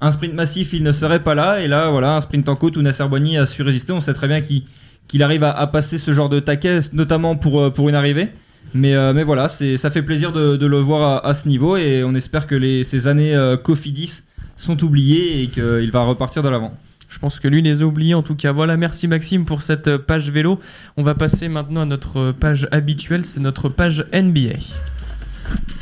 Un 0.00 0.12
sprint 0.12 0.34
massif, 0.34 0.72
il 0.72 0.82
ne 0.82 0.92
serait 0.92 1.20
pas 1.20 1.34
là, 1.34 1.60
et 1.60 1.68
là, 1.68 1.90
voilà, 1.90 2.16
un 2.16 2.20
sprint 2.20 2.48
en 2.48 2.56
côte 2.56 2.76
où 2.76 2.82
Nasser 2.82 3.04
a 3.04 3.46
su 3.46 3.62
résister. 3.62 3.92
On 3.92 4.00
sait 4.00 4.14
très 4.14 4.28
bien 4.28 4.40
qu'il 4.40 4.62
qu'il 5.08 5.22
arrive 5.22 5.42
à, 5.42 5.66
passer 5.68 5.96
ce 5.96 6.12
genre 6.12 6.28
de 6.28 6.38
taquet, 6.38 6.80
notamment 6.92 7.34
pour, 7.34 7.72
pour 7.72 7.88
une 7.88 7.94
arrivée. 7.94 8.28
Mais, 8.74 8.94
mais 9.14 9.22
voilà, 9.22 9.48
ça 9.48 9.90
fait 9.90 10.02
plaisir 10.02 10.32
de, 10.32 10.66
le 10.66 10.78
voir 10.78 11.24
à, 11.24 11.34
ce 11.34 11.48
niveau, 11.48 11.78
et 11.78 12.04
on 12.04 12.14
espère 12.14 12.46
que 12.46 12.82
ces 12.82 13.06
années 13.06 13.34
euh, 13.34 13.56
Cofidis 13.56 14.24
sont 14.58 14.84
oubliées 14.84 15.42
et 15.42 15.48
qu'il 15.48 15.90
va 15.90 16.02
repartir 16.02 16.42
de 16.42 16.48
l'avant. 16.48 16.76
Je 17.08 17.18
pense 17.18 17.40
que 17.40 17.48
lui 17.48 17.62
les 17.62 17.80
a 17.80 17.86
oubliés 17.86 18.14
en 18.14 18.22
tout 18.22 18.34
cas. 18.34 18.52
Voilà, 18.52 18.76
merci 18.76 19.08
Maxime 19.08 19.46
pour 19.46 19.62
cette 19.62 19.88
euh, 19.88 19.98
page 19.98 20.30
vélo. 20.30 20.60
On 20.98 21.02
va 21.02 21.14
passer 21.14 21.48
maintenant 21.48 21.80
à 21.80 21.86
notre 21.86 22.18
euh, 22.18 22.32
page 22.32 22.68
habituelle, 22.70 23.24
c'est 23.24 23.40
notre 23.40 23.70
page 23.70 24.04
NBA. 24.12 24.58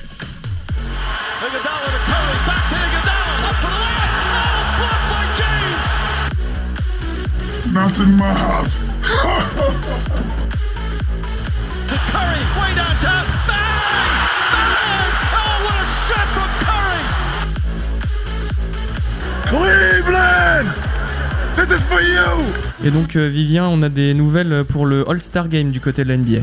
To 11.88 11.94
Curry, 12.10 12.40
Cleveland! 19.46 20.66
This 21.54 21.70
is 21.70 21.82
for 21.84 22.00
you! 22.00 22.44
Et 22.84 22.90
donc 22.90 23.14
euh, 23.14 23.28
Vivien, 23.28 23.68
on 23.68 23.80
a 23.82 23.88
des 23.88 24.12
nouvelles 24.12 24.64
pour 24.68 24.86
le 24.86 25.08
All-Star 25.08 25.48
Game 25.48 25.70
du 25.70 25.80
côté 25.80 26.02
de 26.02 26.08
la 26.08 26.16
NBA. 26.16 26.40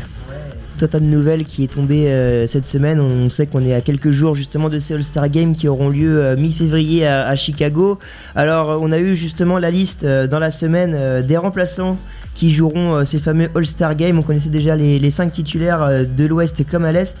Tout 0.78 0.86
un 0.86 0.88
tas 0.88 1.00
de 1.00 1.04
nouvelles 1.04 1.44
qui 1.44 1.64
est 1.64 1.72
tombé 1.72 2.08
euh, 2.08 2.46
cette 2.46 2.64
semaine. 2.66 3.00
On 3.00 3.28
sait 3.30 3.46
qu'on 3.46 3.64
est 3.64 3.74
à 3.74 3.82
quelques 3.82 4.10
jours 4.10 4.34
justement 4.34 4.68
de 4.70 4.78
ces 4.78 4.94
All-Star 4.94 5.28
Games 5.28 5.54
qui 5.54 5.68
auront 5.68 5.90
lieu 5.90 6.18
euh, 6.18 6.36
mi-février 6.36 7.06
à, 7.06 7.26
à 7.28 7.36
Chicago. 7.36 7.98
Alors 8.34 8.78
on 8.80 8.90
a 8.90 8.98
eu 8.98 9.16
justement 9.16 9.58
la 9.58 9.70
liste 9.70 10.04
euh, 10.04 10.26
dans 10.26 10.38
la 10.38 10.50
semaine 10.50 10.94
euh, 10.96 11.22
des 11.22 11.36
remplaçants 11.36 11.98
qui 12.34 12.50
joueront 12.50 12.94
euh, 12.94 13.04
ces 13.04 13.18
fameux 13.18 13.48
All-Star 13.54 13.94
Games. 13.94 14.18
On 14.18 14.22
connaissait 14.22 14.48
déjà 14.48 14.76
les, 14.76 14.98
les 14.98 15.10
cinq 15.10 15.32
titulaires 15.32 15.82
euh, 15.82 16.04
de 16.04 16.24
l'Ouest 16.24 16.64
comme 16.68 16.84
à 16.84 16.92
l'Est. 16.92 17.16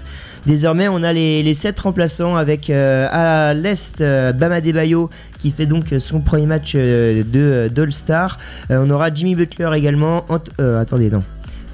Désormais, 0.46 0.88
on 0.88 1.02
a 1.02 1.12
les, 1.12 1.42
les 1.42 1.54
7 1.54 1.78
remplaçants 1.80 2.36
avec 2.36 2.68
euh, 2.68 3.06
à 3.10 3.54
l'Est 3.54 4.00
euh, 4.00 4.32
Bama 4.32 4.60
Debayo 4.60 5.08
qui 5.38 5.50
fait 5.50 5.66
donc 5.66 5.94
son 5.98 6.20
premier 6.20 6.46
match 6.46 6.72
euh, 6.74 7.22
de 7.22 7.40
euh, 7.40 7.68
d'All-Star. 7.68 8.38
On 8.68 8.90
aura 8.90 9.12
Jimmy 9.12 9.34
Butler 9.34 9.70
également. 9.74 10.24
Attendez, 10.58 11.10
non. 11.10 11.22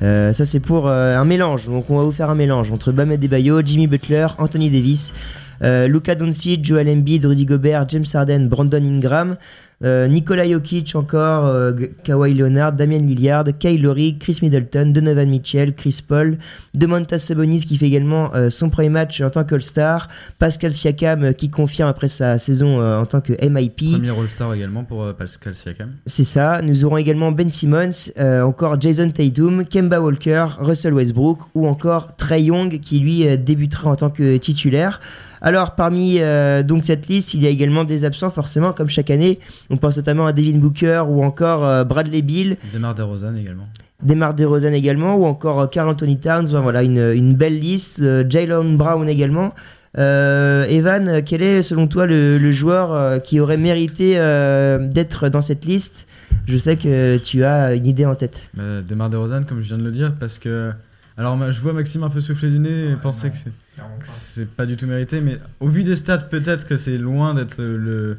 Euh, 0.03 0.33
ça 0.33 0.45
c'est 0.45 0.61
pour 0.61 0.89
euh, 0.89 1.17
un 1.17 1.25
mélange, 1.25 1.67
donc 1.67 1.91
on 1.91 1.99
va 1.99 2.05
vous 2.05 2.13
faire 2.13 2.31
un 2.31 2.35
mélange 2.35 2.73
entre 2.73 2.91
Bam 2.91 3.11
Adebayo, 3.11 3.61
Jimmy 3.63 3.87
Butler, 3.87 4.29
Anthony 4.39 4.71
Davis, 4.71 5.13
euh, 5.63 5.89
Luka 5.89 6.15
Doncic, 6.15 6.65
Joel 6.65 6.89
Embiid, 6.89 7.27
Rudy 7.27 7.45
Gobert, 7.45 7.87
James 7.89 8.07
Harden, 8.15 8.49
Brandon 8.49 8.83
Ingram, 8.83 9.37
euh, 9.83 10.09
Nikola 10.09 10.47
Jokic 10.47 10.95
encore, 10.95 11.47
euh, 11.47 11.73
Kawhi 12.05 12.35
Leonard, 12.35 12.75
Damian 12.75 12.99
Lillard, 12.99 13.45
Kyle 13.59 13.81
Lowry, 13.81 14.19
Chris 14.19 14.39
Middleton, 14.43 14.93
Donovan 14.93 15.31
Mitchell, 15.31 15.75
Chris 15.75 16.03
Paul, 16.07 16.37
Demontas 16.75 17.19
Sabonis 17.19 17.61
qui 17.61 17.79
fait 17.79 17.87
également 17.87 18.35
euh, 18.35 18.51
son 18.51 18.69
premier 18.69 18.91
match 18.91 19.23
en 19.23 19.31
tant 19.31 19.43
qu'All-Star, 19.45 20.09
Pascal 20.39 20.75
Siakam 20.75 21.25
euh, 21.25 21.33
qui 21.33 21.49
confirme 21.49 21.89
après 21.89 22.09
sa 22.09 22.37
saison 22.37 22.81
en 22.81 23.07
tant 23.07 23.23
que 23.23 23.33
MIP. 23.33 23.93
Premier 23.93 24.11
All-Star 24.11 24.53
également 24.53 24.85
pour 24.85 25.15
Pascal 25.15 25.55
Siakam. 25.55 25.93
C'est 26.05 26.25
ça. 26.25 26.61
Nous 26.63 26.85
aurons 26.85 26.99
également 26.99 27.33
Ben 27.33 27.51
Simmons, 27.51 28.11
encore 28.45 28.81
Jason 28.81 29.11
Tatum, 29.11 29.65
Kemba 29.65 30.01
Walker, 30.01 30.47
Russell 30.59 30.93
Westbrook 30.93 31.39
ou 31.55 31.67
encore 31.67 32.17
Trey 32.17 32.45
Young 32.45 32.81
qui 32.81 32.99
lui 32.99 33.39
débutera 33.39 33.91
en 33.91 33.97
tant 33.97 34.11
que 34.11 34.37
titulaire. 34.37 35.01
Alors 35.43 35.75
parmi 35.75 36.17
euh, 36.21 36.63
donc 36.63 36.85
cette 36.85 37.09
liste, 37.09 37.35
il 37.35 37.43
y 37.43 37.47
a 37.47 37.51
également 37.51 37.85
des 37.85 38.05
absents 38.05 38.31
forcément 38.31 38.73
comme 38.73 38.89
chaque 38.89 39.11
année. 39.11 39.39
On 39.71 39.77
pense 39.77 39.97
notamment 39.97 40.27
à 40.27 40.33
Devin 40.33 40.59
Booker 40.59 41.05
ou 41.09 41.23
encore 41.25 41.65
euh, 41.65 41.85
Bradley 41.85 42.23
Bill, 42.23 42.57
Demar 42.73 42.95
DeRozan 42.95 43.35
également. 43.37 43.65
Demar 44.03 44.35
DeRozan 44.35 44.73
également 44.73 45.15
ou 45.17 45.25
encore 45.25 45.61
euh, 45.61 45.67
Karl 45.67 45.89
Anthony 45.89 46.19
Towns. 46.19 46.49
Voilà 46.63 46.83
une, 46.83 47.13
une 47.15 47.35
belle 47.35 47.59
liste. 47.59 48.01
Euh, 48.01 48.25
Jalen 48.29 48.77
Brown 48.77 49.09
également. 49.09 49.55
Euh, 49.99 50.65
Evan, 50.67 51.21
quel 51.25 51.43
est 51.43 51.63
selon 51.63 51.89
toi 51.89 52.07
le, 52.07 52.39
le 52.39 52.53
joueur 52.53 52.93
euh, 52.93 53.19
qui 53.19 53.41
aurait 53.41 53.57
mérité 53.57 54.15
euh, 54.19 54.79
d'être 54.79 55.29
dans 55.29 55.41
cette 55.43 55.65
liste? 55.65 56.07
Je 56.47 56.57
sais 56.59 56.77
que 56.77 57.17
tu 57.19 57.45
as 57.45 57.75
une 57.75 57.87
idée 57.87 58.07
en 58.07 58.15
tête. 58.15 58.51
Bah, 58.55 58.83
Demar 58.89 59.11
DeRozan, 59.11 59.43
comme 59.45 59.61
je 59.63 59.67
viens 59.69 59.79
de 59.79 59.83
le 59.85 59.91
dire, 59.93 60.13
parce 60.19 60.39
que. 60.39 60.71
Alors, 61.17 61.37
je 61.51 61.61
vois 61.61 61.73
Maxime 61.73 62.03
un 62.05 62.09
peu 62.09 62.21
souffler 62.21 62.49
du 62.51 62.59
nez 62.59 62.91
et 62.93 62.97
penser 63.03 63.31
que 63.31 63.37
c'est- 63.37 63.51
que 63.51 63.51
c'est 64.03 64.49
pas 64.49 64.67
du 64.67 64.77
tout 64.77 64.87
mérité, 64.87 65.21
mais 65.21 65.39
au 65.61 65.69
vu 65.69 65.85
des 65.85 65.97
stats, 65.97 66.19
peut-être 66.19 66.67
que 66.67 66.77
c'est 66.77 66.99
loin 66.99 67.35
d'être 67.35 67.59
le, 67.59 68.17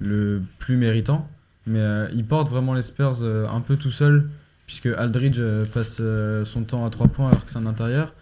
le, 0.00 0.42
plus 0.58 0.76
méritant. 0.76 1.28
Mais 1.66 1.80
euh, 1.80 2.08
il 2.14 2.24
porte 2.24 2.48
vraiment 2.48 2.74
les 2.74 2.82
Spurs 2.82 3.22
euh, 3.22 3.46
un 3.48 3.60
peu 3.60 3.76
tout 3.76 3.90
seul, 3.90 4.28
puisque 4.66 4.86
Aldridge 4.86 5.38
euh, 5.38 5.64
passe 5.64 5.98
euh, 6.00 6.44
son 6.44 6.62
temps 6.62 6.84
à 6.84 6.90
3 6.90 7.08
points 7.08 7.28
alors 7.28 7.44
que 7.44 7.50
c'est 7.50 7.58
un 7.58 7.66
intérieur. 7.66 8.12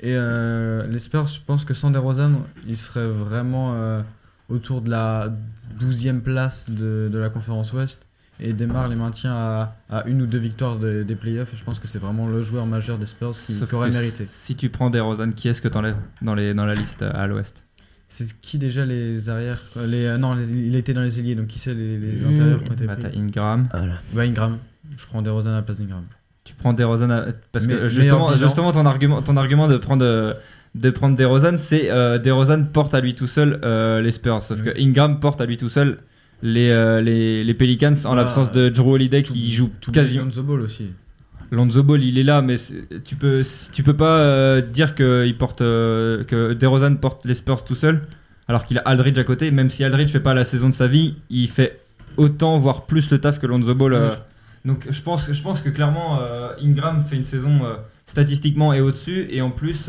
Et 0.00 0.14
les 0.14 0.98
Spurs, 0.98 1.26
je 1.26 1.40
pense 1.40 1.64
que 1.64 1.72
sans 1.72 1.90
DeRozan, 1.90 2.44
ils 2.66 2.76
seraient 2.76 3.08
vraiment 3.08 4.04
autour 4.50 4.82
de 4.82 4.90
la 4.90 5.32
12e 5.80 6.20
place 6.20 6.68
de, 6.68 7.08
de 7.10 7.18
la 7.18 7.30
conférence 7.30 7.72
Ouest. 7.72 8.06
Et 8.40 8.52
Demar 8.52 8.88
les 8.88 8.96
maintient 8.96 9.32
à, 9.34 9.76
à 9.88 10.06
une 10.06 10.20
ou 10.22 10.26
deux 10.26 10.38
victoires 10.38 10.78
de- 10.78 11.02
des 11.02 11.14
playoffs. 11.14 11.52
Je 11.54 11.64
pense 11.64 11.78
que 11.78 11.88
c'est 11.88 11.98
vraiment 11.98 12.26
le 12.28 12.42
joueur 12.42 12.66
majeur 12.66 12.98
des 12.98 13.06
Spurs 13.06 13.30
qui, 13.32 13.54
Sauf 13.54 13.68
qui 13.68 13.74
aurait 13.74 13.88
que 13.88 13.94
mérité. 13.94 14.26
Si 14.28 14.54
tu 14.56 14.68
prends 14.68 14.90
des 14.90 15.00
Rosanne, 15.00 15.32
qui 15.34 15.48
est-ce 15.48 15.62
que 15.62 15.68
t'enlèves 15.68 15.96
dans, 16.20 16.34
les, 16.34 16.52
dans 16.52 16.66
la 16.66 16.74
liste 16.74 17.02
euh, 17.02 17.10
à 17.14 17.26
l'ouest? 17.26 17.62
C'est 18.08 18.38
qui 18.40 18.58
déjà 18.58 18.84
les 18.84 19.28
arrières 19.30 19.60
les, 19.86 20.04
euh, 20.04 20.18
Non, 20.18 20.34
les- 20.34 20.50
il 20.52 20.76
était 20.76 20.92
dans 20.92 21.00
les 21.02 21.18
ailiers, 21.18 21.34
donc 21.34 21.46
qui 21.48 21.58
c'est 21.58 21.74
les, 21.74 21.98
les 21.98 22.22
Mmh. 22.22 22.28
intérieurs 22.28 22.62
qui 22.62 22.70
ont 22.70 22.74
été 22.74 22.86
Bah, 22.86 22.94
T'as 23.00 23.08
pris 23.08 23.18
Ingram. 23.18 23.68
Voilà. 23.72 23.94
Bah, 24.12 24.22
Ingram. 24.22 24.58
Je 24.96 25.06
prends 25.06 25.22
DeRozan 25.22 25.50
à 25.50 25.56
la 25.56 25.62
place 25.62 25.78
d'Ingram. 25.78 26.04
Tu 26.44 26.54
prends 26.54 26.72
des 26.72 26.84
Rosanne 26.84 27.34
parce 27.50 27.66
Mais- 27.66 27.74
que 27.74 27.88
justement, 27.88 28.70
ton 28.72 28.86
argument, 28.86 29.20
ton 29.22 29.36
argument 29.36 29.66
de 29.66 29.76
prendre 29.78 30.04
euh, 30.04 30.32
de 30.76 30.90
prendre 30.90 31.16
des 31.16 31.24
Rosanne, 31.24 31.58
c'est 31.58 31.90
euh, 31.90 32.18
des 32.18 32.30
Rosanne 32.30 32.68
porte 32.70 32.94
à 32.94 33.00
lui 33.00 33.14
tout 33.16 33.26
seul 33.26 33.58
euh, 33.64 34.00
les 34.02 34.10
Spurs, 34.12 34.42
sauf 34.42 34.60
Oui. 34.60 34.64
que 34.72 34.78
Ingram 34.80 35.18
porte 35.18 35.40
à 35.40 35.46
lui 35.46 35.56
tout 35.56 35.68
seul 35.70 35.98
les 36.42 36.70
euh, 36.70 37.00
les, 37.00 37.44
les 37.44 37.54
Pelicans 37.54 37.94
en 38.04 38.12
Ah, 38.12 38.16
l'absence 38.16 38.52
de 38.52 38.68
Drew 38.68 38.92
Holiday 38.92 39.22
qui 39.22 39.52
joue 39.52 39.70
Tout 39.80 39.92
quasi. 39.92 40.18
Lonzo 40.18 40.42
Ball 40.42 40.60
aussi. 40.60 40.90
Lonzo 41.50 41.82
Ball, 41.82 42.02
il 42.02 42.18
est 42.18 42.24
là, 42.24 42.42
mais 42.42 42.56
tu 43.04 43.16
peux 43.16 43.42
tu 43.72 43.82
peux 43.82 43.96
pas 43.96 44.18
euh, 44.18 44.60
dire 44.60 44.94
que 44.94 45.24
il 45.26 45.36
porte 45.38 45.62
euh, 45.62 46.24
que 46.24 46.54
DeRozan 46.54 46.96
porte 46.96 47.24
les 47.24 47.34
Spurs 47.34 47.64
tout 47.64 47.74
seul, 47.74 48.02
alors 48.48 48.66
qu'il 48.66 48.78
a 48.78 48.82
Aldridge 48.82 49.18
à 49.18 49.24
côté. 49.24 49.50
Même 49.50 49.70
si 49.70 49.84
Aldridge 49.84 50.10
fait 50.10 50.20
pas 50.20 50.34
la 50.34 50.44
saison 50.44 50.68
de 50.68 50.74
sa 50.74 50.88
vie, 50.88 51.16
il 51.30 51.48
fait 51.48 51.80
autant 52.16 52.58
voire 52.58 52.86
plus 52.86 53.10
le 53.10 53.18
taf 53.18 53.38
que 53.38 53.46
Lonzo 53.46 53.74
Ball. 53.74 54.10
Donc 54.64 54.88
je 54.90 55.00
pense 55.00 55.32
je 55.32 55.42
pense 55.42 55.62
que 55.62 55.70
clairement 55.70 56.18
Ingram 56.60 57.04
fait 57.08 57.16
une 57.16 57.24
saison 57.24 57.60
statistiquement 58.06 58.72
et 58.72 58.80
au-dessus 58.80 59.28
et 59.30 59.40
en 59.40 59.50
plus 59.50 59.88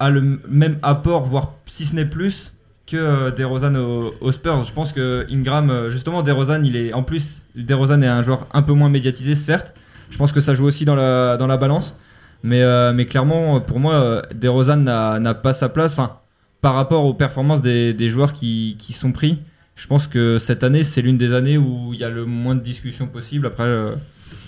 a 0.00 0.10
le 0.10 0.40
même 0.48 0.78
apport 0.82 1.22
voire 1.24 1.54
si 1.66 1.86
ce 1.86 1.94
n'est 1.94 2.04
plus 2.04 2.53
que 2.86 2.96
euh, 2.96 3.30
DeRozan 3.30 3.74
aux, 3.76 4.14
aux 4.20 4.32
Spurs. 4.32 4.64
Je 4.64 4.72
pense 4.72 4.92
que 4.92 5.26
Ingram 5.30 5.70
euh, 5.70 5.90
justement 5.90 6.22
DeRozan 6.22 6.62
il 6.64 6.76
est 6.76 6.92
en 6.92 7.02
plus 7.02 7.42
DeRozan 7.54 8.02
est 8.02 8.06
un 8.06 8.22
joueur 8.22 8.46
un 8.52 8.62
peu 8.62 8.72
moins 8.72 8.88
médiatisé 8.88 9.34
certes. 9.34 9.74
Je 10.10 10.18
pense 10.18 10.32
que 10.32 10.40
ça 10.40 10.54
joue 10.54 10.66
aussi 10.66 10.84
dans 10.84 10.94
la, 10.94 11.36
dans 11.36 11.46
la 11.46 11.56
balance. 11.56 11.96
Mais, 12.42 12.62
euh, 12.62 12.92
mais 12.92 13.06
clairement, 13.06 13.60
pour 13.60 13.80
moi, 13.80 14.22
DeRozan 14.34 14.76
n'a 14.76 15.18
n'a 15.18 15.32
pas 15.34 15.54
sa 15.54 15.70
place. 15.70 15.94
Enfin, 15.94 16.18
par 16.60 16.74
rapport 16.74 17.04
aux 17.04 17.14
performances 17.14 17.62
des, 17.62 17.94
des 17.94 18.10
joueurs 18.10 18.34
qui, 18.34 18.76
qui 18.78 18.92
sont 18.92 19.12
pris, 19.12 19.38
je 19.76 19.86
pense 19.86 20.06
que 20.06 20.38
cette 20.38 20.62
année, 20.62 20.84
c'est 20.84 21.02
l'une 21.02 21.18
des 21.18 21.32
années 21.32 21.58
où 21.58 21.92
il 21.92 21.98
y 21.98 22.04
a 22.04 22.10
le 22.10 22.24
moins 22.26 22.54
de 22.54 22.60
discussions 22.60 23.06
possible. 23.06 23.46
Après, 23.46 23.64
euh, 23.64 23.92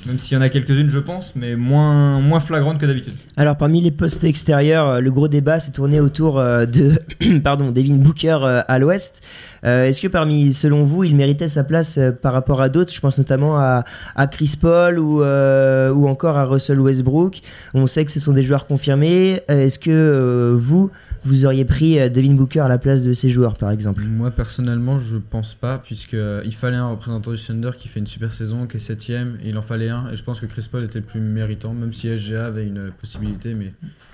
même 0.06 0.18
s'il 0.18 0.34
y 0.34 0.38
en 0.38 0.42
a 0.42 0.48
quelques-unes, 0.48 0.90
je 0.90 0.98
pense, 0.98 1.32
mais 1.34 1.56
moins, 1.56 2.20
moins 2.20 2.40
flagrantes 2.40 2.78
que 2.78 2.86
d'habitude. 2.86 3.14
Alors 3.36 3.56
parmi 3.56 3.80
les 3.80 3.90
postes 3.90 4.24
extérieurs, 4.24 4.88
euh, 4.88 5.00
le 5.00 5.10
gros 5.10 5.28
débat 5.28 5.58
s'est 5.58 5.72
tourné 5.72 6.00
autour 6.00 6.38
euh, 6.38 6.66
de 6.66 6.94
pardon, 7.44 7.70
Devin 7.70 7.96
Booker 7.96 8.38
euh, 8.42 8.62
à 8.68 8.78
l'ouest. 8.78 9.22
Euh, 9.64 9.84
Est-ce 9.84 10.00
que 10.00 10.08
parmi, 10.08 10.52
selon 10.52 10.84
vous, 10.84 11.04
il 11.04 11.16
méritait 11.16 11.48
sa 11.48 11.64
place 11.64 11.98
euh, 11.98 12.12
par 12.12 12.32
rapport 12.32 12.60
à 12.60 12.68
d'autres? 12.68 12.92
Je 12.92 13.00
pense 13.00 13.18
notamment 13.18 13.58
à, 13.58 13.84
Chris 14.30 14.54
Paul 14.60 14.98
ou, 14.98 15.22
euh, 15.22 15.92
ou 15.92 16.08
encore 16.08 16.36
à 16.36 16.44
Russell 16.44 16.80
Westbrook. 16.80 17.40
On 17.74 17.86
sait 17.86 18.04
que 18.04 18.12
ce 18.12 18.20
sont 18.20 18.32
des 18.32 18.42
joueurs 18.42 18.66
confirmés. 18.66 19.40
Est-ce 19.48 19.78
que 19.78 20.56
vous, 20.58 20.90
vous 21.24 21.44
auriez 21.44 21.64
pris 21.64 21.98
Devin 22.10 22.34
Booker 22.34 22.60
à 22.60 22.68
la 22.68 22.78
place 22.78 23.02
de 23.02 23.12
ces 23.12 23.28
joueurs, 23.28 23.54
par 23.54 23.70
exemple? 23.70 24.02
Moi 24.02 24.30
personnellement, 24.30 24.98
je 24.98 25.16
pense 25.16 25.54
pas, 25.54 25.78
puisque 25.78 26.14
euh, 26.14 26.42
il 26.44 26.54
fallait 26.54 26.76
un 26.76 26.90
représentant 26.90 27.32
du 27.32 27.38
Thunder 27.38 27.70
qui 27.76 27.88
fait 27.88 28.00
une 28.00 28.06
super 28.06 28.32
saison, 28.32 28.66
qui 28.66 28.76
est 28.76 28.80
septième, 28.80 29.38
il 29.44 29.56
en 29.58 29.62
fallait 29.62 29.88
un. 29.88 30.10
Et 30.12 30.16
je 30.16 30.22
pense 30.22 30.40
que 30.40 30.46
Chris 30.46 30.68
Paul 30.70 30.84
était 30.84 31.00
le 31.00 31.04
plus 31.04 31.20
méritant, 31.20 31.72
même 31.72 31.92
si 31.92 32.08
SGA 32.16 32.46
avait 32.46 32.66
une 32.66 32.90
possibilité, 33.00 33.54
mais, 33.54 33.72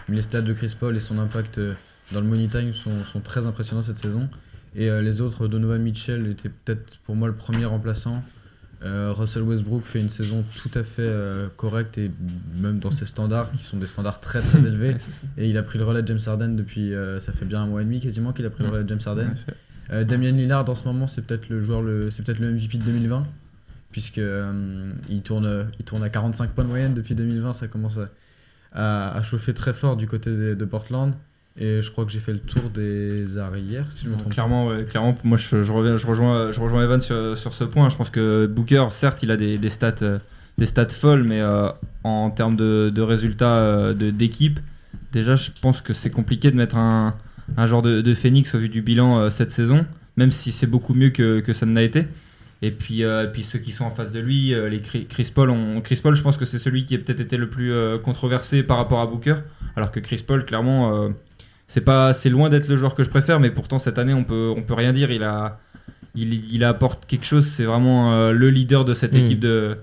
les 0.09 0.20
stats 0.20 0.42
de 0.42 0.52
Chris 0.52 0.74
Paul 0.78 0.96
et 0.96 1.00
son 1.00 1.18
impact 1.18 1.61
dans 2.12 2.20
le 2.20 2.26
money 2.26 2.48
time 2.48 2.74
sont, 2.74 2.90
sont 3.11 3.20
très 3.20 3.46
impressionnants 3.46 3.85
cette 3.85 3.96
saison. 3.98 4.28
Et 4.75 4.89
euh, 4.89 5.03
les 5.03 5.21
autres, 5.21 5.49
Donovan 5.49 5.81
Mitchell 5.83 6.27
était 6.29 6.49
peut-être 6.49 6.99
pour 7.05 7.15
moi 7.17 7.29
le 7.29 7.35
premier 7.35 7.65
remplaçant. 7.65 8.23
Euh, 8.85 9.13
Russell 9.17 9.43
Westbrook 9.43 9.85
fait 9.85 10.01
une 10.01 10.09
saison 10.09 10.45
tout 10.61 10.77
à 10.77 10.83
fait 10.83 11.03
euh, 11.03 11.47
correcte 11.57 11.99
et 11.99 12.11
même 12.61 12.79
dans 12.81 12.91
ses 12.91 13.07
standards, 13.07 13.51
qui 13.53 13.63
sont 13.63 13.77
des 13.77 13.87
standards 13.87 14.19
très 14.21 14.41
très 14.41 14.61
élevés. 14.67 14.97
Et 15.37 15.49
il 15.49 15.57
a 15.57 15.63
pris 15.63 15.79
le 15.79 15.85
relais 15.85 16.03
de 16.03 16.09
James 16.09 16.21
Harden 16.27 16.57
depuis, 16.57 16.93
ça 17.21 17.33
fait 17.33 17.45
bien 17.45 17.63
un 17.63 17.67
mois 17.67 17.83
et 17.83 17.85
demi 17.85 18.01
quasiment 18.01 18.33
qu'il 18.33 18.45
a 18.47 18.51
pris 18.51 18.65
le 18.65 18.71
relais 18.71 18.83
de 18.85 18.89
James 18.89 18.99
Harden. 19.05 19.35
Damien 20.07 20.33
Lillard 20.33 20.69
en 20.71 20.75
ce 20.75 20.85
moment 20.85 21.07
c'est 21.07 21.23
peut-être 21.27 21.49
le 21.51 21.61
joueur 21.61 21.83
le 21.83 22.09
c'est 22.11 22.23
peut-être 22.25 22.39
le 22.39 22.53
MVP 22.53 22.79
de 22.79 22.85
2020 22.85 23.27
puisque 23.91 24.19
euh, 24.19 24.91
il 25.11 25.21
tourne 25.21 25.67
il 25.79 25.85
tourne 25.85 26.03
à 26.03 26.09
45 26.09 26.51
points 26.53 26.65
de 26.65 26.69
moyenne 26.71 26.95
depuis 26.95 27.15
2020 27.15 27.53
ça 27.53 27.69
commence 27.69 27.99
à, 27.99 28.07
à- 28.73 29.19
à 29.19 29.23
chauffer 29.23 29.53
très 29.53 29.75
fort 29.75 29.97
du 29.97 30.07
côté 30.07 30.31
de, 30.31 30.55
de 30.55 30.65
Portland 30.65 31.13
et 31.57 31.83
je 31.83 31.91
crois 31.91 32.05
que 32.07 32.11
j'ai 32.11 32.19
fait 32.21 32.33
le 32.33 32.38
tour 32.38 32.71
des 32.71 33.37
arrières 33.38 33.91
si 33.93 34.05
je 34.05 34.09
me 34.11 34.17
trompe 34.17 34.33
Clairement, 34.33 34.69
ouais, 34.69 34.85
clairement, 34.85 35.17
moi 35.25 35.37
je, 35.38 35.62
je 35.62 35.73
reviens, 35.73 35.97
je 35.99 36.07
rejoins, 36.07 36.51
je 36.51 36.61
rejoins 36.61 36.83
Evan 36.83 37.01
sur, 37.01 37.37
sur 37.37 37.53
ce 37.53 37.65
point. 37.65 37.88
Je 37.91 37.97
pense 37.97 38.11
que 38.11 38.47
Booker, 38.47 38.87
certes, 38.91 39.23
il 39.23 39.31
a 39.31 39.37
des, 39.37 39.59
des 39.59 39.69
stats, 39.69 39.97
euh, 40.03 40.19
des 40.59 40.67
stats 40.67 40.88
folles, 40.88 41.25
mais 41.25 41.41
euh, 41.41 41.69
en 42.05 42.31
termes 42.31 42.57
de, 42.57 42.91
de 42.95 43.03
résultats 43.03 43.57
euh, 43.59 43.93
d'équipe, 43.95 44.61
déjà, 45.12 45.35
je 45.35 45.51
pense 45.61 45.81
que 45.83 45.93
c'est 45.93 46.11
compliqué 46.11 46.51
de 46.51 46.57
mettre 46.57 46.77
un, 46.77 47.15
un 47.59 47.67
genre 47.67 47.83
de, 47.83 48.01
de 48.01 48.15
phénix 48.15 48.55
au 48.55 48.59
vu 48.59 48.69
du 48.71 48.81
bilan 48.81 49.19
euh, 49.21 49.31
cette 49.31 49.51
saison, 49.51 49.85
même 50.17 50.33
si 50.33 50.53
c'est 50.53 50.67
beaucoup 50.67 50.95
mieux 50.95 51.11
que, 51.11 51.41
que 51.41 51.53
ça 51.53 51.67
ne 51.67 51.75
l'a 51.75 51.83
été. 51.83 52.07
Et 52.65 52.71
puis, 52.71 53.01
et 53.03 53.27
puis 53.33 53.43
ceux 53.43 53.59
qui 53.59 53.73
sont 53.73 53.85
en 53.85 53.91
face 53.91 54.12
de 54.12 54.21
lui, 54.21 54.55
les 54.71 54.81
Chris 54.81 55.33
Paul, 55.35 55.51
ont- 55.51 55.81
Chris 55.81 55.99
Paul, 56.01 56.15
je 56.15 56.23
pense 56.23 56.37
que 56.37 56.45
c'est 56.45 56.61
celui 56.61 56.85
qui 56.85 56.95
a 56.95 56.99
peut-être 56.99 57.19
été 57.19 57.37
le 57.37 57.51
plus 57.51 57.73
controversé 58.05 58.62
par 58.62 58.77
rapport 58.77 59.01
à 59.01 59.07
Booker, 59.09 59.35
alors 59.75 59.91
que 59.91 59.99
Chris 59.99 60.23
Paul, 60.25 60.45
clairement. 60.47 61.11
C'est 61.73 61.81
pas, 61.81 62.13
c'est 62.13 62.29
loin 62.29 62.51
d'être 62.51 62.69
le 62.69 62.77
joueur 62.77 62.95
que 62.95 63.03
je 63.03 63.09
préfère, 63.09 63.41
mais 63.41 63.51
pourtant 63.51 63.79
cette 63.79 63.99
année 63.99 64.13
on 64.15 64.25
peut, 64.25 64.53
on 64.55 64.61
peut 64.63 64.75
rien 64.75 64.93
dire. 64.93 65.11
Il 65.11 65.23
a, 65.23 65.59
il, 66.15 66.31
il 66.55 66.65
apporte 66.65 67.07
quelque 67.07 67.25
chose. 67.25 67.47
C'est 67.47 67.65
vraiment 67.65 68.13
euh, 68.13 68.33
le 68.33 68.51
leader 68.51 68.85
de 68.85 68.93
cette 68.93 69.15
Mm. 69.15 69.23
équipe 69.25 69.41
de, 69.41 69.77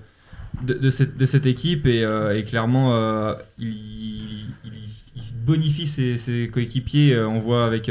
de, 0.62 0.74
de 0.74 0.90
cette, 0.90 1.16
de 1.16 1.26
cette 1.26 1.46
équipe 1.46 1.86
et, 1.88 2.04
euh, 2.04 2.36
et 2.38 2.44
clairement 2.44 2.94
euh, 2.94 3.34
il, 3.58 3.68
il- 4.64 4.70
il 5.16 5.22
bonifie 5.44 5.88
ses, 5.88 6.16
ses 6.16 6.48
coéquipiers. 6.52 7.18
On 7.18 7.40
voit 7.40 7.66
avec 7.66 7.90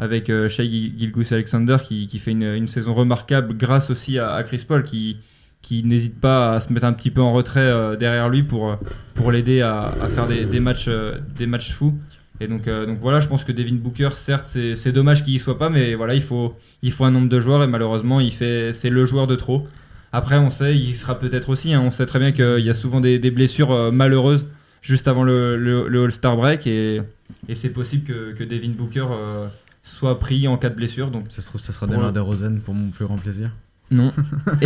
avec 0.00 0.26
Shai 0.48 0.68
Gilgus 0.98 1.30
Alexander 1.32 1.76
qui, 1.86 2.06
qui 2.08 2.18
fait 2.18 2.32
une, 2.32 2.42
une 2.42 2.66
saison 2.68 2.92
remarquable 2.94 3.56
grâce 3.56 3.90
aussi 3.90 4.18
à, 4.18 4.32
à 4.32 4.42
Chris 4.42 4.64
Paul 4.66 4.82
qui 4.82 5.18
qui 5.62 5.82
n'hésite 5.84 6.18
pas 6.20 6.54
à 6.54 6.60
se 6.60 6.72
mettre 6.72 6.86
un 6.86 6.92
petit 6.92 7.10
peu 7.10 7.20
en 7.20 7.32
retrait 7.32 7.96
derrière 7.98 8.28
lui 8.28 8.42
pour, 8.42 8.78
pour 9.14 9.30
l'aider 9.32 9.60
à, 9.60 9.80
à 9.82 10.06
faire 10.08 10.26
des, 10.28 10.44
des 10.44 10.60
matchs, 10.60 10.88
des 11.36 11.46
matchs 11.46 11.72
fous. 11.72 11.94
Et 12.40 12.46
donc, 12.46 12.68
euh, 12.68 12.86
donc 12.86 12.98
voilà, 13.00 13.18
je 13.20 13.26
pense 13.28 13.44
que 13.44 13.52
Devin 13.52 13.74
Booker, 13.74 14.10
certes, 14.14 14.46
c'est 14.74 14.92
dommage 14.92 15.24
qu'il 15.24 15.34
y 15.34 15.38
soit 15.38 15.58
pas, 15.58 15.70
mais 15.70 15.94
voilà, 15.94 16.14
il 16.14 16.22
faut, 16.22 16.54
il 16.82 16.92
faut 16.92 17.04
un 17.04 17.10
nombre 17.10 17.28
de 17.28 17.40
joueurs 17.40 17.62
et 17.64 17.66
malheureusement, 17.66 18.20
il 18.20 18.32
fait, 18.32 18.72
c'est 18.72 18.90
le 18.90 19.04
joueur 19.04 19.26
de 19.26 19.34
trop. 19.36 19.66
Après, 20.12 20.38
on 20.38 20.50
sait, 20.50 20.76
il 20.76 20.96
sera 20.96 21.18
peut-être 21.18 21.48
aussi, 21.50 21.74
hein, 21.74 21.82
on 21.84 21.90
sait 21.90 22.06
très 22.06 22.18
bien 22.18 22.32
qu'il 22.32 22.60
y 22.64 22.70
a 22.70 22.74
souvent 22.74 23.00
des, 23.00 23.18
des 23.18 23.30
blessures 23.30 23.72
euh, 23.72 23.90
malheureuses 23.90 24.46
juste 24.82 25.08
avant 25.08 25.24
le, 25.24 25.56
le- 25.56 25.88
le 25.88 26.04
All-Star 26.04 26.36
break 26.36 26.66
et, 26.66 27.02
et 27.48 27.54
c'est 27.56 27.70
possible 27.70 28.04
que, 28.04 28.32
que 28.32 28.44
Devin 28.44 28.70
Booker 28.70 29.06
euh, 29.10 29.48
soit 29.82 30.18
pris 30.20 30.46
en 30.48 30.56
cas 30.56 30.70
de 30.70 30.76
blessure. 30.76 31.10
Donc, 31.10 31.24
ça 31.30 31.42
se 31.42 31.48
trouve 31.48 31.60
ça 31.60 31.72
sera 31.72 31.86
Demar 31.86 32.12
DeRozan 32.12 32.58
pour 32.64 32.72
mon 32.74 32.90
plus 32.90 33.04
grand 33.04 33.16
plaisir 33.16 33.50
non. 33.90 34.12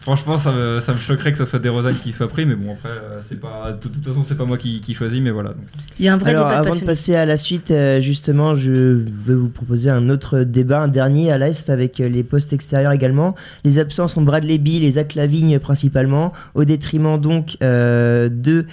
Franchement, 0.00 0.38
ça 0.38 0.50
me, 0.52 0.80
ça 0.80 0.92
me 0.92 0.98
choquerait 0.98 1.30
que 1.32 1.38
ça 1.38 1.46
soit 1.46 1.60
DeRozan 1.60 1.94
qui 1.94 2.12
soit 2.12 2.28
pris, 2.28 2.46
mais 2.46 2.56
bon, 2.56 2.72
après, 2.72 2.88
euh, 2.88 3.20
c'est 3.22 3.40
pas, 3.40 3.72
de 3.72 3.88
toute 3.88 4.04
façon, 4.04 4.24
c'est 4.24 4.36
pas 4.36 4.44
moi 4.44 4.58
qui, 4.58 4.80
qui 4.80 4.92
choisis, 4.92 5.20
mais 5.20 5.30
voilà. 5.30 5.54
Il 5.98 6.04
y 6.04 6.08
a 6.08 6.14
un 6.14 6.16
vrai 6.16 6.30
Alors, 6.30 6.48
débat 6.48 6.58
avant 6.58 6.74
de 6.74 6.84
passer 6.84 7.14
à 7.14 7.24
la 7.24 7.36
suite, 7.36 7.70
euh, 7.70 8.00
justement, 8.00 8.56
je 8.56 8.72
vais 8.72 9.34
vous 9.34 9.48
proposer 9.48 9.88
un 9.88 10.08
autre 10.08 10.40
débat, 10.40 10.80
un 10.80 10.88
dernier 10.88 11.30
à 11.30 11.38
l'Est 11.38 11.70
avec 11.70 12.00
euh, 12.00 12.08
les 12.08 12.24
postes 12.24 12.52
extérieurs 12.52 12.92
également. 12.92 13.36
Les 13.64 13.78
absences 13.78 14.14
sont 14.14 14.22
Bradley 14.22 14.58
Bill 14.58 14.84
et 14.84 14.90
Zach 14.90 15.14
Lavigne 15.14 15.58
principalement, 15.58 16.32
au 16.54 16.64
détriment 16.64 17.20
donc 17.20 17.56
euh, 17.62 18.28
de. 18.28 18.66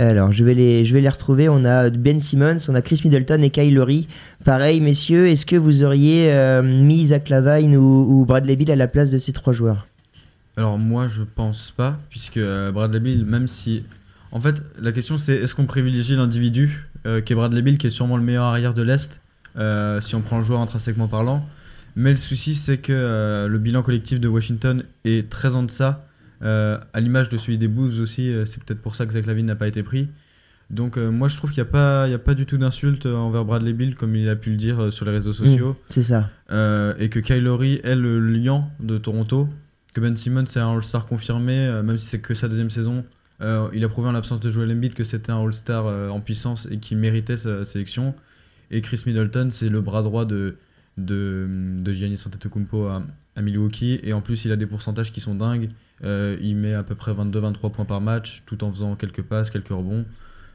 Alors, 0.00 0.30
je 0.30 0.44
vais, 0.44 0.54
les, 0.54 1.08
retrouver. 1.08 1.48
On 1.48 1.64
a 1.64 1.90
Ben 1.90 2.20
Simmons, 2.20 2.58
on 2.68 2.74
a 2.76 2.82
Chris 2.82 3.00
Middleton 3.02 3.42
et 3.42 3.50
Kyle 3.50 3.74
Lowry. 3.74 4.06
Pareil, 4.44 4.80
messieurs, 4.80 5.26
est-ce 5.26 5.44
que 5.44 5.56
vous 5.56 5.82
auriez 5.82 6.32
euh, 6.32 6.62
mis 6.62 7.08
Zach 7.08 7.28
Lavine 7.28 7.76
ou, 7.76 8.24
Bradley 8.24 8.54
Bill 8.54 8.70
à 8.70 8.76
la 8.76 8.86
place 8.86 9.10
de 9.10 9.18
ces 9.18 9.32
trois 9.32 9.52
joueurs? 9.52 9.88
Alors 10.56 10.78
moi 10.78 11.08
je 11.08 11.22
pense 11.22 11.72
pas, 11.76 11.98
puisque 12.10 12.36
euh, 12.36 12.70
Bradley 12.70 13.00
Bill, 13.00 13.24
même 13.24 13.48
si... 13.48 13.82
En 14.30 14.40
fait, 14.40 14.62
la 14.80 14.92
question 14.92 15.18
c'est 15.18 15.34
est-ce 15.34 15.56
qu'on 15.56 15.66
privilégie 15.66 16.14
l'individu, 16.14 16.86
euh, 17.06 17.20
qui 17.20 17.32
est 17.32 17.36
Bradley 17.36 17.62
Bill, 17.62 17.76
qui 17.76 17.88
est 17.88 17.90
sûrement 17.90 18.16
le 18.16 18.22
meilleur 18.22 18.44
arrière 18.44 18.74
de 18.74 18.82
l'Est, 18.82 19.20
si 20.00 20.14
on 20.14 20.20
prend 20.20 20.38
le 20.38 20.44
joueur 20.44 20.60
intrinsèquement 20.60 21.08
parlant? 21.08 21.44
Mais 21.96 22.12
le 22.12 22.18
souci 22.18 22.54
c'est 22.54 22.78
que 22.78 23.46
le 23.48 23.58
bilan 23.58 23.82
collectif 23.82 24.20
de 24.20 24.28
Washington 24.28 24.84
est 25.04 25.28
très 25.28 25.56
en 25.56 25.64
deçà, 25.64 26.06
euh, 26.42 26.78
à 26.92 27.00
l'image 27.00 27.28
de 27.28 27.36
celui 27.38 27.58
des 27.58 27.68
Bulls 27.68 28.00
aussi, 28.00 28.30
euh, 28.32 28.44
c'est 28.44 28.62
peut-être 28.62 28.80
pour 28.82 28.94
ça 28.96 29.06
que 29.06 29.12
Zach 29.12 29.26
Lavine 29.26 29.46
n'a 29.46 29.56
pas 29.56 29.68
été 29.68 29.82
pris. 29.82 30.08
Donc 30.70 30.98
euh, 30.98 31.10
moi 31.10 31.28
je 31.28 31.36
trouve 31.38 31.50
qu'il 31.50 31.62
n'y 31.62 31.68
a, 31.68 31.72
pas- 31.72 32.08
y 32.08 32.14
a 32.14 32.18
pas 32.18 32.34
du 32.34 32.44
tout 32.44 32.58
d'insulte 32.58 33.06
envers 33.06 33.44
Bradley 33.44 33.72
Bill, 33.72 33.94
comme 33.96 34.14
il 34.14 34.28
a 34.28 34.36
pu 34.36 34.50
le 34.50 34.56
dire 34.56 34.78
euh, 34.82 34.90
sur 34.90 35.06
les 35.06 35.12
réseaux 35.12 35.32
sociaux. 35.32 35.76
C'est 35.88 36.02
ça. 36.02 36.28
Euh, 36.52 36.92
et 36.98 37.08
que 37.08 37.18
Kyle 37.20 37.42
Lowry 37.42 37.80
est 37.84 37.96
le 37.96 38.20
lion 38.20 38.64
de 38.80 38.98
Toronto, 38.98 39.48
que 39.94 40.00
Ben 40.00 40.14
Simmons 40.16 40.44
c'est 40.46 40.60
un 40.60 40.70
All-Star 40.74 41.06
confirmé, 41.06 41.70
même 41.82 41.96
si 41.98 42.06
c'est 42.06 42.20
que 42.20 42.34
sa 42.34 42.48
deuxième 42.48 42.70
saison. 42.70 43.04
Il 43.40 43.84
a 43.84 43.88
prouvé 43.88 44.08
en 44.08 44.12
l'absence 44.12 44.40
de 44.40 44.50
Joel 44.50 44.70
Embiid 44.72 44.94
que 44.94 45.04
c'était 45.04 45.30
un 45.32 45.40
All-Star 45.42 45.86
en 46.12 46.20
puissance 46.20 46.66
et 46.70 46.78
qui 46.78 46.94
méritait 46.96 47.36
sa 47.36 47.64
sélection. 47.64 48.14
Et 48.70 48.82
Chris 48.82 49.02
Middleton 49.06 49.48
c'est 49.50 49.68
le 49.70 49.80
bras 49.80 50.02
droit 50.02 50.24
de, 50.26 50.56
de, 50.98 51.46
de 51.78 51.92
Giannis 51.92 52.22
Antetokounmpo 52.26 52.86
à, 52.88 53.02
à 53.38 53.42
Milwaukee. 53.42 54.00
Et 54.02 54.12
en 54.12 54.20
plus 54.20 54.44
il 54.44 54.52
a 54.52 54.56
des 54.56 54.66
pourcentages 54.66 55.12
qui 55.12 55.20
sont 55.20 55.34
dingues. 55.34 55.70
Euh, 56.04 56.36
il 56.42 56.56
met 56.56 56.74
à 56.74 56.82
peu 56.82 56.94
près 56.94 57.12
22-23 57.12 57.70
points 57.70 57.84
par 57.84 58.00
match 58.00 58.42
tout 58.44 58.62
en 58.64 58.72
faisant 58.72 58.96
quelques 58.96 59.22
passes, 59.22 59.50
quelques 59.50 59.68
rebonds. 59.68 60.04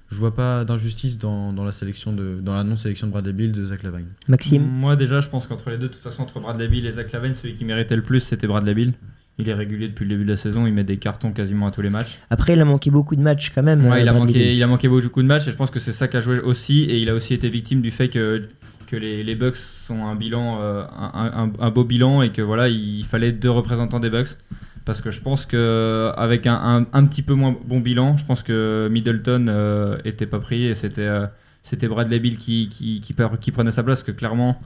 Je 0.09 0.19
vois 0.19 0.35
pas 0.35 0.63
d'injustice 0.63 1.17
dans, 1.17 1.53
dans 1.53 1.63
la 1.63 1.71
sélection 1.71 2.13
de, 2.13 2.39
dans 2.39 2.53
la 2.53 2.63
non-sélection 2.63 3.07
de 3.07 3.11
Bradley 3.11 3.33
Bill 3.33 3.51
de 3.51 3.65
Zach 3.65 3.81
Lavine. 3.81 4.05
Maxime? 4.27 4.61
Moi, 4.61 4.95
déjà, 4.95 5.21
je 5.21 5.29
pense 5.29 5.47
qu'entre 5.47 5.71
les 5.71 5.77
deux, 5.77 5.87
de 5.87 5.93
toute 5.93 6.03
façon, 6.03 6.21
entre 6.21 6.39
Bradley 6.39 6.67
Bill 6.67 6.85
et 6.85 6.91
Zach 6.91 7.11
Lavine, 7.13 7.33
celui 7.33 7.55
qui 7.55 7.65
méritait 7.65 7.95
le 7.95 8.03
plus, 8.03 8.19
c'était 8.19 8.45
Bradley 8.45 8.75
Bill. 8.75 8.93
Il 9.39 9.49
est 9.49 9.53
régulier 9.55 9.87
depuis 9.87 10.03
le 10.03 10.09
début 10.09 10.25
de 10.25 10.29
la 10.29 10.37
saison, 10.37 10.67
il 10.67 10.73
met 10.73 10.83
des 10.83 10.97
cartons 10.97 11.31
quasiment 11.31 11.65
à 11.65 11.71
tous 11.71 11.81
les 11.81 11.89
matchs. 11.89 12.19
Après, 12.29 12.53
il 12.53 12.61
a 12.61 12.65
manqué 12.65 12.91
beaucoup 12.91 13.15
de 13.15 13.21
matchs 13.21 13.51
quand 13.55 13.63
même. 13.63 13.83
Ouais, 13.87 13.97
euh, 13.97 14.01
il, 14.01 14.07
a 14.07 14.13
Bill. 14.13 14.21
manqué, 14.21 14.55
il 14.55 14.61
a 14.61 14.67
manqué 14.67 14.87
beaucoup 14.87 15.23
de 15.23 15.27
matchs 15.27 15.47
et 15.47 15.51
je 15.51 15.57
pense 15.57 15.71
que 15.71 15.79
c'est 15.79 15.93
ça 15.93 16.07
qui 16.07 16.17
a 16.17 16.21
joué 16.21 16.39
aussi. 16.39 16.83
Et 16.83 16.99
il 16.99 17.09
a 17.09 17.15
aussi 17.15 17.33
été 17.33 17.49
victime 17.49 17.81
du 17.81 17.89
fait 17.89 18.09
que, 18.09 18.49
que 18.93 18.97
les, 18.99 19.35
Bucks 19.35 19.57
sont 19.57 20.05
un 20.05 20.13
bilan, 20.13 20.59
euh, 20.61 20.83
un, 20.93 21.69
beau 21.71 21.83
bilan 21.83 22.21
et 22.21 22.31
que 22.31 22.43
voilà, 22.43 22.69
il 22.69 23.03
fallait 23.05 23.31
deux 23.31 23.49
représentants 23.49 23.99
des 23.99 24.11
Bucks. 24.11 24.37
Parce 24.85 25.01
que 25.01 25.09
je 25.09 25.19
pense 25.19 25.47
que 25.47 26.11
avec 26.15 26.45
un, 26.45 26.85
petit 27.05 27.23
peu 27.23 27.33
moins 27.33 27.55
bon 27.65 27.79
bilan, 27.79 28.17
je 28.17 28.25
pense 28.25 28.43
que 28.43 28.87
Middleton 28.91 29.47
euh, 29.49 29.97
était 30.05 30.27
pas 30.27 30.39
pris 30.39 30.65
et 30.65 30.75
c'était 30.75 31.05
euh, 31.05 31.25
c'était 31.63 31.87
Bradley 31.87 32.19
Bill 32.19 32.37
qui, 32.37 32.69
qui, 32.69 33.01
qui, 33.01 33.51
prenait 33.51 33.71
sa 33.71 33.81
place. 33.81 34.03
Que 34.03 34.11
clairement, 34.11 34.59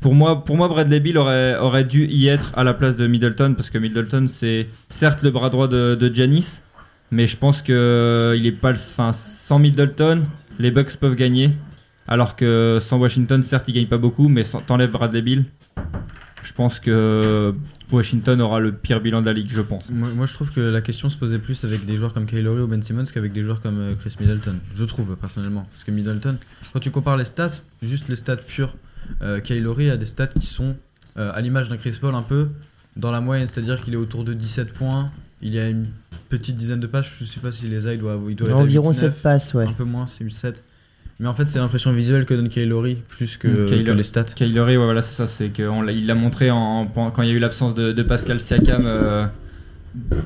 pour 0.00 0.14
moi, 0.14 0.44
pour 0.44 0.56
moi, 0.56 0.68
Bradley 0.68 1.00
Bill 1.00 1.18
aurait, 1.18 1.56
aurait 1.56 1.84
dû 1.84 2.06
y 2.06 2.28
être 2.28 2.52
à 2.56 2.62
la 2.62 2.74
place 2.74 2.94
de 2.94 3.06
Middleton 3.08 3.54
parce 3.54 3.70
que 3.70 3.78
Middleton, 3.78 4.26
c'est 4.28 4.68
certes 4.90 5.22
le 5.22 5.30
bras 5.30 5.50
droit 5.50 5.66
de, 5.66 5.96
de 5.98 6.14
Giannis, 6.14 6.60
mais 7.10 7.26
je 7.26 7.36
pense 7.36 7.62
que 7.62 8.36
il 8.36 8.46
est 8.46 8.52
pas, 8.52 8.72
enfin, 8.72 9.12
sans 9.12 9.58
Middleton, 9.58 10.22
les 10.60 10.70
Bucks 10.70 10.96
peuvent 10.98 11.16
gagner, 11.16 11.50
alors 12.08 12.36
que 12.36 12.78
sans 12.80 12.98
Washington, 12.98 13.42
certes, 13.42 13.68
ils 13.68 13.72
gagnent 13.72 13.86
pas 13.86 13.98
beaucoup, 13.98 14.28
mais 14.28 14.44
sans 14.44 14.60
t'enlèves 14.60 14.90
Bradley 14.90 15.22
Bill, 15.22 15.44
je 16.42 16.52
pense 16.52 16.78
que 16.78 17.54
Washington 17.90 18.40
aura 18.40 18.60
le 18.60 18.72
pire 18.72 19.00
bilan 19.00 19.20
de 19.20 19.26
la 19.26 19.32
ligue, 19.32 19.50
je 19.50 19.60
pense. 19.60 19.88
Moi, 19.90 20.08
moi, 20.14 20.26
je 20.26 20.34
trouve 20.34 20.50
que 20.52 20.60
la 20.60 20.80
question 20.80 21.08
se 21.08 21.16
posait 21.16 21.38
plus 21.38 21.64
avec 21.64 21.84
des 21.84 21.96
joueurs 21.96 22.12
comme 22.12 22.26
Kyle 22.26 22.48
ou 22.48 22.66
Ben 22.66 22.82
Simmons 22.82 23.04
qu'avec 23.12 23.32
des 23.32 23.42
joueurs 23.42 23.60
comme 23.60 23.78
euh, 23.78 23.94
Chris 23.94 24.14
Middleton. 24.20 24.56
Je 24.74 24.84
trouve 24.84 25.16
personnellement. 25.16 25.66
Parce 25.70 25.84
que 25.84 25.90
Middleton, 25.90 26.36
quand 26.72 26.80
tu 26.80 26.90
compares 26.90 27.16
les 27.16 27.24
stats, 27.24 27.60
juste 27.82 28.08
les 28.08 28.16
stats 28.16 28.36
pures, 28.36 28.76
euh, 29.22 29.40
Kyle 29.40 29.68
a 29.90 29.96
des 29.96 30.06
stats 30.06 30.28
qui 30.28 30.46
sont 30.46 30.76
euh, 31.16 31.30
à 31.34 31.40
l'image 31.40 31.68
d'un 31.68 31.76
Chris 31.76 31.96
Paul 32.00 32.14
un 32.14 32.22
peu 32.22 32.48
dans 32.96 33.10
la 33.10 33.20
moyenne, 33.20 33.46
c'est-à-dire 33.46 33.82
qu'il 33.82 33.94
est 33.94 33.98
autour 33.98 34.24
de 34.24 34.32
17 34.32 34.72
points. 34.72 35.10
Il 35.42 35.52
y 35.52 35.58
a 35.58 35.68
une 35.68 35.88
petite 36.28 36.56
dizaine 36.56 36.80
de 36.80 36.86
passes, 36.86 37.06
je 37.20 37.24
sais 37.24 37.40
pas 37.40 37.52
s'il 37.52 37.70
les 37.70 37.86
a, 37.86 37.92
il 37.92 38.00
doit, 38.00 38.18
il 38.28 38.36
doit 38.36 38.48
être 38.48 38.56
Environ 38.56 38.90
8, 38.90 38.94
7 38.94 39.04
9, 39.04 39.22
passes, 39.22 39.54
ouais. 39.54 39.66
Un 39.66 39.72
peu 39.72 39.84
moins, 39.84 40.06
c'est 40.06 40.28
7. 40.28 40.64
Mais 41.18 41.28
en 41.28 41.34
fait, 41.34 41.48
c'est 41.48 41.58
l'impression 41.58 41.92
visuelle 41.92 42.26
que 42.26 42.34
donne 42.34 42.50
Lowry 42.68 42.96
plus 43.08 43.36
que, 43.38 43.48
Mm, 43.48 43.84
que 43.84 43.90
les 43.92 44.02
stats. 44.02 44.24
Kylery, 44.24 44.76
ouais, 44.76 44.84
voilà, 44.84 45.00
c'est 45.02 45.14
ça, 45.14 45.26
c'est 45.26 45.48
qu'il 45.48 46.06
l'a 46.06 46.14
montré 46.14 46.50
en, 46.50 46.90
en- 46.94 47.10
quand 47.10 47.22
il 47.22 47.28
y 47.28 47.32
a 47.32 47.34
eu 47.34 47.38
l'absence 47.38 47.74
de, 47.74 47.92
de 47.92 48.02
Pascal 48.02 48.38
Siakam 48.38 48.82
euh, 48.84 49.24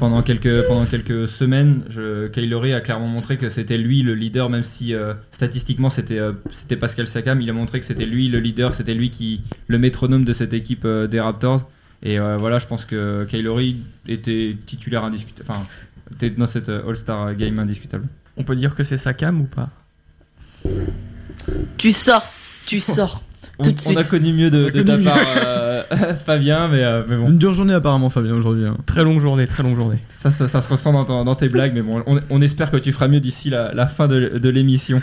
pendant, 0.01 0.23
quelques, 0.23 0.67
pendant 0.67 0.85
quelques 0.87 1.29
semaines. 1.29 1.83
Je, 1.91 2.27
Kylery 2.29 2.73
a 2.73 2.81
clairement 2.81 3.07
montré 3.07 3.37
que 3.37 3.49
c'était 3.51 3.79
lui 3.79 4.03
le 4.03 4.15
leader, 4.15 4.51
même 4.51 4.65
si 4.65 4.95
euh, 4.95 5.15
statistiquement 5.31 5.91
c'était 5.91 6.19
euh, 6.19 6.33
c'était 6.51 6.77
Pascal 6.77 7.07
Siakam. 7.07 7.41
Il 7.41 7.49
a 7.49 7.53
montré 7.53 7.79
que 7.79 7.87
c'était 7.87 8.07
lui 8.07 8.29
le 8.29 8.41
leader, 8.41 8.75
c'était 8.75 8.95
lui 8.95 9.11
qui 9.11 9.43
le 9.69 9.79
métronome 9.79 10.25
de 10.25 10.33
cette 10.33 10.53
équipe 10.55 10.85
euh, 10.85 11.07
des 11.07 11.21
Raptors. 11.21 11.71
Et 12.03 12.19
euh, 12.19 12.37
voilà, 12.37 12.59
je 12.59 12.67
pense 12.67 12.85
que 12.85 13.25
Kylery 13.29 13.77
était 14.09 14.57
titulaire 14.67 15.05
indiscutable, 15.05 15.47
enfin, 15.49 15.63
était 16.15 16.31
dans 16.31 16.47
cette 16.49 16.69
All-Star 16.71 17.35
Game 17.37 17.59
indiscutable. 17.61 18.07
On 18.37 18.43
peut 18.43 18.57
dire 18.57 18.75
que 18.75 18.83
c'est 18.85 18.97
sa 18.99 19.13
cam 19.13 19.41
ou 19.41 19.45
pas? 19.45 19.69
Tu 21.79 21.93
sors, 21.93 22.25
tu 22.67 22.81
sors. 22.81 23.23
On, 23.59 23.63
Tout 23.65 23.73
de 23.73 23.81
on 23.89 23.97
a 23.97 24.05
suite. 24.05 24.11
connu 24.11 24.33
mieux 24.33 24.47
On 24.49 24.51
de, 24.51 24.67
a 24.67 24.71
de 24.71 24.83
connu 24.83 24.85
ta 24.85 24.97
mieux. 24.97 25.05
part, 25.05 25.19
euh, 25.37 25.83
Fabien, 26.27 26.69
mais, 26.69 26.83
euh, 26.83 27.03
mais 27.07 27.17
bon. 27.17 27.29
Une 27.29 27.37
dure 27.39 27.53
journée 27.53 27.75
apparemment, 27.75 28.09
Fabien, 28.09 28.33
aujourd'hui. 28.35 28.65
hein. 28.67 28.77
Très 28.87 29.05
longue 29.05 29.21
journée, 29.21 29.47
très 29.47 29.63
longue 29.63 29.77
journée. 29.77 29.99
Ça, 30.09 30.31
ça, 30.31 30.49
ça 30.49 30.63
se 30.63 30.69
ressent 30.69 30.93
dans, 30.93 31.05
ton- 31.05 31.25
dans 31.25 31.35
tes 31.35 31.49
blagues, 31.49 31.73
mais 31.75 31.83
bon, 31.83 32.03
on, 32.07 32.21
on 32.31 32.41
espère 32.43 32.71
que 32.71 32.79
tu 32.79 32.93
feras 32.93 33.09
mieux 33.09 33.21
d'ici 33.21 33.51
la, 33.51 33.75
la 33.75 33.87
fin 33.87 34.09
de, 34.09 34.39
de 34.39 34.49
l'émission. 34.49 35.03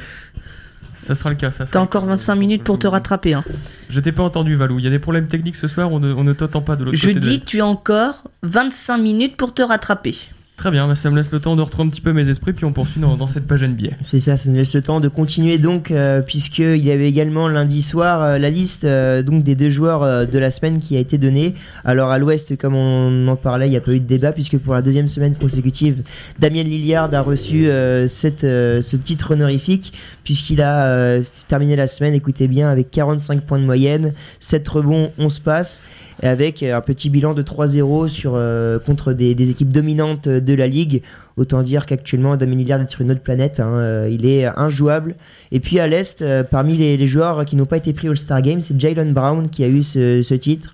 Ça 0.96 1.14
sera 1.14 1.30
le 1.30 1.36
cas, 1.36 1.52
ça. 1.52 1.68
sera 1.68 1.74
T'as 1.74 1.80
le 1.80 1.84
encore 1.84 2.04
cas. 2.04 2.10
25 2.10 2.36
minutes 2.36 2.64
pour 2.64 2.80
te 2.80 2.88
rattraper. 2.88 3.36
Hein. 3.36 3.44
Je 3.90 4.00
t'ai 4.00 4.12
pas 4.12 4.24
entendu, 4.24 4.56
Valou. 4.56 4.80
Il 4.80 4.86
y 4.86 4.88
a 4.88 4.92
des 4.92 4.98
problèmes 4.98 5.28
techniques 5.28 5.56
ce 5.56 5.68
soir, 5.68 5.92
on 5.92 6.00
ne, 6.00 6.12
on 6.12 6.24
ne 6.24 6.34
t'entend 6.34 6.62
pas 6.62 6.76
de 6.76 6.84
l'autre 6.86 6.98
Je 6.98 7.08
côté. 7.10 7.20
de 7.20 7.28
dis, 7.28 7.40
tu 7.42 7.62
as 7.62 7.68
encore 7.68 8.24
25 8.42 8.98
minutes 8.98 9.38
pour 9.38 9.54
te 9.54 9.62
rattraper. 9.62 10.16
Très 10.58 10.72
bien, 10.72 10.96
ça 10.96 11.12
me 11.12 11.16
laisse 11.16 11.32
le 11.32 11.40
temps 11.40 11.56
de 11.56 11.62
retrouver 11.62 11.88
un 11.88 11.92
petit 11.92 12.02
peu 12.02 12.14
mes 12.14 12.28
esprits, 12.28 12.52
puis 12.52 12.66
on 12.66 12.74
poursuit 12.74 13.00
dans, 13.00 13.28
cette 13.28 13.46
page 13.46 13.64
NBA. 13.64 13.90
C'est 14.02 14.20
ça, 14.20 14.38
ça 14.38 14.50
nous 14.50 14.56
laisse 14.56 14.74
le 14.74 14.82
temps 14.82 15.00
de 15.00 15.08
continuer 15.08 15.60
donc, 15.60 15.92
euh, 15.92 16.24
puisqu'il 16.24 16.84
y 16.84 16.90
avait 16.90 17.08
également 17.08 17.48
lundi 17.48 17.84
soir 17.84 18.24
euh, 18.24 18.38
la 18.40 18.50
liste 18.50 18.84
euh, 18.84 19.22
donc 19.22 19.44
des 19.44 19.54
deux 19.54 19.70
joueurs 19.70 20.02
euh, 20.02 20.26
de 20.26 20.40
la 20.40 20.50
semaine 20.50 20.80
qui 20.80 20.98
a 20.98 21.00
été 21.00 21.20
donnée. 21.20 21.54
Alors 21.86 22.10
à 22.10 22.18
l'ouest, 22.18 22.58
comme 22.58 22.76
on 22.76 23.28
en 23.28 23.36
parlait, 23.36 23.68
il 23.68 23.70
n'y 23.70 23.78
a 23.78 23.82
pas 23.82 23.92
eu 23.92 24.00
de 24.00 24.08
débat, 24.08 24.32
puisque 24.32 24.58
pour 24.58 24.74
la 24.74 24.82
deuxième 24.82 25.08
semaine 25.08 25.36
consécutive, 25.36 26.02
Damien 26.40 26.64
Lillard 26.64 27.14
a 27.14 27.22
reçu 27.22 27.66
ce 27.66 28.96
titre 28.96 29.36
honorifique, 29.36 29.94
puisqu'il 30.24 30.64
a 30.64 31.20
terminé 31.48 31.76
la 31.76 31.86
semaine, 31.86 32.16
écoutez 32.16 32.48
bien, 32.48 32.68
avec 32.72 32.90
45 32.90 33.42
points 33.42 33.60
de 33.60 33.66
moyenne, 33.66 34.16
7 34.40 34.68
rebonds, 34.68 35.12
11 35.20 35.38
passes. 35.38 35.84
Avec 36.24 36.64
un 36.64 36.82
petit 36.82 37.10
bilan 37.12 37.34
de 37.36 37.44
3-0 37.44 38.08
sur, 38.08 38.34
euh, 38.36 38.80
contre 38.80 39.14
des, 39.14 39.36
des 39.36 39.52
équipes 39.52 39.72
dominantes 39.72 40.28
de 40.28 40.54
la 40.56 40.66
ligue. 40.68 41.04
Autant 41.38 41.62
dire 41.62 41.86
qu'actuellement, 41.86 42.36
Damien 42.38 42.56
Lillard 42.56 42.82
est 42.82 42.88
sur 42.88 43.02
une 43.02 43.12
autre 43.12 43.22
planète. 43.22 43.60
hein, 43.60 43.74
euh, 43.76 44.10
il 44.12 44.26
est 44.26 44.46
injouable. 44.46 45.14
Et 45.52 45.60
puis 45.60 45.80
à 45.80 45.86
l'Est, 45.88 46.24
euh, 46.24 46.44
parmi 46.44 46.76
les, 46.76 46.98
les 46.98 47.06
joueurs 47.08 47.46
qui 47.46 47.56
n'ont 47.56 47.68
pas 47.68 47.78
été 47.78 47.94
pris 47.94 48.08
au 48.08 48.12
All-Star 48.14 48.42
Game, 48.42 48.64
c'est 48.64 48.80
Jalen 48.80 49.14
Brown 49.14 49.48
qui 49.50 49.64
a 49.64 49.68
eu 49.68 49.84
ce, 49.84 50.24
ce 50.24 50.34
titre. 50.34 50.74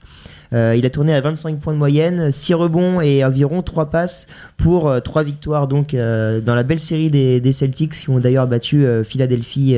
Euh, 0.54 0.76
il 0.78 0.86
a 0.86 0.90
tourné 0.90 1.14
à 1.14 1.20
25 1.20 1.60
points 1.60 1.74
de 1.74 1.80
moyenne, 1.80 2.32
6 2.32 2.54
rebonds 2.54 3.02
et 3.02 3.26
environ 3.26 3.62
3 3.64 3.90
passes 3.90 4.28
pour 4.56 4.94
3 5.04 5.24
victoires 5.24 5.68
donc 5.68 5.94
euh, 5.96 6.40
dans 6.42 6.54
la 6.54 6.62
belle 6.62 6.80
série 6.80 7.10
des, 7.10 7.40
des 7.42 7.52
Celtics 7.52 7.92
qui 7.94 8.10
ont 8.12 8.20
d'ailleurs 8.20 8.48
battu 8.48 8.86
Philadelphie. 9.04 9.76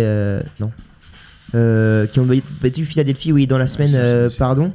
non. 0.60 0.70
Qui 1.54 2.20
ont 2.20 2.28
battu 2.62 2.84
Philadelphie, 2.86 3.32
oui, 3.32 3.48
dans 3.48 3.58
la 3.58 3.68
semaine, 3.68 3.94
euh, 3.96 4.30
c'est- 4.30 4.38
pardon. 4.38 4.72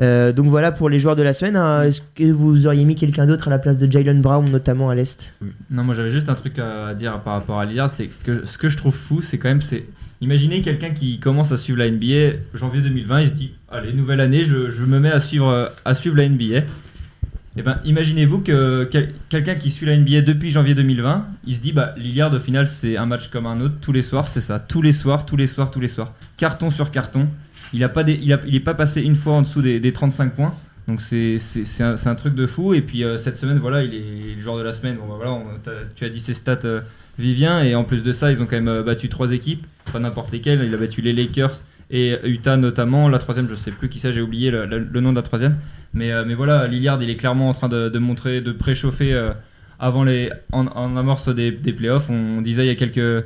Euh, 0.00 0.32
donc 0.32 0.46
voilà 0.46 0.70
pour 0.70 0.88
les 0.88 1.00
joueurs 1.00 1.16
de 1.16 1.22
la 1.22 1.32
semaine. 1.32 1.56
hein. 1.56 1.82
Est-ce 1.82 2.02
que 2.14 2.30
vous 2.30 2.66
auriez 2.66 2.84
mis 2.84 2.94
quelqu'un 2.94 3.26
d'autre 3.26 3.48
à 3.48 3.50
la 3.50 3.58
place 3.58 3.78
de 3.78 3.90
Jalen 3.90 4.20
Brown, 4.22 4.48
notamment 4.48 4.90
à 4.90 4.94
l'Est? 4.94 5.34
Non, 5.70 5.82
moi 5.82 5.94
j'avais 5.94 6.10
juste 6.10 6.28
un 6.28 6.34
truc 6.34 6.58
à 6.60 6.94
dire 6.94 7.18
par 7.20 7.34
rapport 7.34 7.58
à 7.58 7.64
Lillard, 7.66 7.90
c'est 7.90 8.08
que 8.24 8.46
ce 8.46 8.58
que 8.58 8.68
je 8.68 8.76
trouve 8.76 8.94
fou, 8.94 9.20
c'est 9.20 9.38
quand 9.38 9.48
même, 9.48 9.60
c'est 9.62 9.86
imaginez 10.20 10.60
quelqu'un 10.60 10.90
qui 10.90 11.18
commence 11.18 11.50
à 11.50 11.56
suivre 11.56 11.78
la 11.78 11.90
NBA 11.90 12.36
janvier 12.54 12.80
2020, 12.80 13.20
il 13.22 13.26
se 13.26 13.32
dit, 13.32 13.52
allez 13.70 13.92
nouvelle 13.92 14.20
année, 14.20 14.44
je, 14.44 14.56
me 14.84 15.00
mets 15.00 15.10
à 15.10 15.20
suivre 15.20 15.72
à 15.84 15.94
suivre 15.94 16.16
la 16.16 16.28
NBA. 16.28 16.60
Et 17.56 17.62
ben 17.62 17.80
imaginez-vous 17.84 18.38
que 18.42 18.84
quel- 18.88 19.12
quelqu'un 19.28 19.56
qui 19.56 19.72
suit 19.72 19.84
la 19.86 19.96
NBA 19.96 20.20
depuis 20.20 20.52
janvier 20.52 20.76
2020, 20.76 21.26
il 21.44 21.56
se 21.56 21.60
dit 21.60 21.72
bah 21.72 21.92
Lillard 21.96 22.32
au 22.32 22.38
final 22.38 22.68
c'est 22.68 22.96
un 22.96 23.06
match 23.06 23.30
comme 23.30 23.46
un 23.46 23.60
autre 23.60 23.74
tous 23.80 23.90
les 23.90 24.02
soirs, 24.02 24.28
c'est 24.28 24.40
ça, 24.40 24.60
tous 24.60 24.80
les 24.80 24.92
soirs, 24.92 25.26
tous 25.26 25.36
les 25.36 25.48
soirs, 25.48 25.72
tous 25.72 25.80
les 25.80 25.88
soirs, 25.88 26.12
carton 26.36 26.70
sur 26.70 26.92
carton. 26.92 27.26
Il 27.72 27.84
a 27.84 27.88
pas 27.88 28.02
il, 28.02 28.64
pas 28.64 28.74
passé 28.74 29.02
une 29.02 29.16
fois 29.16 29.34
en 29.34 29.42
dessous 29.42 29.62
des, 29.62 29.80
des 29.80 29.92
35 29.92 30.34
points. 30.34 30.54
Donc 30.88 31.02
c'est 31.02 31.38
un, 31.80 31.94
un 32.02 32.14
truc 32.14 32.34
de 32.34 32.46
fou. 32.46 32.72
Et 32.72 32.80
puis 32.80 33.04
euh, 33.04 33.18
cette 33.18 33.36
semaine, 33.36 33.58
voilà, 33.58 33.82
il 33.84 33.94
est 33.94 34.34
le 34.34 34.40
joueur 34.40 34.56
de 34.56 34.62
la 34.62 34.72
semaine. 34.72 34.96
Bon, 34.96 35.06
bah, 35.06 35.16
voilà, 35.18 35.42
tu 35.94 36.04
as 36.04 36.08
dit 36.08 36.18
ses 36.18 36.34
stats, 36.34 36.60
euh, 36.64 36.80
Vivien. 37.18 37.62
Et 37.62 37.74
en 37.74 37.84
plus 37.84 38.02
de 38.02 38.12
ça, 38.12 38.32
ils 38.32 38.40
ont 38.40 38.46
quand 38.46 38.56
même 38.56 38.68
euh, 38.68 38.82
battu 38.82 39.08
trois 39.08 39.32
équipes, 39.32 39.66
pas 39.92 39.98
n'importe 39.98 40.32
lesquelles. 40.32 40.64
Il 40.64 40.74
a 40.74 40.78
battu 40.78 41.02
les 41.02 41.12
Lakers 41.12 41.62
et 41.90 42.16
Utah 42.24 42.56
notamment. 42.56 43.08
La 43.08 43.18
troisième, 43.18 43.48
je 43.50 43.54
sais 43.54 43.70
plus 43.70 43.90
qui 43.90 44.00
c'est, 44.00 44.12
j'ai 44.12 44.22
oublié 44.22 44.50
le, 44.50 45.00
nom 45.00 45.10
de 45.10 45.16
la 45.16 45.22
troisième. 45.22 45.56
Mais, 45.92 46.10
mais 46.24 46.34
voilà, 46.34 46.66
Lillard, 46.66 47.02
il 47.02 47.08
est 47.08 47.16
clairement 47.16 47.48
en 47.48 47.54
train 47.54 47.68
de, 47.68 47.98
montrer, 47.98 48.42
de 48.42 48.52
préchauffer 48.52 49.18
avant 49.78 50.04
les, 50.04 50.30
en, 50.52 50.66
en 50.66 50.96
amorce 50.98 51.34
des, 51.34 51.50
des 51.50 51.72
playoffs. 51.72 52.10
On, 52.10 52.42
disait 52.42 52.64
il 52.64 52.68
y 52.68 52.70
a 52.70 52.74
quelques, 52.74 53.24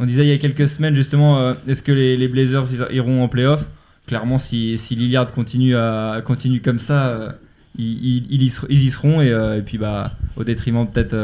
on 0.00 0.06
disait 0.06 0.24
il 0.24 0.28
y 0.28 0.32
a 0.32 0.38
quelques 0.38 0.68
semaines 0.68 0.94
justement, 0.96 1.38
euh, 1.38 1.54
est-ce 1.68 1.82
que 1.82 1.92
les, 1.92 2.16
Blazers 2.26 2.66
iront 2.90 3.22
en 3.22 3.28
playoff? 3.28 3.64
Clairement, 4.06 4.38
si, 4.38 4.76
si 4.78 4.96
continue, 5.32 5.76
à, 5.76 6.20
continue 6.24 6.60
comme 6.60 6.78
ça, 6.80 7.08
euh, 7.08 7.30
ils, 7.78 8.26
ils- 8.32 8.42
y 8.42 8.90
seront. 8.90 9.20
Et, 9.20 9.30
euh, 9.30 9.58
et 9.58 9.62
puis, 9.62 9.78
bah, 9.78 10.12
au 10.36 10.42
détriment 10.42 10.86
peut-être 10.88 11.14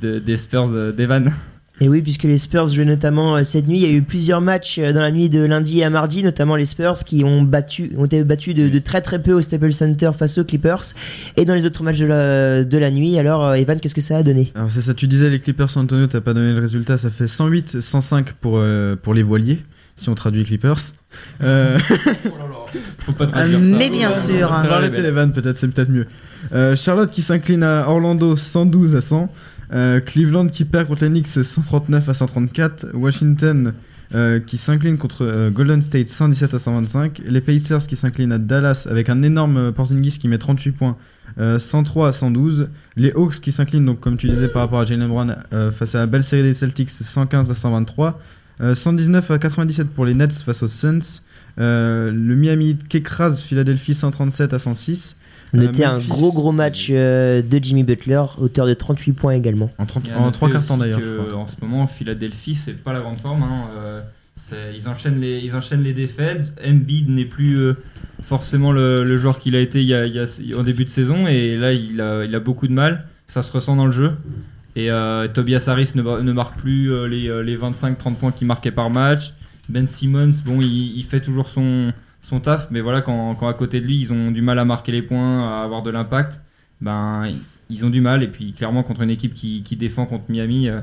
de- 0.00 0.18
des 0.20 0.36
Spurs 0.38 0.92
d'Evan. 0.94 1.32
Et 1.80 1.88
oui, 1.88 2.02
puisque 2.02 2.24
les 2.24 2.38
Spurs 2.38 2.66
jouaient 2.68 2.84
notamment 2.84 3.36
euh, 3.36 3.44
cette 3.44 3.68
nuit, 3.68 3.76
il 3.78 3.82
y 3.82 3.86
a 3.86 3.90
eu 3.90 4.02
plusieurs 4.02 4.40
matchs 4.40 4.78
euh, 4.80 4.92
dans 4.92 5.00
la 5.00 5.12
nuit 5.12 5.28
de 5.28 5.40
lundi 5.44 5.82
à 5.84 5.90
mardi, 5.90 6.24
notamment 6.24 6.56
les 6.56 6.64
Spurs 6.66 6.94
qui 7.04 7.22
ont 7.22 7.42
battu, 7.42 7.92
ont 7.96 8.06
été 8.06 8.24
battus 8.24 8.54
de, 8.56 8.68
de 8.68 8.78
très 8.80 9.00
très 9.00 9.22
peu 9.22 9.32
au 9.32 9.42
Staples 9.42 9.72
Center 9.72 10.10
face 10.18 10.38
aux 10.38 10.44
Clippers, 10.44 10.82
et 11.36 11.44
dans 11.44 11.54
les 11.54 11.66
autres 11.66 11.84
matchs 11.84 12.00
de 12.00 12.06
la, 12.06 12.64
de 12.64 12.78
la 12.78 12.90
nuit. 12.90 13.16
Alors, 13.18 13.44
euh, 13.44 13.54
Evan, 13.54 13.78
qu'est-ce 13.78 13.94
que 13.94 14.00
ça 14.00 14.16
a 14.16 14.22
donné? 14.24 14.50
Alors 14.56 14.70
c'est 14.70 14.82
ça, 14.82 14.92
tu 14.94 15.06
disais 15.06 15.30
les 15.30 15.38
Clippers 15.38 15.76
Antonio, 15.76 16.08
t'as 16.08 16.20
pas 16.20 16.34
donné 16.34 16.52
le 16.52 16.60
résultat, 16.60 16.98
ça 16.98 17.10
fait 17.10 17.28
108, 17.28 17.80
105 17.80 18.32
pour, 18.32 18.54
euh, 18.58 18.96
pour 19.00 19.14
les 19.14 19.22
voiliers, 19.22 19.60
si 19.96 20.08
on 20.08 20.16
traduit 20.16 20.44
Clippers. 20.44 20.78
Euh, 21.44 21.78
Faut 22.98 23.12
pas 23.12 23.26
Ah, 23.32 23.42
traduire 23.46 23.58
ça. 23.60 23.76
mais 23.78 23.88
bien 23.90 24.10
sûr. 24.10 24.48
on 24.50 24.66
va 24.66 24.74
arrêter 24.76 25.00
les 25.00 25.10
vannes, 25.12 25.32
peut-être, 25.32 25.56
c'est 25.56 25.68
peut-être 25.68 25.90
mieux. 25.90 26.06
Euh, 26.52 26.74
Charlotte 26.76 27.10
qui 27.10 27.22
s'incline 27.22 27.62
à 27.62 27.88
Orlando 27.88 28.36
112 28.36 28.96
à 28.96 29.00
100. 29.00 29.28
Euh, 29.72 30.00
Cleveland 30.00 30.48
qui 30.48 30.64
perd 30.64 30.88
contre 30.88 31.04
les 31.04 31.10
Knicks 31.10 31.26
139 31.28 32.08
à 32.08 32.14
134. 32.14 32.86
Washington 32.94 33.74
euh, 34.14 34.40
qui 34.40 34.56
s'incline 34.56 34.96
contre 34.96 35.26
euh, 35.26 35.50
Golden 35.50 35.82
State 35.82 36.08
117 36.08 36.54
à 36.54 36.58
125. 36.58 37.20
Les 37.26 37.42
Pacers 37.42 37.86
qui 37.86 37.94
s'inclinent 37.94 38.32
à 38.32 38.38
Dallas 38.38 38.86
avec 38.90 39.10
un 39.10 39.22
énorme 39.22 39.70
Porzingis 39.72 40.18
qui 40.18 40.28
met 40.28 40.38
38 40.38 40.72
points. 40.72 40.96
euh, 41.38 41.58
103 41.58 42.08
à 42.08 42.12
112. 42.12 42.68
Les 42.96 43.12
Hawks 43.12 43.40
qui 43.40 43.52
s'inclinent, 43.52 43.84
donc 43.84 44.00
comme 44.00 44.16
tu 44.16 44.26
disais 44.28 44.48
par 44.48 44.62
rapport 44.62 44.80
à 44.80 44.86
Jalen 44.86 45.08
Brown, 45.08 45.36
face 45.72 45.94
à 45.94 45.98
la 45.98 46.06
belle 46.06 46.24
série 46.24 46.42
des 46.42 46.54
Celtics 46.54 46.88
115 46.90 47.50
à 47.50 47.54
123. 47.54 48.18
Euh, 48.60 48.74
119 48.74 49.30
à 49.30 49.38
97 49.38 49.88
pour 49.88 50.06
les 50.06 50.14
Nets 50.14 50.32
face 50.42 50.62
aux 50.62 50.68
Suns. 50.68 51.20
Le 51.58 52.34
Miami 52.34 52.76
qui 52.88 52.96
écrase 52.96 53.40
Philadelphie 53.40 53.94
137 53.94 54.54
à 54.54 54.58
106. 54.58 55.16
Euh, 55.54 55.58
Notez 55.58 55.84
un 55.84 55.98
gros 55.98 56.32
gros 56.32 56.52
match 56.52 56.88
euh, 56.90 57.40
de 57.42 57.58
Jimmy 57.62 57.82
Butler, 57.82 58.22
auteur 58.38 58.66
de 58.66 58.74
38 58.74 59.12
points 59.12 59.32
également. 59.32 59.70
En, 59.78 59.86
30 59.86 60.02
Il 60.06 60.10
y 60.10 60.12
a 60.12 60.18
en 60.18 60.24
noté 60.26 60.32
3 60.34 60.48
quarts 60.50 60.66
temps 60.66 60.76
d'ailleurs. 60.76 61.00
En 61.34 61.46
ce 61.46 61.54
moment, 61.62 61.86
Philadelphie, 61.86 62.54
c'est 62.54 62.74
pas 62.82 62.92
la 62.92 63.00
grande 63.00 63.20
forme. 63.20 63.42
hein, 63.42 63.64
euh, 63.78 64.02
ils, 64.76 64.88
enchaînent 64.88 65.20
les, 65.20 65.38
ils 65.38 65.54
enchaînent 65.54 65.82
les 65.82 65.94
défaites. 65.94 66.52
Embiid 66.66 67.08
n'est 67.08 67.24
plus 67.24 67.56
euh, 67.58 67.74
forcément 68.22 68.72
le, 68.72 69.04
le 69.04 69.16
joueur 69.16 69.38
qu'il 69.38 69.56
a 69.56 69.60
été 69.60 69.80
il 69.80 69.88
y 69.88 69.94
a, 69.94 70.06
il 70.06 70.14
y 70.14 70.18
a- 70.54 70.58
en 70.58 70.62
début 70.62 70.84
de 70.84 70.90
saison. 70.90 71.26
Et 71.26 71.56
là, 71.56 71.72
il 71.72 72.00
a, 72.00 72.24
il 72.24 72.34
a 72.34 72.40
beaucoup 72.40 72.68
de 72.68 72.72
mal. 72.72 73.06
Ça 73.26 73.42
se 73.42 73.50
ressent 73.52 73.76
dans 73.76 73.86
le 73.86 73.92
jeu. 73.92 74.12
Et 74.76 74.90
euh, 74.90 75.28
Tobias 75.28 75.64
Harris 75.66 75.92
ne, 75.94 76.02
ne 76.02 76.32
marque 76.32 76.58
plus 76.58 76.92
euh, 76.92 77.06
les, 77.08 77.28
euh, 77.28 77.42
les 77.42 77.56
25-30 77.56 78.14
points 78.14 78.32
qu'il 78.32 78.46
marquait 78.46 78.70
par 78.70 78.90
match. 78.90 79.32
Ben 79.68 79.86
Simmons, 79.86 80.32
bon, 80.46 80.60
il, 80.60 80.96
il 80.96 81.04
fait 81.04 81.20
toujours 81.20 81.48
son, 81.48 81.92
son 82.28 82.40
taf, 82.40 82.70
mais 82.70 82.82
voilà, 82.82 83.00
quand, 83.00 83.34
quand 83.36 83.48
à 83.48 83.54
côté 83.54 83.80
de 83.80 83.86
lui, 83.86 83.98
ils 83.98 84.12
ont 84.12 84.30
du 84.30 84.42
mal 84.42 84.58
à 84.58 84.66
marquer 84.66 84.92
les 84.92 85.00
points, 85.00 85.48
à 85.48 85.62
avoir 85.64 85.82
de 85.82 85.90
l'impact, 85.90 86.40
ben, 86.82 87.30
ils 87.70 87.86
ont 87.86 87.90
du 87.90 88.02
mal. 88.02 88.22
Et 88.22 88.28
puis, 88.28 88.52
clairement, 88.52 88.82
contre 88.82 89.00
une 89.00 89.10
équipe 89.10 89.32
qui, 89.32 89.62
qui 89.62 89.76
défend 89.76 90.04
contre 90.04 90.24
Miami, 90.28 90.68
euh, 90.68 90.80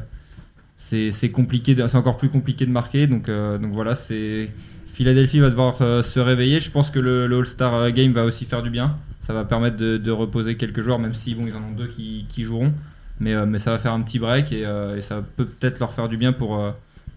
c'est 0.77 1.29
compliqué, 1.31 1.75
c'est 1.75 1.97
encore 1.97 2.17
plus 2.17 2.29
compliqué 2.29 2.65
de 2.65 2.71
marquer. 2.71 3.05
Donc, 3.05 3.29
euh, 3.29 3.59
donc 3.59 3.73
voilà, 3.73 3.93
c'est 3.93 4.49
Philadelphie 4.87 5.39
va 5.39 5.51
devoir 5.51 5.79
euh, 5.81 6.01
se 6.01 6.19
réveiller. 6.19 6.59
Je 6.59 6.71
pense 6.71 6.89
que 6.89 6.99
le, 6.99 7.31
All-Star 7.37 7.91
Game 7.91 8.11
va 8.11 8.25
aussi 8.25 8.45
faire 8.45 8.63
du 8.63 8.71
bien. 8.71 8.97
Ça 9.21 9.33
va 9.33 9.45
permettre 9.45 9.77
de, 9.77 10.11
reposer 10.11 10.57
quelques 10.57 10.81
joueurs, 10.81 10.97
même 10.97 11.13
si 11.13 11.35
bon, 11.35 11.45
ils 11.45 11.55
en 11.55 11.59
ont 11.59 11.75
deux 11.77 11.87
qui, 11.87 12.43
joueront. 12.43 12.73
Mais, 13.19 13.45
mais 13.45 13.59
ça 13.59 13.71
va 13.71 13.77
faire 13.77 13.93
un 13.93 14.01
petit 14.01 14.19
break 14.19 14.51
et, 14.51 14.65
ça 15.01 15.23
peut 15.35 15.45
peut-être 15.45 15.79
leur 15.79 15.93
faire 15.93 16.09
du 16.09 16.17
bien 16.17 16.33
pour, 16.33 16.59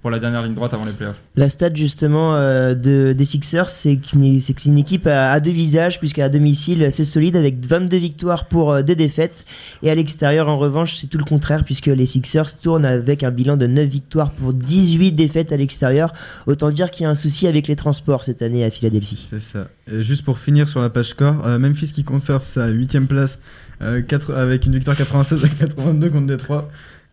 pour 0.09 0.15
la 0.15 0.21
dernière 0.21 0.43
ligne 0.43 0.55
droite 0.55 0.73
avant 0.73 0.87
les 0.87 0.93
playoffs. 0.95 1.21
La 1.37 1.51
stat 1.51 1.69
justement 1.75 2.35
euh, 2.35 2.75
de, 2.75 3.13
des 3.13 3.25
Sixers, 3.27 3.69
c'est 3.69 3.97
qu'une- 3.97 4.41
c'est 4.41 4.55
que 4.55 4.63
c'est 4.63 4.71
une 4.71 4.79
équipe 4.79 5.07
à, 5.07 5.33
à 5.33 5.39
deux 5.41 5.51
visages, 5.51 5.99
puisqu'à 5.99 6.31
domicile 6.31 6.89
c'est 6.91 7.05
solide 7.05 7.37
avec 7.37 7.61
22 7.67 7.99
victoires 7.99 8.47
pour 8.47 8.73
euh, 8.73 8.83
deux 8.83 8.95
défaites. 8.95 9.45
Et 9.83 9.91
à 9.91 9.95
l'extérieur 9.95 10.49
en 10.49 10.57
revanche 10.57 10.97
c'est 10.97 11.09
tout 11.09 11.19
le 11.19 11.25
contraire, 11.25 11.63
puisque 11.65 11.89
les 11.89 12.07
Sixers 12.07 12.59
tournent 12.59 12.87
avec 12.87 13.23
un 13.23 13.31
bilan 13.31 13.59
de 13.59 13.67
9 13.67 13.87
victoires 13.87 14.31
pour 14.31 14.55
18 14.55 15.13
défaites 15.13 15.53
à 15.53 15.59
l'extérieur. 15.59 16.15
Autant 16.47 16.71
dire 16.71 16.91
qu'il 16.91 17.05
y 17.05 17.07
a 17.07 17.11
un 17.11 17.15
souci 17.15 17.47
avec 17.47 17.69
les 17.69 17.77
transports 17.77 18.25
cette 18.25 18.41
année 18.41 18.65
à 18.65 18.71
Philadelphie. 18.71 19.27
C'est 19.29 19.41
ça. 19.43 19.69
Et 19.93 20.03
juste 20.03 20.25
pour 20.25 20.39
finir 20.39 20.69
sur 20.71 20.81
la 20.81 20.89
page 20.89 21.09
score, 21.11 21.47
euh, 21.47 21.59
Memphis 21.59 21.93
qui 21.93 22.03
conserve 22.03 22.47
sa 22.47 22.71
8ème 22.71 23.07
place 23.07 23.41
euh, 23.83 24.01
avec 24.35 24.65
une 24.65 24.73
victoire 24.73 24.97
96 24.97 25.45
à 25.45 25.49
82 25.49 26.09
contre 26.09 26.27
Détroit. 26.27 26.71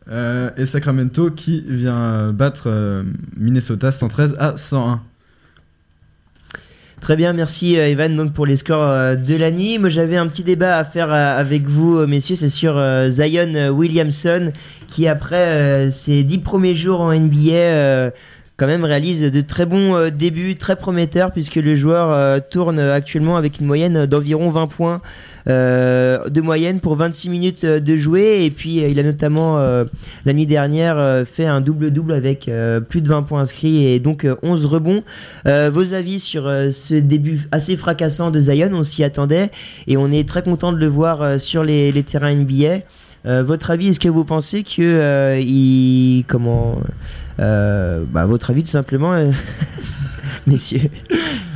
Euh, 0.09 0.51
et 0.55 0.65
Sacramento 0.65 1.31
qui 1.31 1.63
vient 1.67 1.97
euh, 1.97 2.31
battre 2.31 2.65
euh, 2.67 3.03
Minnesota 3.37 3.91
113 3.91 4.35
à 4.37 4.55
101. 4.55 5.01
Très 7.01 7.15
bien, 7.15 7.33
merci 7.33 7.75
Evan 7.75 8.15
donc 8.15 8.33
pour 8.33 8.45
les 8.45 8.55
scores 8.55 9.15
de 9.15 9.35
la 9.35 9.51
nuit. 9.51 9.77
Moi 9.77 9.89
j'avais 9.89 10.17
un 10.17 10.27
petit 10.27 10.43
débat 10.43 10.77
à 10.77 10.83
faire 10.83 11.11
avec 11.11 11.67
vous 11.67 12.07
messieurs, 12.07 12.35
c'est 12.35 12.49
sur 12.49 12.81
Zion 13.09 13.69
Williamson 13.69 14.51
qui 14.87 15.07
après 15.07 15.91
ses 15.91 16.23
dix 16.23 16.39
premiers 16.39 16.73
jours 16.73 17.01
en 17.01 17.13
NBA 17.13 18.11
quand 18.57 18.67
même 18.67 18.85
réalise 18.85 19.21
de 19.21 19.41
très 19.41 19.65
bons 19.65 19.95
euh, 19.95 20.09
débuts, 20.09 20.55
très 20.55 20.75
prometteurs 20.75 21.31
puisque 21.31 21.55
le 21.55 21.75
joueur 21.75 22.11
euh, 22.11 22.39
tourne 22.49 22.79
actuellement 22.79 23.35
avec 23.35 23.59
une 23.59 23.65
moyenne 23.65 24.05
d'environ 24.05 24.49
20 24.49 24.67
points 24.67 25.01
euh, 25.47 26.27
de 26.29 26.41
moyenne 26.41 26.79
pour 26.79 26.95
26 26.95 27.29
minutes 27.29 27.65
de 27.65 27.95
jouer 27.95 28.45
et 28.45 28.49
puis 28.49 28.77
il 28.77 28.99
a 28.99 29.03
notamment 29.03 29.59
la 29.59 30.33
nuit 30.33 30.45
dernière 30.47 31.23
fait 31.27 31.45
un 31.45 31.61
double-double 31.61 32.13
avec 32.13 32.49
plus 32.89 33.01
de 33.01 33.07
20 33.07 33.23
points 33.23 33.41
inscrits 33.41 33.85
et 33.85 33.99
donc 33.99 34.25
euh, 34.25 34.35
11 34.41 34.65
rebonds. 34.65 35.03
Vos 35.45 35.93
avis 35.93 36.19
sur 36.19 36.43
ce 36.45 36.95
début 36.95 37.47
assez 37.51 37.77
fracassant 37.77 38.31
de 38.31 38.39
Zion, 38.39 38.71
on 38.73 38.83
s'y 38.83 39.03
attendait 39.03 39.51
et 39.87 39.97
on 39.97 40.11
est 40.11 40.27
très 40.27 40.41
content 40.41 40.71
de 40.71 40.77
le 40.77 40.87
voir 40.87 41.39
sur 41.39 41.63
les, 41.63 41.91
les 41.91 42.03
terrains 42.03 42.33
NBA. 42.33 42.79
Votre 43.43 43.71
avis, 43.71 43.89
est-ce 43.89 43.99
que 43.99 44.09
vous 44.09 44.25
pensez 44.25 44.63
que 44.63 45.39
il 45.39 46.23
comment 46.27 46.79
bah 47.37 48.25
votre 48.25 48.49
avis 48.51 48.63
tout 48.63 48.69
simplement, 48.69 49.13
euh, 49.13 49.31
messieurs. 50.47 50.89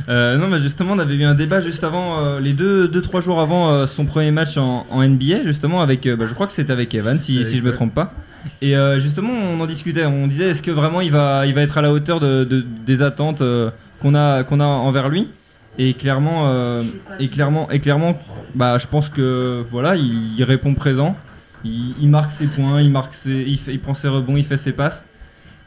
Euh, 0.08 0.36
non, 0.38 0.48
mais 0.48 0.58
justement, 0.58 0.94
on 0.94 0.98
avait 0.98 1.14
eu 1.14 1.24
un 1.24 1.34
débat 1.34 1.60
juste 1.60 1.84
avant, 1.84 2.18
euh, 2.18 2.40
les 2.40 2.52
deux, 2.52 2.88
deux, 2.88 3.00
trois 3.00 3.20
jours 3.20 3.40
avant 3.40 3.70
euh, 3.70 3.86
son 3.86 4.06
premier 4.06 4.32
match 4.32 4.56
en, 4.56 4.84
NBA, 4.90 5.44
justement, 5.44 5.82
avec, 5.82 6.04
euh, 6.06 6.16
bah, 6.16 6.24
je 6.26 6.34
crois 6.34 6.48
que 6.48 6.52
c'était 6.52 6.72
avec 6.72 6.92
Evan, 6.94 7.16
si, 7.16 7.44
si 7.44 7.58
je 7.58 7.62
me 7.62 7.72
trompe 7.72 7.94
pas. 7.94 8.12
Et 8.60 8.76
euh, 8.76 8.98
justement, 8.98 9.32
on 9.32 9.60
en 9.60 9.66
discutait, 9.66 10.06
on 10.06 10.26
disait, 10.26 10.50
est-ce 10.50 10.62
que 10.62 10.70
vraiment 10.72 11.00
il 11.00 11.12
va, 11.12 11.46
il 11.46 11.54
va 11.54 11.60
être 11.60 11.78
à 11.78 11.82
la 11.82 11.92
hauteur 11.92 12.18
de, 12.18 12.42
de- 12.44 12.64
des 12.84 13.02
attentes 13.02 13.40
euh, 13.40 13.70
qu'on 14.00 14.14
a, 14.14 14.42
qu'on 14.42 14.60
a 14.60 14.64
envers 14.64 15.08
lui? 15.08 15.28
Et 15.78 15.94
clairement, 15.94 16.48
euh, 16.48 16.82
et 17.20 17.28
clairement, 17.28 17.70
et 17.70 17.78
clairement, 17.78 18.18
bah, 18.54 18.78
je 18.78 18.86
pense 18.88 19.08
que 19.08 19.64
voilà, 19.70 19.94
il, 19.96 20.42
répond 20.42 20.74
présent, 20.74 21.16
il, 21.64 22.08
marque 22.08 22.32
ses 22.32 22.46
points, 22.46 22.80
il 22.80 22.90
marque 22.90 23.14
ses, 23.14 23.44
il 23.68 23.80
prend 23.80 23.94
ses 23.94 24.08
rebonds, 24.08 24.36
il 24.36 24.44
fait 24.44 24.56
ses 24.56 24.72
passes. 24.72 25.04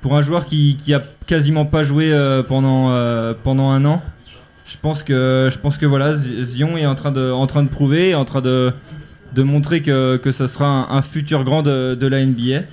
Pour 0.04 0.18
un 0.18 0.22
joueur 0.22 0.46
qui, 0.46 0.76
qui 0.76 0.94
a 0.94 1.02
quasiment 1.28 1.66
pas 1.66 1.86
joué 1.86 2.14
euh, 2.14 2.44
pendant, 2.44 2.92
euh, 2.92 3.34
pendant 3.42 3.70
un 3.70 3.86
an, 3.86 4.04
je 4.66 4.76
pense 4.82 5.02
que 5.02 5.50
je 5.50 5.58
pense 5.58 5.78
que 5.78 5.86
voilà 5.86 6.14
Zion 6.14 6.76
est 6.76 6.86
en 6.86 6.96
train 6.96 7.14
de 7.14 7.32
en 7.32 7.48
train 7.48 7.64
de 7.64 7.70
prouver, 7.70 8.14
en 8.14 8.26
train 8.26 8.42
de 8.42 8.74
de 9.34 9.44
montrer 9.44 9.82
que, 9.82 10.18
que 10.18 10.34
ça 10.34 10.50
sera 10.50 10.94
un, 10.94 11.02
futur 11.02 11.46
grand 11.46 11.64
de, 11.64 12.06
la 12.06 12.26
NBA. 12.26 12.64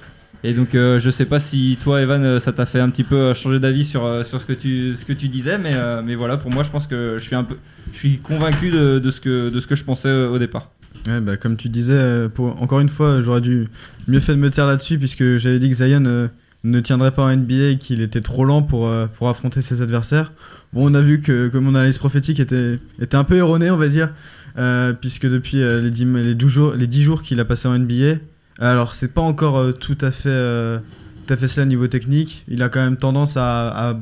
Et 0.43 0.55
donc 0.55 0.75
euh, 0.75 0.99
je 0.99 1.09
sais 1.09 1.25
pas 1.25 1.39
si 1.39 1.79
toi 1.81 2.03
Evan 2.03 2.25
euh, 2.25 2.41
ça 2.41 2.51
t'a 2.53 2.67
fait 2.67 2.81
un 2.81 2.91
petit 2.91 3.05
peu 3.05 3.33
changer 3.33 3.61
d'avis 3.61 3.85
sur 3.85 4.27
sur 4.27 4.41
ce 4.41 4.47
que 4.47 4.53
tu 4.53 4.97
ce 4.97 5.05
que 5.05 5.13
tu 5.13 5.29
disais 5.29 5.57
mais 5.57 5.75
mais 6.03 6.17
voilà 6.17 6.37
pour 6.37 6.51
moi 6.51 6.65
je 6.65 6.71
pense 6.71 6.89
que 6.89 7.17
je 7.19 7.23
suis 7.23 7.37
un 7.37 7.45
peu 7.45 7.57
je 7.93 7.99
suis 7.99 8.19
convaincu 8.19 8.71
de, 8.71 8.99
de 8.99 9.11
ce 9.13 9.21
que 9.21 9.51
de 9.51 9.61
ce 9.61 9.69
que 9.69 9.77
je 9.77 9.85
pensais 9.85 10.11
au 10.11 10.39
départ. 10.39 10.71
Ouais, 11.07 11.21
bah, 11.21 11.37
comme 11.37 11.57
tu 11.57 11.69
disais, 11.69 12.29
pour, 12.35 12.61
encore 12.61 12.81
une 12.81 12.91
fois, 12.91 13.23
j'aurais 13.23 13.41
dû 13.41 13.69
mieux 14.07 14.21
fait 14.21 14.33
de 14.33 14.39
me 14.39 14.51
taire 14.51 14.67
là-dessus, 14.67 14.99
puisque 14.99 15.39
j'avais 15.39 15.59
dit 15.59 15.71
que 15.71 15.77
Zion 15.77 16.29
ne 16.65 16.81
tiendrait 16.81 17.13
pas 17.13 17.23
en 17.23 17.35
NBA 17.35 17.71
et 17.71 17.79
qu'il 17.79 18.01
était 18.03 18.21
trop 18.21 18.45
lent 18.45 18.63
pour, 18.63 18.87
euh, 18.87 19.07
pour 19.07 19.29
affronter 19.29 19.63
ses 19.63 19.83
adversaires. 19.83 20.31
Bon, 20.73 20.91
on 20.91 20.95
a 20.95 21.01
vu 21.01 21.21
que, 21.21 21.51
mon 21.55 21.75
analyse 21.75 21.99
prophétique 21.99 22.41
était, 22.41 22.79
était 23.01 23.17
un 23.17 23.25
peu 23.25 23.37
erronée, 23.37 23.71
on 23.71 23.77
va 23.77 23.89
dire, 23.89 24.13
euh, 24.59 24.93
puisque 24.93 25.27
depuis 25.27 25.63
euh, 25.63 25.81
les, 25.81 25.91
10, 25.91 26.05
les, 26.17 26.35
12 26.35 26.53
jours, 26.53 26.75
les 26.75 26.87
10 26.87 27.03
jours 27.03 27.23
qu'il 27.23 27.41
a 27.41 27.45
passé 27.45 27.67
en 27.69 27.79
NBA, 27.79 28.19
alors 28.59 28.95
c'est 28.95 29.15
pas 29.15 29.23
encore 29.23 29.79
tout 29.79 29.97
à 30.03 30.11
fait 30.11 30.81
tout 31.27 31.33
à 31.33 31.37
fait 31.37 31.67
niveau 31.67 31.87
technique. 31.87 32.45
Il 32.47 32.63
a 32.63 32.69
quand 32.69 32.83
même 32.83 32.99
tendance 32.99 33.39
à, 33.39 33.99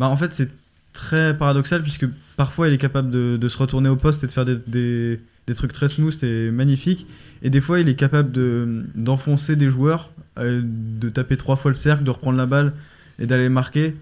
bah 0.00 0.08
en 0.08 0.16
fait 0.16 0.32
c'est 0.32 0.50
très 0.92 1.36
paradoxal 1.36 1.80
puisque 1.82 2.06
parfois 2.36 2.66
il 2.66 2.74
est 2.74 2.78
capable 2.78 3.10
de, 3.10 3.36
de 3.36 3.48
se 3.48 3.56
retourner 3.56 3.88
au 3.88 3.94
poste 3.94 4.24
et 4.24 4.26
de 4.26 4.32
faire 4.32 4.44
des, 4.44 4.56
des, 4.66 5.20
des 5.46 5.54
trucs 5.54 5.72
très 5.72 5.88
smooth 5.88 6.24
et 6.24 6.50
magnifiques. 6.50 7.06
Et 7.42 7.50
des 7.50 7.60
fois 7.60 7.80
il 7.80 7.88
est 7.88 7.94
capable 7.94 8.32
de 8.32 8.84
d'enfoncer 8.94 9.56
des 9.56 9.70
joueurs, 9.70 10.10
euh, 10.38 10.62
de 10.64 11.08
taper 11.08 11.36
trois 11.36 11.56
fois 11.56 11.70
le 11.70 11.74
cercle, 11.74 12.04
de 12.04 12.10
reprendre 12.10 12.38
la 12.38 12.46
balle 12.46 12.72
et 13.18 13.26
d'aller 13.26 13.48
marquer. 13.48 13.96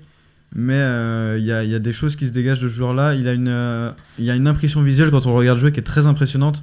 Mais 0.55 0.75
euh, 0.75 1.37
il 1.39 1.45
y, 1.45 1.53
a, 1.53 1.79
des 1.79 1.93
choses 1.93 2.17
qui 2.17 2.27
se 2.27 2.33
dégagent 2.33 2.61
de 2.61 2.71
ce 2.71 2.75
joueur-là. 2.75 3.15
Il 3.15 3.29
a 3.29 3.35
une 3.35 3.49
euh, 3.49 3.91
il 4.19 4.31
a 4.31 4.35
une 4.35 4.49
impression 4.49 4.83
visuelle 4.83 5.11
quand 5.11 5.27
on 5.27 5.31
le 5.31 5.37
regarde 5.37 5.59
jouer 5.59 5.73
qui 5.73 5.81
est 5.81 5.83
très 5.83 6.07
impressionnante. 6.07 6.63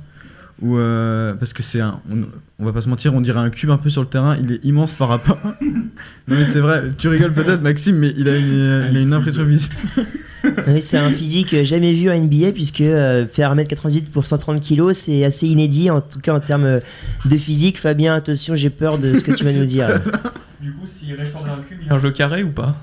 Où, 0.61 0.77
euh, 0.77 1.33
parce 1.33 1.51
que 1.51 1.63
c'est 1.63 1.81
un, 1.81 1.99
on, 2.09 2.23
on 2.59 2.65
va 2.65 2.71
pas 2.71 2.81
se 2.81 2.87
mentir, 2.87 3.13
on 3.13 3.21
dirait 3.21 3.39
un 3.39 3.49
cube 3.49 3.71
un 3.71 3.77
peu 3.77 3.89
sur 3.89 4.01
le 4.01 4.07
terrain. 4.07 4.37
Il 4.41 4.51
est 4.51 4.63
immense 4.63 4.93
par 4.93 5.09
rapport. 5.09 5.37
non 5.61 5.85
mais 6.27 6.45
c'est 6.45 6.61
vrai. 6.61 6.91
Tu 6.97 7.07
rigoles 7.07 7.33
peut-être, 7.33 7.61
Maxime, 7.61 7.97
mais 7.97 8.13
il 8.17 8.29
a 8.29 8.37
une, 8.37 8.87
il 8.91 8.97
a 8.97 9.01
une 9.01 9.13
impression 9.13 9.43
visuelle. 9.43 9.77
Oui, 10.67 10.81
c'est 10.81 10.97
un 10.97 11.09
physique 11.09 11.53
euh, 11.53 11.63
jamais 11.63 11.93
vu 11.93 12.09
en 12.09 12.17
NBA 12.17 12.51
puisque 12.51 12.81
euh, 12.81 13.25
faire 13.27 13.55
1m98 13.55 14.05
pour 14.05 14.25
130 14.25 14.61
kg 14.61 14.93
c'est 14.93 15.23
assez 15.23 15.47
inédit 15.47 15.89
en 15.89 16.01
tout 16.01 16.19
cas 16.19 16.33
en 16.33 16.39
termes 16.39 16.65
euh, 16.65 16.79
de 17.25 17.37
physique. 17.37 17.79
Fabien, 17.79 18.15
attention, 18.15 18.55
j'ai 18.55 18.69
peur 18.69 18.97
de 18.97 19.15
ce 19.17 19.23
que 19.23 19.31
tu 19.31 19.43
vas 19.43 19.53
nous 19.53 19.65
dire. 19.65 20.01
Du 20.61 20.71
coup, 20.73 20.85
s'il 20.85 21.19
ressemble 21.19 21.49
à 21.49 21.53
un 21.53 21.61
cube, 21.67 21.79
il 21.83 21.91
a 21.91 21.95
un 21.95 21.99
jeu 21.99 22.11
carré 22.11 22.43
ou 22.43 22.51
pas? 22.51 22.75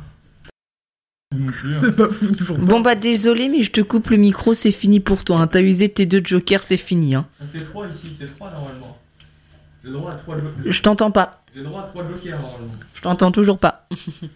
C'est 1.81 1.95
pas 1.97 2.09
fou 2.09 2.27
toujours. 2.33 2.59
Bon 2.59 2.81
bah 2.81 2.95
désolé 2.95 3.49
mais 3.49 3.63
je 3.63 3.71
te 3.71 3.81
coupe 3.81 4.09
le 4.11 4.17
micro, 4.17 4.55
c'est 4.55 4.71
fini 4.71 5.01
pour 5.01 5.25
toi. 5.25 5.39
hein. 5.39 5.47
T'as 5.47 5.61
usé 5.61 5.89
tes 5.89 6.07
deux 6.07 6.23
jokers, 6.25 6.63
c'est 6.63 6.77
fini. 6.77 7.15
Hein. 7.15 7.27
C'est 7.47 7.65
3 7.65 7.87
ici, 7.89 8.15
c'est 8.19 8.35
3 8.37 8.51
normalement. 8.51 8.99
J'ai 9.85 9.91
droit 9.91 10.13
à 10.13 10.15
3 10.15 10.37
jokers. 10.37 10.53
Je 10.73 10.83
t'entends 10.83 11.11
pas. 11.11 11.43
J'ai 11.55 11.63
droit 11.63 11.83
à 11.83 11.85
3 11.87 12.05
jokers 12.07 12.41
normalement. 12.41 12.73
Je 12.95 13.01
t'entends 13.01 13.33
toujours 13.33 13.59
pas. 13.59 13.87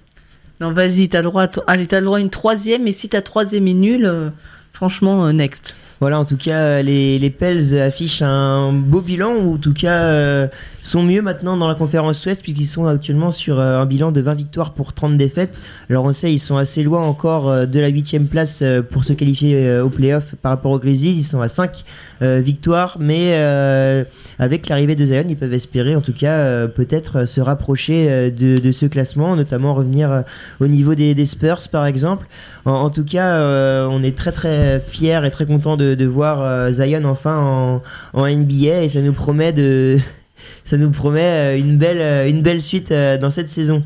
non 0.61 0.73
vas-y, 0.73 1.09
t'as 1.09 1.19
le 1.19 1.25
droit. 1.25 1.45
À 1.45 1.51
Allez, 1.67 1.87
t'as 1.87 2.01
le 2.01 2.07
droit 2.07 2.19
à 2.19 2.21
une 2.21 2.31
troisième 2.31 2.87
et 2.87 2.93
si 2.93 3.09
ta 3.09 3.23
troisième 3.23 3.69
est 3.69 3.75
nulle, 3.75 4.07
euh, 4.07 4.31
franchement 4.77 5.25
euh, 5.25 5.33
next. 5.33 5.75
Voilà, 6.01 6.19
en 6.19 6.27
tout 6.27 6.37
cas, 6.37 6.59
euh, 6.59 6.83
les, 6.83 7.19
les 7.19 7.31
Pels 7.31 7.81
affichent 7.81 8.21
un 8.21 8.71
beau 8.73 9.01
bilan, 9.01 9.33
ou 9.37 9.55
en 9.55 9.57
tout 9.57 9.73
cas 9.73 10.03
euh, 10.03 10.47
sont 10.83 11.03
mieux 11.03 11.23
maintenant 11.23 11.57
dans 11.57 11.67
la 11.67 11.75
conférence 11.75 12.25
Ouest, 12.27 12.43
puisqu'ils 12.43 12.67
sont 12.67 12.85
actuellement 12.85 13.31
sur 13.31 13.59
un 13.59 13.87
bilan 13.87 14.13
de 14.13 14.21
20 14.21 14.35
victoires 14.35 14.75
pour 14.75 14.93
30 14.93 15.17
défaites. 15.17 15.59
Alors 15.89 16.05
on 16.05 16.13
sait, 16.13 16.31
ils 16.31 16.39
sont 16.39 16.59
assez 16.59 16.83
loin 16.83 17.01
encore 17.01 17.67
de 17.67 17.81
la 17.81 17.89
8 17.89 18.29
place 18.29 18.63
pour 18.91 19.07
se 19.07 19.15
qualifier 19.15 19.81
au 19.81 19.89
playoff 19.89 20.35
par 20.43 20.53
rapport 20.53 20.73
aux 20.73 20.79
Grizzlies. 20.79 21.17
Ils 21.17 21.25
sont 21.25 21.41
à 21.41 21.49
5 21.49 21.83
euh, 22.23 22.41
victoires, 22.43 22.97
mais 23.01 23.33
euh, 23.35 24.05
avec 24.39 24.69
l'arrivée 24.69 24.97
de 24.97 25.05
Zion, 25.05 25.25
ils 25.29 25.37
peuvent 25.37 25.53
espérer 25.53 25.95
en 25.95 26.01
tout 26.01 26.13
cas 26.13 26.33
euh, 26.39 26.67
peut-être 26.67 27.27
se 27.27 27.41
rapprocher 27.41 28.31
de, 28.31 28.57
de 28.57 28.73
ce 28.73 28.87
classement, 28.87 29.37
notamment 29.37 29.75
revenir 29.75 30.25
au 30.61 30.67
niveau 30.67 30.95
des, 30.95 31.15
des 31.15 31.27
Spurs 31.27 31.69
par 31.71 31.87
exemple. 31.87 32.27
En, 32.65 32.73
en 32.73 32.91
tout 32.91 33.05
cas, 33.05 33.39
on 33.89 34.03
est 34.03 34.17
très 34.17 34.33
très 34.33 34.81
fiers 34.81 35.21
et 35.25 35.31
très 35.31 35.47
contents 35.47 35.77
de, 35.77 35.95
de 35.95 36.05
voir 36.07 36.73
Zion 36.73 37.05
enfin 37.05 37.39
en, 37.39 37.83
en 38.13 38.27
NBA 38.29 38.83
et 38.83 38.89
ça 38.89 39.01
nous 39.01 39.13
promet 39.13 39.53
de 39.53 39.99
ça 40.65 40.77
nous 40.77 40.91
promet 40.91 41.59
une 41.59 41.79
belle 41.79 42.29
une 42.29 42.43
belle 42.43 42.63
suite 42.63 42.93
dans 43.21 43.31
cette 43.31 43.51
saison. 43.51 43.83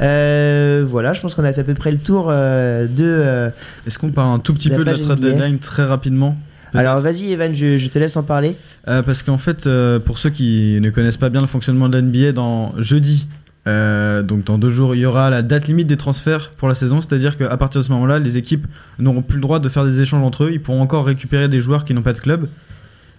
Euh, 0.00 0.84
voilà, 0.88 1.12
je 1.12 1.20
pense 1.20 1.34
qu'on 1.34 1.44
a 1.44 1.52
fait 1.52 1.60
à 1.60 1.64
peu 1.64 1.74
près 1.74 1.92
le 1.92 1.98
tour 1.98 2.28
euh, 2.30 2.86
de. 2.86 3.04
euh, 3.04 3.50
Est-ce 3.86 3.98
qu'on 3.98 4.10
parle 4.10 4.32
un 4.34 4.38
tout 4.38 4.54
petit 4.54 4.70
peu 4.70 4.84
de 4.84 4.90
la 4.90 4.98
trade 4.98 5.20
deadline 5.20 5.58
très 5.58 5.84
rapidement? 5.84 6.36
Alors 6.74 7.00
vas-y 7.00 7.32
Evan, 7.32 7.54
je, 7.54 7.76
je 7.78 7.88
te 7.88 7.98
laisse 7.98 8.16
en 8.16 8.22
parler. 8.22 8.56
Euh, 8.88 9.02
parce 9.02 9.22
qu'en 9.22 9.38
fait, 9.38 9.66
euh, 9.66 9.98
pour 9.98 10.18
ceux 10.18 10.30
qui 10.30 10.78
ne 10.80 10.90
connaissent 10.90 11.16
pas 11.16 11.28
bien 11.30 11.40
le 11.40 11.46
fonctionnement 11.46 11.88
de 11.88 11.96
la 11.96 12.02
NBA, 12.02 12.32
dans 12.32 12.72
jeudi, 12.78 13.26
euh, 13.66 14.22
donc 14.22 14.44
dans 14.44 14.58
deux 14.58 14.70
jours, 14.70 14.94
il 14.94 15.00
y 15.00 15.06
aura 15.06 15.30
la 15.30 15.42
date 15.42 15.68
limite 15.68 15.86
des 15.86 15.96
transferts 15.96 16.50
pour 16.56 16.68
la 16.68 16.74
saison, 16.74 17.00
c'est-à-dire 17.00 17.36
qu'à 17.36 17.56
partir 17.56 17.80
de 17.80 17.86
ce 17.86 17.90
moment-là, 17.92 18.18
les 18.18 18.36
équipes 18.38 18.66
n'auront 18.98 19.22
plus 19.22 19.36
le 19.36 19.42
droit 19.42 19.58
de 19.60 19.68
faire 19.68 19.84
des 19.84 20.00
échanges 20.00 20.22
entre 20.24 20.44
eux. 20.44 20.50
Ils 20.52 20.60
pourront 20.60 20.80
encore 20.80 21.04
récupérer 21.06 21.48
des 21.48 21.60
joueurs 21.60 21.84
qui 21.84 21.94
n'ont 21.94 22.02
pas 22.02 22.12
de 22.14 22.18
club, 22.20 22.48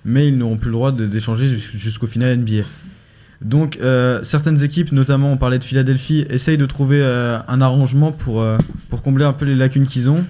mais 0.03 0.27
ils 0.27 0.37
n'auront 0.37 0.57
plus 0.57 0.67
le 0.69 0.73
droit 0.73 0.91
d'échanger 0.91 1.47
jus- 1.47 1.71
jusqu'au 1.77 2.07
final 2.07 2.37
NBA. 2.39 2.63
Donc 3.41 3.77
euh, 3.81 4.21
certaines 4.23 4.63
équipes, 4.63 4.91
notamment 4.93 5.31
on 5.31 5.37
parlait 5.37 5.59
de 5.59 5.63
Philadelphie, 5.63 6.25
essayent 6.29 6.57
de 6.57 6.65
trouver 6.65 7.03
un 7.47 7.61
arrangement 7.61 8.11
pour, 8.11 8.43
pour 8.89 9.01
combler 9.01 9.25
un 9.25 9.33
peu 9.33 9.45
les 9.45 9.55
lacunes 9.55 9.85
qu'ils 9.85 10.09
ont. 10.09 10.23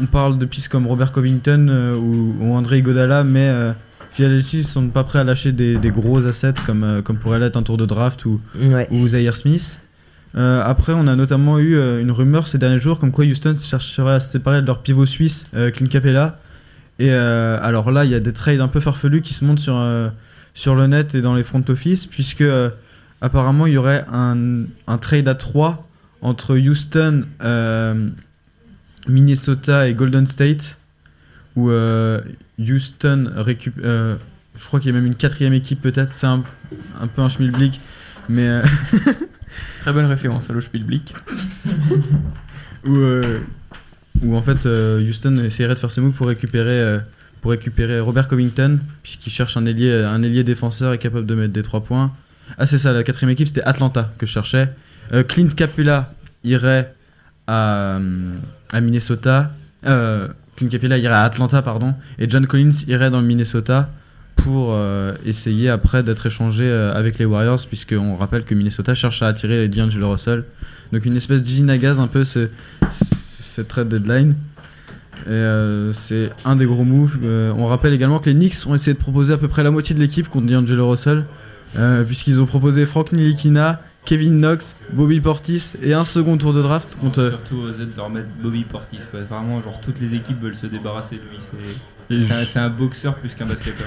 On 0.00 0.06
parle 0.06 0.38
de 0.38 0.46
pistes 0.46 0.68
comme 0.68 0.86
Robert 0.86 1.12
Covington 1.12 1.66
euh, 1.68 1.94
ou, 1.96 2.34
ou 2.40 2.54
André 2.54 2.78
Iguodala, 2.78 3.24
mais 3.24 3.48
euh, 3.48 3.72
Philadelphie 4.10 4.58
ne 4.58 4.62
sont 4.62 4.88
pas 4.88 5.04
prêts 5.04 5.18
à 5.18 5.24
lâcher 5.24 5.52
des, 5.52 5.76
des 5.76 5.90
gros 5.90 6.26
assets 6.26 6.54
comme, 6.64 6.82
euh, 6.84 7.02
comme 7.02 7.18
pourrait 7.18 7.38
l'être 7.38 7.56
un 7.56 7.62
tour 7.62 7.76
de 7.76 7.84
draft 7.86 8.24
ou, 8.24 8.40
Ouais. 8.58 8.88
ou 8.90 9.06
Zaire 9.08 9.36
Smith. 9.36 9.80
Euh, 10.34 10.62
après, 10.64 10.94
on 10.94 11.06
a 11.08 11.14
notamment 11.14 11.58
eu 11.58 11.76
une 12.00 12.10
rumeur 12.10 12.48
ces 12.48 12.56
derniers 12.56 12.78
jours 12.78 12.98
comme 12.98 13.10
quoi 13.12 13.24
Houston 13.26 13.54
chercherait 13.54 14.14
à 14.14 14.20
se 14.20 14.30
séparer 14.30 14.62
de 14.62 14.66
leur 14.66 14.80
pivot 14.82 15.04
suisse, 15.04 15.44
Clint 15.74 15.88
Capella. 15.88 16.38
Et 16.98 17.10
alors 17.12 17.90
là, 17.90 18.06
il 18.06 18.10
y 18.10 18.14
a 18.14 18.20
des 18.20 18.32
trades 18.32 18.60
un 18.60 18.68
peu 18.68 18.80
farfelus 18.80 19.20
qui 19.20 19.34
se 19.34 19.44
montent 19.44 19.58
sur, 19.58 19.78
sur 20.54 20.74
le 20.74 20.86
net 20.86 21.14
et 21.14 21.20
dans 21.20 21.34
les 21.34 21.42
front 21.42 21.62
office, 21.68 22.06
puisque 22.06 22.44
apparemment 23.20 23.66
il 23.66 23.74
y 23.74 23.76
aurait 23.76 24.06
un, 24.10 24.62
un 24.86 24.96
trade 24.98 25.28
à 25.28 25.34
3 25.34 25.86
entre 26.22 26.56
Houston, 26.56 27.24
Minnesota 29.08 29.88
et 29.88 29.94
Golden 29.94 30.26
State, 30.26 30.78
où 31.56 31.70
euh, 31.70 32.20
Houston 32.58 33.30
récupère. 33.36 33.84
euh, 33.84 34.16
je 34.56 34.66
crois 34.66 34.80
qu'il 34.80 34.90
y 34.90 34.92
a 34.92 34.96
même 34.96 35.06
une 35.06 35.14
quatrième 35.14 35.54
équipe 35.54 35.80
peut-être, 35.80 36.12
c'est 36.12 36.26
un, 36.26 36.44
un 37.00 37.06
peu 37.06 37.22
un 37.22 37.28
schmilblick, 37.28 37.80
mais 38.28 38.46
euh, 38.48 38.62
Très 39.80 39.92
bonne 39.92 40.06
référence 40.06 40.48
à 40.48 40.52
l'Oshpilblick. 40.52 41.14
où, 42.86 42.96
où 44.22 44.36
en 44.36 44.42
fait 44.42 44.66
Houston 44.66 45.36
essaierait 45.44 45.74
de 45.74 45.78
faire 45.78 45.90
ce 45.90 46.00
move 46.00 46.12
pour 46.12 46.28
récupérer, 46.28 47.00
pour 47.42 47.50
récupérer 47.50 48.00
Robert 48.00 48.28
Covington, 48.28 48.78
puisqu'il 49.02 49.30
cherche 49.30 49.56
un 49.56 49.66
ailier, 49.66 49.92
un 49.92 50.22
ailier 50.22 50.44
défenseur 50.44 50.92
et 50.94 50.98
capable 50.98 51.26
de 51.26 51.34
mettre 51.34 51.52
des 51.52 51.62
3 51.62 51.82
points. 51.82 52.12
Ah, 52.58 52.66
c'est 52.66 52.78
ça, 52.78 52.92
la 52.92 53.02
quatrième 53.02 53.30
équipe 53.30 53.48
c'était 53.48 53.62
Atlanta 53.64 54.12
que 54.18 54.26
je 54.26 54.32
cherchais. 54.32 54.68
Euh, 55.12 55.22
Clint 55.22 55.48
Capula 55.48 56.12
irait 56.44 56.94
à, 57.46 57.98
Minnesota. 58.80 59.50
Euh, 59.86 60.28
Clint 60.56 60.68
Capula 60.68 60.98
irait 60.98 61.14
à 61.14 61.22
Atlanta, 61.22 61.62
pardon. 61.62 61.94
Et 62.18 62.28
John 62.28 62.46
Collins 62.46 62.70
irait 62.88 63.10
dans 63.10 63.20
le 63.20 63.26
Minnesota 63.26 63.90
pour 64.36 64.68
euh, 64.72 65.14
essayer 65.24 65.68
après 65.68 66.02
d'être 66.02 66.26
échangé 66.26 66.64
euh, 66.66 66.92
avec 66.94 67.18
les 67.18 67.24
Warriors, 67.24 67.60
puisqu'on 67.66 68.16
rappelle 68.16 68.44
que 68.44 68.54
Minnesota 68.54 68.94
cherche 68.94 69.22
à 69.22 69.28
attirer 69.28 69.68
D'Angelo 69.68 70.10
Russell. 70.10 70.44
Donc 70.92 71.04
une 71.06 71.16
espèce 71.16 71.42
d'usine 71.42 71.70
à 71.70 71.78
gaz 71.78 72.00
un 72.00 72.06
peu 72.06 72.24
ce- 72.24 72.48
ce- 72.90 73.04
cette 73.14 73.68
trade 73.68 73.88
deadline. 73.88 74.34
Et 75.26 75.30
euh, 75.30 75.92
c'est 75.92 76.30
un 76.44 76.56
des 76.56 76.66
gros 76.66 76.84
moves. 76.84 77.18
On 77.56 77.66
rappelle 77.66 77.92
également 77.92 78.18
que 78.18 78.26
les 78.30 78.34
Knicks 78.34 78.66
ont 78.66 78.74
essayé 78.74 78.92
de 78.94 78.98
proposer 78.98 79.32
à 79.32 79.38
peu 79.38 79.46
près 79.48 79.62
la 79.62 79.70
moitié 79.70 79.94
de 79.94 80.00
l'équipe 80.00 80.28
contre 80.28 80.46
D'Angelo 80.48 80.90
Russell, 80.90 81.24
puisqu'ils 82.06 82.40
ont 82.40 82.46
proposé 82.46 82.84
Frank 82.86 83.12
Nilikina, 83.12 83.80
Kevin 84.04 84.40
Knox, 84.40 84.76
Bobby 84.92 85.20
Portis 85.20 85.74
et 85.82 85.94
un 85.94 86.04
second 86.04 86.36
tour 86.36 86.52
de 86.52 86.60
draft 86.60 86.96
contre. 86.96 87.28
Surtout 87.28 87.56
aux 87.56 87.72
Z 87.72 87.78
de 87.78 87.96
leur 87.96 88.10
mettre 88.10 88.28
Bobby 88.42 88.64
Portis. 88.64 88.98
Quoi. 89.10 89.20
Vraiment, 89.20 89.62
genre 89.62 89.80
toutes 89.80 90.00
les 90.00 90.14
équipes 90.14 90.40
veulent 90.40 90.56
se 90.56 90.66
débarrasser 90.66 91.16
de 91.16 91.22
lui. 91.22 92.30
Un, 92.30 92.44
c'est 92.44 92.58
un 92.58 92.68
boxeur 92.68 93.14
plus 93.14 93.34
qu'un 93.34 93.46
basketteur. 93.46 93.86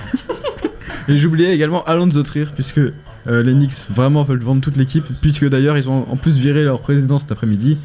Et 1.07 1.17
j'oubliais 1.17 1.53
également 1.53 1.83
Alonso 1.83 2.23
Trier, 2.23 2.47
puisque 2.53 2.79
euh, 2.79 3.43
les 3.43 3.53
Knicks 3.53 3.85
vraiment 3.89 4.23
veulent 4.23 4.41
vendre 4.41 4.61
toute 4.61 4.77
l'équipe, 4.77 5.05
puisque 5.21 5.47
d'ailleurs 5.47 5.77
ils 5.77 5.89
ont 5.89 6.09
en 6.09 6.15
plus 6.15 6.37
viré 6.37 6.63
leur 6.63 6.79
président 6.79 7.19
cet 7.19 7.31
après-midi. 7.31 7.77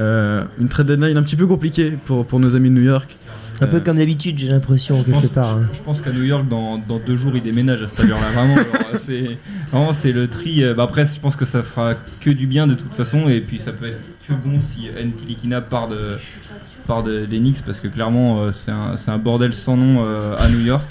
Euh, 0.00 0.44
une 0.58 0.68
trade 0.68 0.86
deadline 0.86 1.16
un 1.16 1.22
petit 1.22 1.36
peu 1.36 1.46
compliquée 1.46 1.92
pour, 2.04 2.26
pour 2.26 2.40
nos 2.40 2.56
amis 2.56 2.68
de 2.70 2.74
New 2.74 2.82
York. 2.82 3.16
Un 3.60 3.66
peu 3.66 3.80
comme 3.80 3.96
d'habitude, 3.98 4.38
j'ai 4.38 4.48
l'impression, 4.48 5.02
pense, 5.02 5.22
quelque 5.22 5.34
part. 5.34 5.56
hein. 5.56 5.66
je 5.72 5.80
pense 5.80 6.00
qu'à 6.00 6.12
New 6.12 6.22
York, 6.24 6.48
dans, 6.48 6.78
dans 6.78 6.98
deux 6.98 7.16
jours, 7.16 7.32
il 7.34 7.42
déménage 7.42 7.82
à 7.82 7.86
cette 7.88 8.00
allure-là. 8.00 8.30
Vraiment, 8.34 8.56
c'est 8.98 9.36
vraiment 9.70 9.92
c'est 9.92 10.12
le 10.12 10.28
tri. 10.28 10.62
euh, 10.62 10.74
bah 10.74 10.84
après, 10.84 11.06
je 11.06 11.18
pense 11.20 11.36
que 11.36 11.44
ça 11.44 11.62
fera 11.62 11.94
que 12.20 12.30
du 12.30 12.46
bien 12.46 12.66
de 12.66 12.74
toute 12.74 12.94
façon, 12.94 13.28
et 13.28 13.40
puis 13.40 13.58
ça 13.60 13.72
peut 13.72 13.86
être 13.88 14.00
que 14.28 14.32
bon 14.34 14.58
si 14.60 14.88
Ntilikina 15.04 15.60
part 15.60 15.88
de 15.88 16.16
part 16.86 17.02
de, 17.02 17.24
des 17.26 17.38
Knicks, 17.38 17.62
parce 17.66 17.80
que 17.80 17.88
clairement, 17.88 18.42
euh, 18.42 18.52
c'est 18.52 18.70
un, 18.70 18.94
un 19.06 19.18
bordel 19.18 19.52
sans 19.52 19.76
nom 19.76 20.04
euh, 20.06 20.36
à 20.38 20.48
New 20.48 20.60
York. 20.60 20.86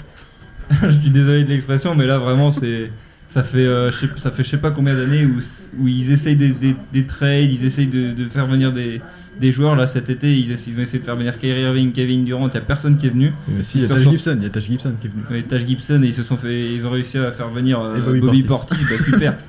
je 0.82 0.90
suis 0.90 1.10
désolé 1.10 1.44
de 1.44 1.48
l'expression, 1.48 1.94
mais 1.94 2.06
là 2.06 2.18
vraiment, 2.18 2.50
c'est 2.50 2.90
ça 3.28 3.42
fait 3.42 3.58
euh, 3.66 3.90
ça 4.16 4.30
fait 4.30 4.42
je 4.44 4.48
sais 4.50 4.56
pas 4.58 4.70
combien 4.70 4.94
d'années 4.94 5.24
où, 5.26 5.38
où 5.80 5.88
ils 5.88 6.12
essayent 6.12 6.36
des, 6.36 6.50
des- 6.50 6.76
des 6.92 7.04
trades, 7.06 7.50
ils 7.50 7.64
essayent 7.64 7.86
de, 7.86 8.12
de 8.12 8.24
faire 8.26 8.46
venir 8.46 8.72
des 8.72 9.00
des 9.40 9.52
joueurs 9.52 9.76
là 9.76 9.86
cet 9.86 10.10
été, 10.10 10.36
ils, 10.36 10.50
ont 10.50 10.54
essayé 10.54 10.98
de 10.98 11.04
faire 11.04 11.16
venir 11.16 11.38
Kyrie 11.38 11.62
Irving, 11.62 11.92
Kevin 11.92 12.24
Durant, 12.24 12.48
il 12.48 12.54
y 12.54 12.56
a 12.56 12.60
personne 12.60 12.96
qui 12.96 13.06
est 13.06 13.10
venu. 13.10 13.32
mais 13.48 13.62
si, 13.62 13.78
il 13.78 13.82
y 13.82 13.84
a 13.84 13.88
Taj 13.88 14.02
sur- 14.02 14.10
Gibson, 14.10 14.34
il 14.38 14.42
y 14.42 14.46
a 14.46 14.50
Taj 14.50 14.64
Gibson 14.64 14.92
qui 15.00 15.06
est 15.06 15.10
venu. 15.10 15.22
Ouais, 15.30 15.42
Taj 15.42 15.66
Gibson 15.66 16.02
et 16.02 16.06
ils 16.06 16.14
se 16.14 16.22
sont 16.22 16.36
fait, 16.36 16.72
ils 16.74 16.86
ont 16.86 16.90
réussi 16.90 17.18
à 17.18 17.32
faire 17.32 17.48
venir 17.48 17.80
euh, 17.80 17.96
Et 17.96 18.00
Bobby 18.00 18.20
Bobby, 18.20 18.42
Portis. 18.42 18.68
Portis, 18.68 18.84
bah 18.90 19.04
super. 19.04 19.34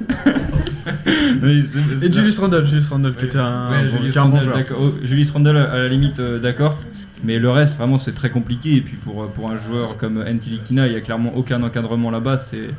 Oui, 1.44 1.64
Et 2.02 2.12
Julius 2.12 2.40
Randle, 2.40 2.66
Julius 2.66 2.90
Randle 2.90 3.14
qui 3.14 3.22
Ouais, 3.24 3.28
était 3.28 3.38
un, 3.38 3.70
ouais, 3.72 3.84
bon- 3.90 3.98
Julius 3.98 4.14
joueur. 4.14 4.56
d'accord. 4.56 4.78
Oh, 4.82 4.94
Julius 5.04 5.32
Randle 5.32 5.58
à 5.58 5.78
la 5.78 5.88
limite 5.88 6.20
euh, 6.20 6.40
d'accord, 6.40 6.78
mais 7.24 7.38
le 7.40 7.50
reste 7.50 7.78
vraiment 7.78 7.98
c'est 8.00 8.14
très 8.14 8.30
compliqué 8.30 8.76
et 8.76 8.82
puis 8.82 8.96
pour, 8.98 9.24
euh, 9.24 9.28
pour 9.28 9.50
un 9.50 9.58
joueur 9.58 9.98
comme 9.98 10.24
Ntilikina 10.24 10.88
il 10.88 10.94
y 10.94 10.96
a 10.96 11.02
clairement 11.02 11.36
aucun 11.36 11.62
encadrement 11.64 12.12
là-bas, 12.12 12.38
c'est 12.38 12.70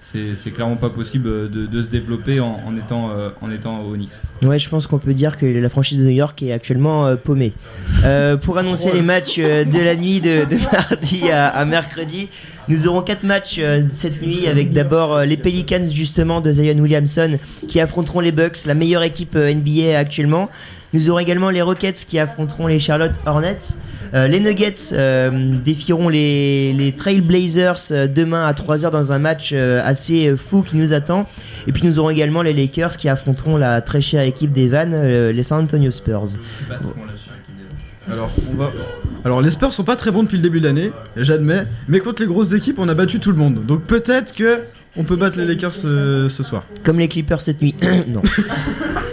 c'est 0.00 0.50
clairement 0.54 0.76
pas 0.76 0.90
possible 0.90 1.50
de, 1.50 1.82
se 1.82 1.88
développer 1.88 2.40
en, 2.40 2.76
étant 2.76 3.10
euh, 3.10 3.30
en 3.40 3.50
étant. 3.50 3.84
Ouais, 4.42 4.58
je 4.58 4.68
pense 4.68 4.86
qu'on 4.86 4.98
peut 4.98 5.14
dire 5.14 5.36
que 5.36 5.46
la 5.46 5.68
franchise 5.68 5.98
de 5.98 6.04
New 6.04 6.10
York 6.10 6.42
est 6.42 6.52
actuellement 6.52 7.06
euh, 7.06 7.16
paumée. 7.16 7.52
Euh, 8.04 8.36
pour 8.36 8.58
annoncer 8.58 8.92
les 8.92 9.02
matchs 9.02 9.36
euh, 9.38 9.64
de 9.64 9.78
la 9.78 9.96
nuit 9.96 10.20
de, 10.20 10.46
mardi 10.72 11.30
à, 11.30 11.48
à 11.48 11.64
mercredi, 11.64 12.28
nous 12.68 12.86
aurons 12.86 13.02
quatre 13.02 13.24
matchs 13.24 13.60
cette 13.94 14.20
nuit 14.20 14.46
avec 14.46 14.72
d'abord 14.72 15.20
les 15.20 15.38
Pelicans 15.38 15.88
justement 15.88 16.42
de 16.42 16.52
Zion 16.52 16.78
Williamson 16.78 17.38
qui 17.66 17.80
affronteront 17.80 18.20
les 18.20 18.30
Bucks, 18.30 18.66
la 18.66 18.74
meilleure 18.74 19.02
équipe 19.02 19.34
NBA 19.34 19.98
actuellement. 19.98 20.50
Nous 20.92 21.08
aurons 21.08 21.18
également 21.18 21.48
les 21.48 21.62
Rockets 21.62 22.04
qui 22.06 22.18
affronteront 22.18 22.66
les 22.66 22.78
Charlotte 22.78 23.14
Hornets. 23.24 23.78
Euh, 24.14 24.26
les 24.26 24.40
Nuggets 24.40 24.92
euh, 24.92 25.56
défieront 25.62 26.08
les, 26.08 26.72
les 26.72 26.92
Trail 26.92 27.20
Blazers 27.20 27.78
euh, 27.90 28.06
demain 28.06 28.46
à 28.46 28.52
3h 28.52 28.90
dans 28.90 29.12
un 29.12 29.18
match 29.18 29.52
assez 29.52 30.34
fou 30.36 30.62
qui 30.62 30.76
nous 30.76 30.92
attend. 30.92 31.26
Et 31.66 31.72
puis 31.72 31.86
nous 31.86 31.98
aurons 31.98 32.10
également 32.10 32.42
les 32.42 32.52
Lakers 32.52 32.96
qui 32.96 33.08
affronteront 33.08 33.56
la 33.56 33.80
très 33.80 34.00
chère 34.00 34.22
équipe 34.22 34.52
des 34.52 34.68
Vannes, 34.68 35.30
les 35.30 35.42
San 35.42 35.64
Antonio 35.64 35.90
Spurs. 35.90 36.36
Alors, 38.10 38.30
on 38.50 38.54
va... 38.54 38.72
Alors, 39.24 39.42
les 39.42 39.50
Spurs 39.50 39.72
sont 39.72 39.84
pas 39.84 39.96
très 39.96 40.10
bons 40.10 40.22
depuis 40.22 40.38
le 40.38 40.42
début 40.42 40.60
de 40.60 40.66
l'année, 40.66 40.92
j'admets, 41.16 41.64
mais 41.88 42.00
contre 42.00 42.22
les 42.22 42.28
grosses 42.28 42.52
équipes, 42.52 42.78
on 42.78 42.88
a 42.88 42.94
battu 42.94 43.20
tout 43.20 43.30
le 43.30 43.36
monde. 43.36 43.66
Donc 43.66 43.82
peut-être 43.82 44.34
que 44.34 44.60
on 44.96 45.04
peut 45.04 45.16
battre 45.16 45.36
les 45.36 45.44
Lakers 45.44 45.74
ce, 45.74 46.28
ce 46.28 46.42
soir. 46.42 46.64
Comme 46.84 46.98
les 46.98 47.08
Clippers 47.08 47.42
cette 47.42 47.60
nuit. 47.60 47.74
non. 48.08 48.22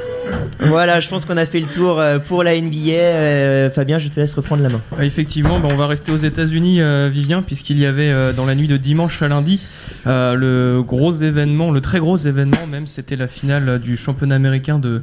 voilà, 0.59 0.99
je 0.99 1.09
pense 1.09 1.25
qu'on 1.25 1.37
a 1.37 1.45
fait 1.45 1.59
le 1.59 1.67
tour 1.67 1.99
euh, 1.99 2.19
pour 2.19 2.43
la 2.43 2.59
NBA. 2.59 2.91
Euh, 2.91 3.69
Fabien, 3.69 3.99
je 3.99 4.09
te 4.09 4.19
laisse 4.19 4.33
reprendre 4.33 4.63
la 4.63 4.69
main. 4.69 4.81
Effectivement, 5.01 5.59
bah, 5.59 5.67
on 5.71 5.75
va 5.75 5.87
rester 5.87 6.11
aux 6.11 6.17
États-Unis, 6.17 6.81
euh, 6.81 7.09
Vivien, 7.11 7.41
puisqu'il 7.41 7.79
y 7.79 7.85
avait 7.85 8.33
dans 8.33 8.45
la 8.45 8.55
nuit 8.55 8.67
de 8.67 8.77
dimanche 8.77 9.21
à 9.21 9.27
lundi 9.27 9.65
le 10.05 10.81
gros 10.81 11.13
événement, 11.13 11.71
le 11.71 11.81
très 11.81 11.99
gros 11.99 12.17
événement 12.17 12.67
même, 12.69 12.87
c'était 12.87 13.15
la 13.15 13.27
finale 13.27 13.79
du 13.79 13.97
championnat 13.97 14.35
américain 14.35 14.79
de, 14.79 15.01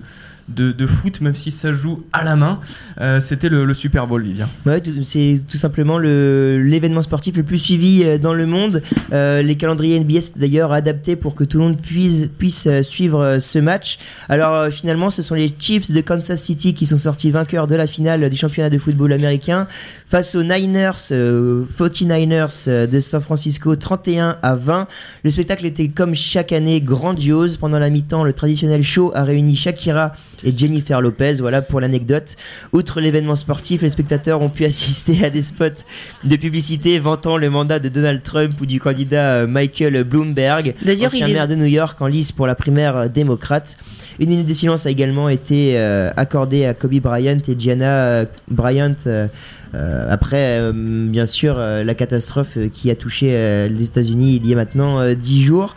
de, 0.48 0.72
de 0.72 0.86
foot, 0.86 1.20
même 1.20 1.34
si 1.34 1.50
ça 1.50 1.72
joue 1.72 2.02
à 2.12 2.24
la 2.24 2.36
main. 2.36 2.60
Euh, 3.00 3.20
c'était 3.20 3.48
le, 3.48 3.72
Super 3.74 4.06
Bowl, 4.06 4.22
Vivien. 4.22 4.48
Ouais, 4.66 4.82
c'est 5.04 5.40
tout 5.48 5.56
simplement 5.56 5.98
le- 5.98 6.62
l'événement 6.62 7.02
sportif 7.02 7.36
le 7.36 7.42
plus 7.42 7.58
suivi 7.58 8.02
euh, 8.04 8.18
dans 8.18 8.34
le 8.34 8.46
monde. 8.46 8.82
Euh, 9.12 9.42
les 9.42 9.56
calendriers 9.56 9.98
NBA 10.00 10.20
d'ailleurs 10.36 10.72
adaptés 10.72 11.16
pour 11.16 11.34
que 11.34 11.44
tout 11.44 11.58
le 11.58 11.64
monde 11.64 11.80
puisse, 11.80 12.26
puisse 12.38 12.68
suivre 12.82 13.38
ce 13.40 13.58
match. 13.58 13.98
Alors 14.28 14.68
finalement, 14.72 15.10
ce 15.10 15.22
sont 15.22 15.34
les 15.34 15.52
Chiefs 15.58 15.90
de 15.90 16.00
Kansas 16.00 16.42
City 16.42 16.74
qui 16.74 16.86
sont 16.86 16.96
sortis 16.96 17.30
vainqueurs 17.30 17.66
de 17.66 17.74
la 17.74 17.86
finale 17.86 18.28
du 18.30 18.36
championnat 18.36 18.70
de 18.70 18.78
football 18.78 19.12
américain 19.12 19.66
face 20.12 20.34
aux 20.34 20.42
Niners, 20.42 20.90
euh, 21.10 21.64
49ers 21.78 22.64
euh, 22.68 22.86
de 22.86 23.00
San 23.00 23.22
Francisco, 23.22 23.74
31 23.76 24.36
à 24.42 24.54
20. 24.54 24.86
Le 25.24 25.30
spectacle 25.30 25.64
était 25.64 25.88
comme 25.88 26.14
chaque 26.14 26.52
année 26.52 26.82
grandiose. 26.82 27.56
Pendant 27.56 27.78
la 27.78 27.88
mi-temps, 27.88 28.22
le 28.22 28.34
traditionnel 28.34 28.84
show 28.84 29.10
a 29.14 29.24
réuni 29.24 29.56
Shakira 29.56 30.12
et 30.44 30.54
Jennifer 30.54 31.00
Lopez. 31.00 31.36
Voilà 31.40 31.62
pour 31.62 31.80
l'anecdote. 31.80 32.36
Outre 32.74 33.00
l'événement 33.00 33.36
sportif, 33.36 33.80
les 33.80 33.88
spectateurs 33.88 34.42
ont 34.42 34.50
pu 34.50 34.64
assister 34.66 35.24
à 35.24 35.30
des 35.30 35.40
spots 35.40 35.82
de 36.24 36.36
publicité 36.36 36.98
vantant 36.98 37.38
le 37.38 37.48
mandat 37.48 37.78
de 37.78 37.88
Donald 37.88 38.22
Trump 38.22 38.60
ou 38.60 38.66
du 38.66 38.80
candidat 38.80 39.36
euh, 39.36 39.46
Michael 39.46 40.04
Bloomberg, 40.04 40.74
ancien 41.06 41.26
est- 41.26 41.32
maire 41.32 41.48
de 41.48 41.54
New 41.54 41.64
York 41.64 41.98
en 42.02 42.06
lice 42.06 42.32
pour 42.32 42.46
la 42.46 42.54
primaire 42.54 42.96
euh, 42.98 43.08
démocrate. 43.08 43.78
Une 44.18 44.28
minute 44.28 44.46
de 44.46 44.54
silence 44.54 44.86
a 44.86 44.90
également 44.90 45.28
été 45.28 45.78
euh, 45.78 46.10
accordée 46.16 46.66
à 46.66 46.74
Kobe 46.74 46.94
Bryant 47.00 47.40
et 47.48 47.56
Gianna 47.58 48.04
euh, 48.04 48.24
Bryant. 48.48 48.94
euh, 49.06 49.28
après, 49.74 50.60
bien 50.74 51.24
sûr, 51.24 51.56
la 51.56 51.94
catastrophe 51.94 52.58
qui 52.74 52.90
a 52.90 52.94
touché 52.94 53.30
les 53.70 53.86
États-Unis 53.86 54.36
il 54.36 54.46
y 54.46 54.52
a 54.52 54.56
maintenant 54.56 55.14
10 55.14 55.42
jours. 55.42 55.74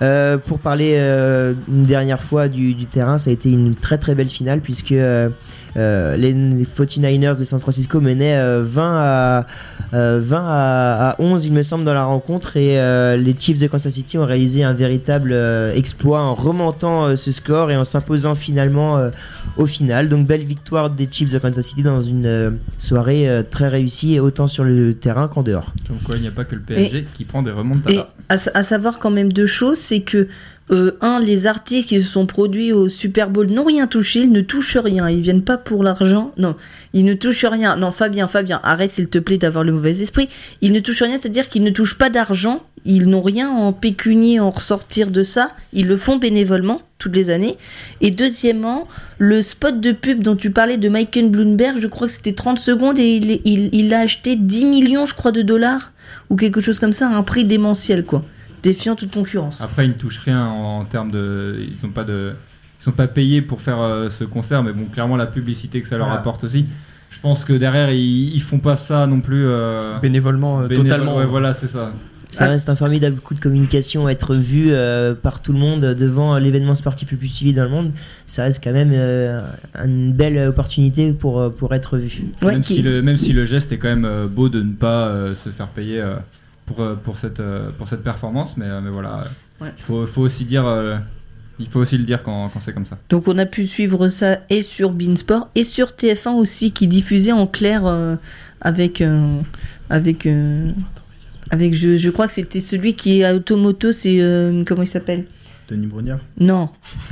Euh, 0.00 0.38
pour 0.38 0.58
parler 0.60 0.94
euh, 0.96 1.54
une 1.68 1.84
dernière 1.84 2.22
fois 2.22 2.48
du, 2.48 2.74
du 2.74 2.86
terrain, 2.86 3.18
ça 3.18 3.30
a 3.30 3.32
été 3.32 3.50
une 3.50 3.74
très 3.74 3.98
très 3.98 4.14
belle 4.14 4.28
finale 4.28 4.60
puisque 4.60 4.94
euh, 5.76 6.16
les, 6.16 6.32
les 6.32 6.64
49ers 6.64 7.38
de 7.38 7.44
San 7.44 7.60
Francisco 7.60 8.00
menaient 8.00 8.36
euh, 8.36 8.62
20, 8.64 9.00
à, 9.00 9.46
euh, 9.94 10.20
20 10.22 10.46
à, 10.46 11.10
à 11.10 11.16
11 11.20 11.46
il 11.46 11.52
me 11.52 11.62
semble 11.62 11.84
dans 11.84 11.94
la 11.94 12.04
rencontre 12.04 12.56
et 12.56 12.76
les 13.16 13.34
Chiefs 13.38 13.58
de 13.58 13.66
Kansas 13.66 13.92
City 13.92 14.18
ont 14.18 14.24
réalisé 14.24 14.64
un 14.64 14.72
véritable 14.72 15.34
exploit 15.74 16.20
en 16.20 16.34
remontant 16.34 17.16
ce 17.16 17.32
score 17.32 17.70
et 17.70 17.76
en 17.76 17.84
s'imposant 17.84 18.34
finalement 18.34 18.98
au 19.56 19.66
final. 19.66 20.08
Donc 20.08 20.26
belle 20.26 20.44
victoire 20.44 20.90
des 20.90 21.08
Chiefs 21.10 21.32
de 21.32 21.38
Kansas 21.38 21.66
City 21.66 21.82
dans 21.82 22.00
une 22.00 22.58
soirée 22.78 23.28
très 23.50 23.68
réussie 23.68 24.20
autant 24.20 24.46
sur 24.46 24.64
le 24.64 24.94
terrain 24.94 25.28
qu'en 25.28 25.42
dehors. 25.42 25.72
Comme 25.86 25.98
quoi 25.98 26.16
il 26.16 26.22
n'y 26.22 26.28
a 26.28 26.32
pas 26.32 26.44
que 26.44 26.54
le 26.54 26.62
PSG 26.62 27.06
qui 27.14 27.24
prend 27.24 27.42
des 27.42 27.50
remontes 27.50 27.88
Et 27.90 28.00
à, 28.28 28.38
sa- 28.38 28.50
à 28.54 28.62
savoir 28.62 28.98
quand 28.98 29.10
même 29.10 29.32
deux 29.32 29.46
choses, 29.46 29.78
c'est 29.78 30.00
que 30.00 30.28
euh, 30.70 30.92
un, 31.00 31.18
les 31.20 31.46
artistes 31.46 31.88
qui 31.88 32.00
se 32.00 32.08
sont 32.08 32.26
produits 32.26 32.72
au 32.72 32.88
Super 32.88 33.30
Bowl 33.30 33.46
n'ont 33.46 33.64
rien 33.64 33.86
touché, 33.86 34.20
ils 34.20 34.32
ne 34.32 34.40
touchent 34.40 34.76
rien, 34.76 35.08
ils 35.08 35.20
viennent 35.20 35.42
pas 35.42 35.56
pour 35.56 35.82
l'argent, 35.82 36.32
non, 36.36 36.56
ils 36.92 37.04
ne 37.04 37.14
touchent 37.14 37.46
rien. 37.46 37.76
Non, 37.76 37.90
Fabien, 37.90 38.28
Fabien, 38.28 38.60
arrête 38.62 38.92
s'il 38.92 39.08
te 39.08 39.18
plaît 39.18 39.38
d'avoir 39.38 39.64
le 39.64 39.72
mauvais 39.72 40.00
esprit. 40.00 40.28
Ils 40.60 40.72
ne 40.72 40.80
touchent 40.80 41.02
rien, 41.02 41.16
c'est-à-dire 41.18 41.48
qu'ils 41.48 41.62
ne 41.62 41.70
touchent 41.70 41.96
pas 41.96 42.10
d'argent, 42.10 42.62
ils 42.84 43.06
n'ont 43.06 43.22
rien 43.22 43.50
en 43.50 43.72
pécunier 43.72 44.40
en 44.40 44.50
ressortir 44.50 45.10
de 45.10 45.22
ça, 45.22 45.50
ils 45.72 45.86
le 45.86 45.96
font 45.96 46.16
bénévolement 46.16 46.80
toutes 46.98 47.14
les 47.14 47.30
années. 47.30 47.56
Et 48.00 48.10
deuxièmement, 48.10 48.88
le 49.18 49.42
spot 49.42 49.80
de 49.80 49.92
pub 49.92 50.22
dont 50.22 50.36
tu 50.36 50.50
parlais 50.50 50.76
de 50.76 50.88
Michael 50.88 51.30
Bloomberg, 51.30 51.78
je 51.80 51.86
crois 51.86 52.06
que 52.08 52.12
c'était 52.12 52.32
30 52.32 52.58
secondes 52.58 52.98
et 52.98 53.16
il, 53.16 53.70
il, 53.72 53.94
a 53.94 54.00
acheté 54.00 54.36
10 54.36 54.64
millions, 54.64 55.06
je 55.06 55.14
crois, 55.14 55.32
de 55.32 55.42
dollars 55.42 55.92
ou 56.30 56.36
quelque 56.36 56.60
chose 56.60 56.78
comme 56.78 56.92
ça 56.92 57.08
à 57.08 57.14
un 57.14 57.22
prix 57.22 57.44
démentiel, 57.44 58.04
quoi. 58.04 58.24
Défiant 58.62 58.96
toute 58.96 59.12
concurrence. 59.12 59.60
Après, 59.60 59.84
ils 59.86 59.90
ne 59.90 59.94
touchent 59.94 60.18
rien 60.18 60.44
en, 60.46 60.80
en 60.80 60.84
termes 60.84 61.10
de. 61.10 61.56
Ils 61.70 61.76
sont 61.78 61.88
pas 61.90 62.04
de. 62.04 62.32
Ils 62.80 62.84
sont 62.84 62.92
pas 62.92 63.08
payés 63.08 63.42
pour 63.42 63.60
faire 63.60 63.80
euh, 63.80 64.08
ce 64.08 64.24
concert, 64.24 64.62
mais 64.62 64.72
bon, 64.72 64.84
clairement 64.86 65.16
la 65.16 65.26
publicité 65.26 65.80
que 65.82 65.88
ça 65.88 65.96
leur 65.98 66.06
Voilà. 66.06 66.20
apporte 66.20 66.44
aussi. 66.44 66.64
je 67.10 67.18
pense 67.20 67.44
que 67.44 67.52
derrière, 67.52 67.90
ils, 67.90 68.34
ils 68.34 68.42
font 68.42 68.58
pas 68.60 68.76
ça 68.76 69.06
non 69.06 69.20
plus. 69.20 69.46
euh, 69.46 69.98
Bénévolement, 70.00 70.60
euh, 70.60 70.68
bénévole. 70.68 70.86
totalement. 70.88 71.16
Ouais, 71.16 71.24
voilà, 71.26 71.54
c'est 71.54 71.66
ça. 71.68 71.92
Ça 72.30 72.44
Ah. 72.44 72.48
reste 72.50 72.68
un 72.68 72.76
formidable 72.76 73.16
coup 73.20 73.32
de 73.34 73.40
communication, 73.40 74.06
être 74.08 74.34
vu 74.34 74.66
euh, 74.70 75.14
par 75.14 75.40
tout 75.42 75.54
le 75.54 75.58
monde 75.58 75.80
devant 75.80 76.36
l'événement 76.36 76.74
sportif 76.74 77.10
le 77.10 77.16
plus 77.16 77.28
suivi 77.28 77.54
dans 77.54 77.64
le 77.64 77.70
monde. 77.70 77.90
Ça 78.26 78.42
reste 78.44 78.62
quand 78.62 78.72
même 78.74 78.90
euh, 78.92 79.40
une 79.82 80.12
belle 80.12 80.46
opportunité 80.48 81.12
pour, 81.12 81.50
pour 81.54 81.74
être 81.74 81.96
vu. 81.96 82.24
Ouais, 82.42 82.52
même, 82.52 82.60
qui- 82.60 82.74
si 82.74 82.82
le, 82.82 83.00
même 83.00 83.16
si 83.16 83.32
le 83.32 83.46
geste 83.46 83.72
est 83.72 83.78
quand 83.78 83.88
même 83.88 84.26
beau 84.28 84.50
de 84.50 84.60
ne 84.62 84.72
pas 84.74 85.06
euh, 85.08 85.34
se 85.42 85.48
faire 85.48 85.68
payer 85.68 86.00
euh, 86.02 86.16
pour, 86.68 86.80
euh, 86.80 86.94
pour, 86.94 87.18
cette, 87.18 87.40
euh, 87.40 87.70
pour 87.76 87.88
cette 87.88 88.02
performance, 88.04 88.56
mais, 88.56 88.66
euh, 88.66 88.80
mais 88.80 88.90
voilà, 88.90 89.24
Ouais. 89.60 89.72
il 89.76 89.82
faut, 89.82 90.06
faut 90.06 90.22
aussi 90.22 90.44
dire. 90.44 90.64
il 91.58 91.66
faut 91.66 91.80
aussi 91.80 91.98
le 91.98 92.04
dire 92.04 92.22
quand, 92.22 92.48
quand 92.50 92.60
c'est 92.60 92.72
comme 92.72 92.86
ça. 92.86 92.96
Donc 93.08 93.26
on 93.26 93.36
a 93.38 93.46
pu 93.46 93.66
suivre 93.66 94.06
ça 94.06 94.38
et 94.48 94.62
sur 94.62 94.90
Beansport 94.92 95.48
et 95.56 95.64
sur 95.64 95.88
TF1 95.88 96.34
aussi 96.36 96.70
qui 96.70 96.86
diffusait 96.86 97.32
en 97.32 97.48
clair 97.48 97.82
avec 98.60 99.02
avec 99.90 100.28
avec 101.50 101.74
je, 101.74 101.96
je 101.96 102.10
crois 102.10 102.26
que 102.28 102.32
c'était 102.32 102.60
celui 102.60 102.94
qui 102.94 103.20
est 103.22 103.32
automoto 103.32 103.90
c'est 103.90 104.20
euh, 104.20 104.62
comment 104.64 104.82
il 104.82 104.86
s'appelle? 104.88 105.24
Denis 105.68 105.86
Brognard. 105.86 106.20
Non, 106.38 106.68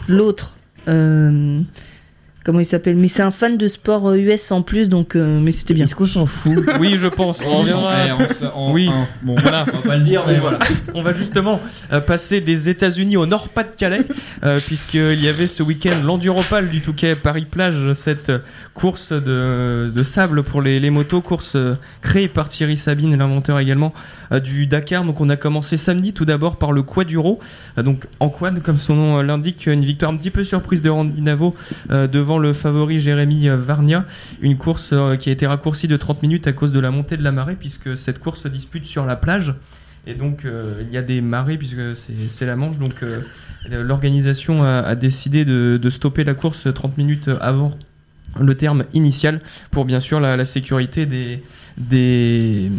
l'autre 0.09 0.57
euh, 0.89 1.61
comment 2.47 2.61
il 2.61 2.65
s'appelle 2.65 2.97
mais 2.97 3.09
c'est 3.09 3.23
un 3.23 3.33
fan 3.33 3.59
de 3.59 3.67
sport 3.69 4.09
euh, 4.09 4.17
US 4.17 4.53
en 4.53 4.63
plus 4.63 4.89
donc 4.89 5.17
euh, 5.17 5.41
mais 5.41 5.51
c'était 5.51 5.75
bien. 5.75 5.85
Est-ce 5.85 5.95
qu'on 5.97 6.07
s'en 6.07 6.27
fout? 6.27 6.65
Oui, 6.81 6.97
je 6.97 7.09
pense. 7.09 7.43
On 7.45 7.59
reviendra. 7.59 7.95
Eh, 8.07 8.13
on 8.13 8.29
se- 8.29 8.45
on- 8.55 8.73
Oui. 8.73 8.89
on- 8.91 9.27
bon, 9.27 9.35
Voilà. 9.43 9.67
on 9.73 9.77
va 9.79 9.83
pas 9.83 9.97
le 9.97 10.03
dire, 10.05 10.23
mais 10.27 10.37
On 10.37 10.41
voilà. 10.41 10.59
va, 10.59 10.65
on 10.95 11.03
va 11.03 11.13
justement 11.15 11.61
euh, 11.93 12.01
passer 12.01 12.41
des 12.41 12.69
États-Unis 12.69 13.17
au 13.17 13.27
Nord-Pas-de-Calais, 13.27 14.07
euh, 14.45 14.59
puisqu'il 14.65 15.21
y 15.21 15.29
avait 15.29 15.49
ce 15.49 15.63
week-end 15.65 15.97
l'Enduropal 16.05 16.69
du 16.71 16.81
Touquet 16.81 17.15
Paris-Plage, 17.17 17.93
cette 17.95 18.31
euh, 18.31 18.39
course 18.75 19.13
de, 19.13 19.91
de 19.95 20.03
sable 20.05 20.43
pour 20.45 20.63
les, 20.63 20.79
les 20.81 20.91
motos, 20.91 21.21
course 21.21 21.55
euh, 21.57 21.75
créée 22.03 22.29
par 22.29 22.49
Thierry 22.49 22.77
Sabine, 22.77 23.17
l'inventeur 23.17 23.59
également 23.59 23.93
euh, 24.33 24.39
du 24.41 24.67
Dakar. 24.67 25.05
Donc 25.05 25.21
on 25.21 25.29
a 25.31 25.37
commencé 25.37 25.77
samedi 25.77 26.13
tout 26.13 26.25
d'abord 26.25 26.57
par 26.57 26.73
le 26.73 26.83
Quaduro, 26.83 27.41
euh, 27.79 27.83
donc 27.83 28.05
en 28.21 28.29
quad 28.29 28.63
comme 28.63 28.79
son 28.79 28.95
nom 28.95 29.19
euh, 29.19 29.23
l'indique, 29.23 29.67
une 29.67 29.85
victoire 29.85 30.13
un 30.13 30.17
petit 30.17 30.31
peu 30.31 30.45
surprise 30.45 30.83
de 30.83 30.91
Randy 30.91 31.23
Navo 31.23 31.55
euh, 31.91 32.07
devant 32.37 32.39
le 32.39 32.53
favori 32.53 33.01
Jérémy 33.01 33.49
Varnia, 33.49 34.05
une 34.41 34.57
course 34.57 34.91
euh, 34.93 35.17
qui 35.17 35.29
a 35.31 35.33
été 35.33 35.47
raccourcie 35.47 35.89
de 35.89 35.97
30 35.97 36.23
minutes 36.23 36.47
à 36.47 36.53
cause 36.53 36.73
de 36.73 36.81
la 36.81 36.91
montée 36.91 37.17
de 37.17 37.23
la 37.23 37.33
marée, 37.33 37.57
puisque 37.57 37.97
cette 37.97 38.19
course 38.19 38.43
se 38.43 38.49
dispute 38.49 38.85
sur 38.85 39.05
la 39.07 39.17
plage. 39.17 39.55
Et 40.07 40.15
donc, 40.15 40.45
euh, 40.45 40.83
il 40.87 40.95
y 40.95 40.97
a 40.97 41.03
des 41.03 41.21
marées, 41.21 41.57
puisque 41.57 41.97
c'est 41.97 42.47
la 42.47 42.57
Manche. 42.57 42.79
Donc, 42.79 43.03
euh, 43.03 43.23
l'organisation 43.71 44.63
a, 44.63 44.79
a 44.81 44.95
décidé 44.95 45.45
de, 45.45 45.79
de 45.81 45.91
stopper 45.91 46.25
la 46.25 46.35
course 46.35 46.69
30 46.73 46.99
minutes 46.99 47.31
avant 47.41 47.77
le 48.39 48.55
terme 48.55 48.85
initial 48.93 49.41
pour 49.71 49.87
bien 49.87 50.01
sûr 50.01 50.21
la, 50.21 50.37
la 50.37 50.45
sécurité 50.45 51.07
des, 51.07 51.43
des, 51.79 52.71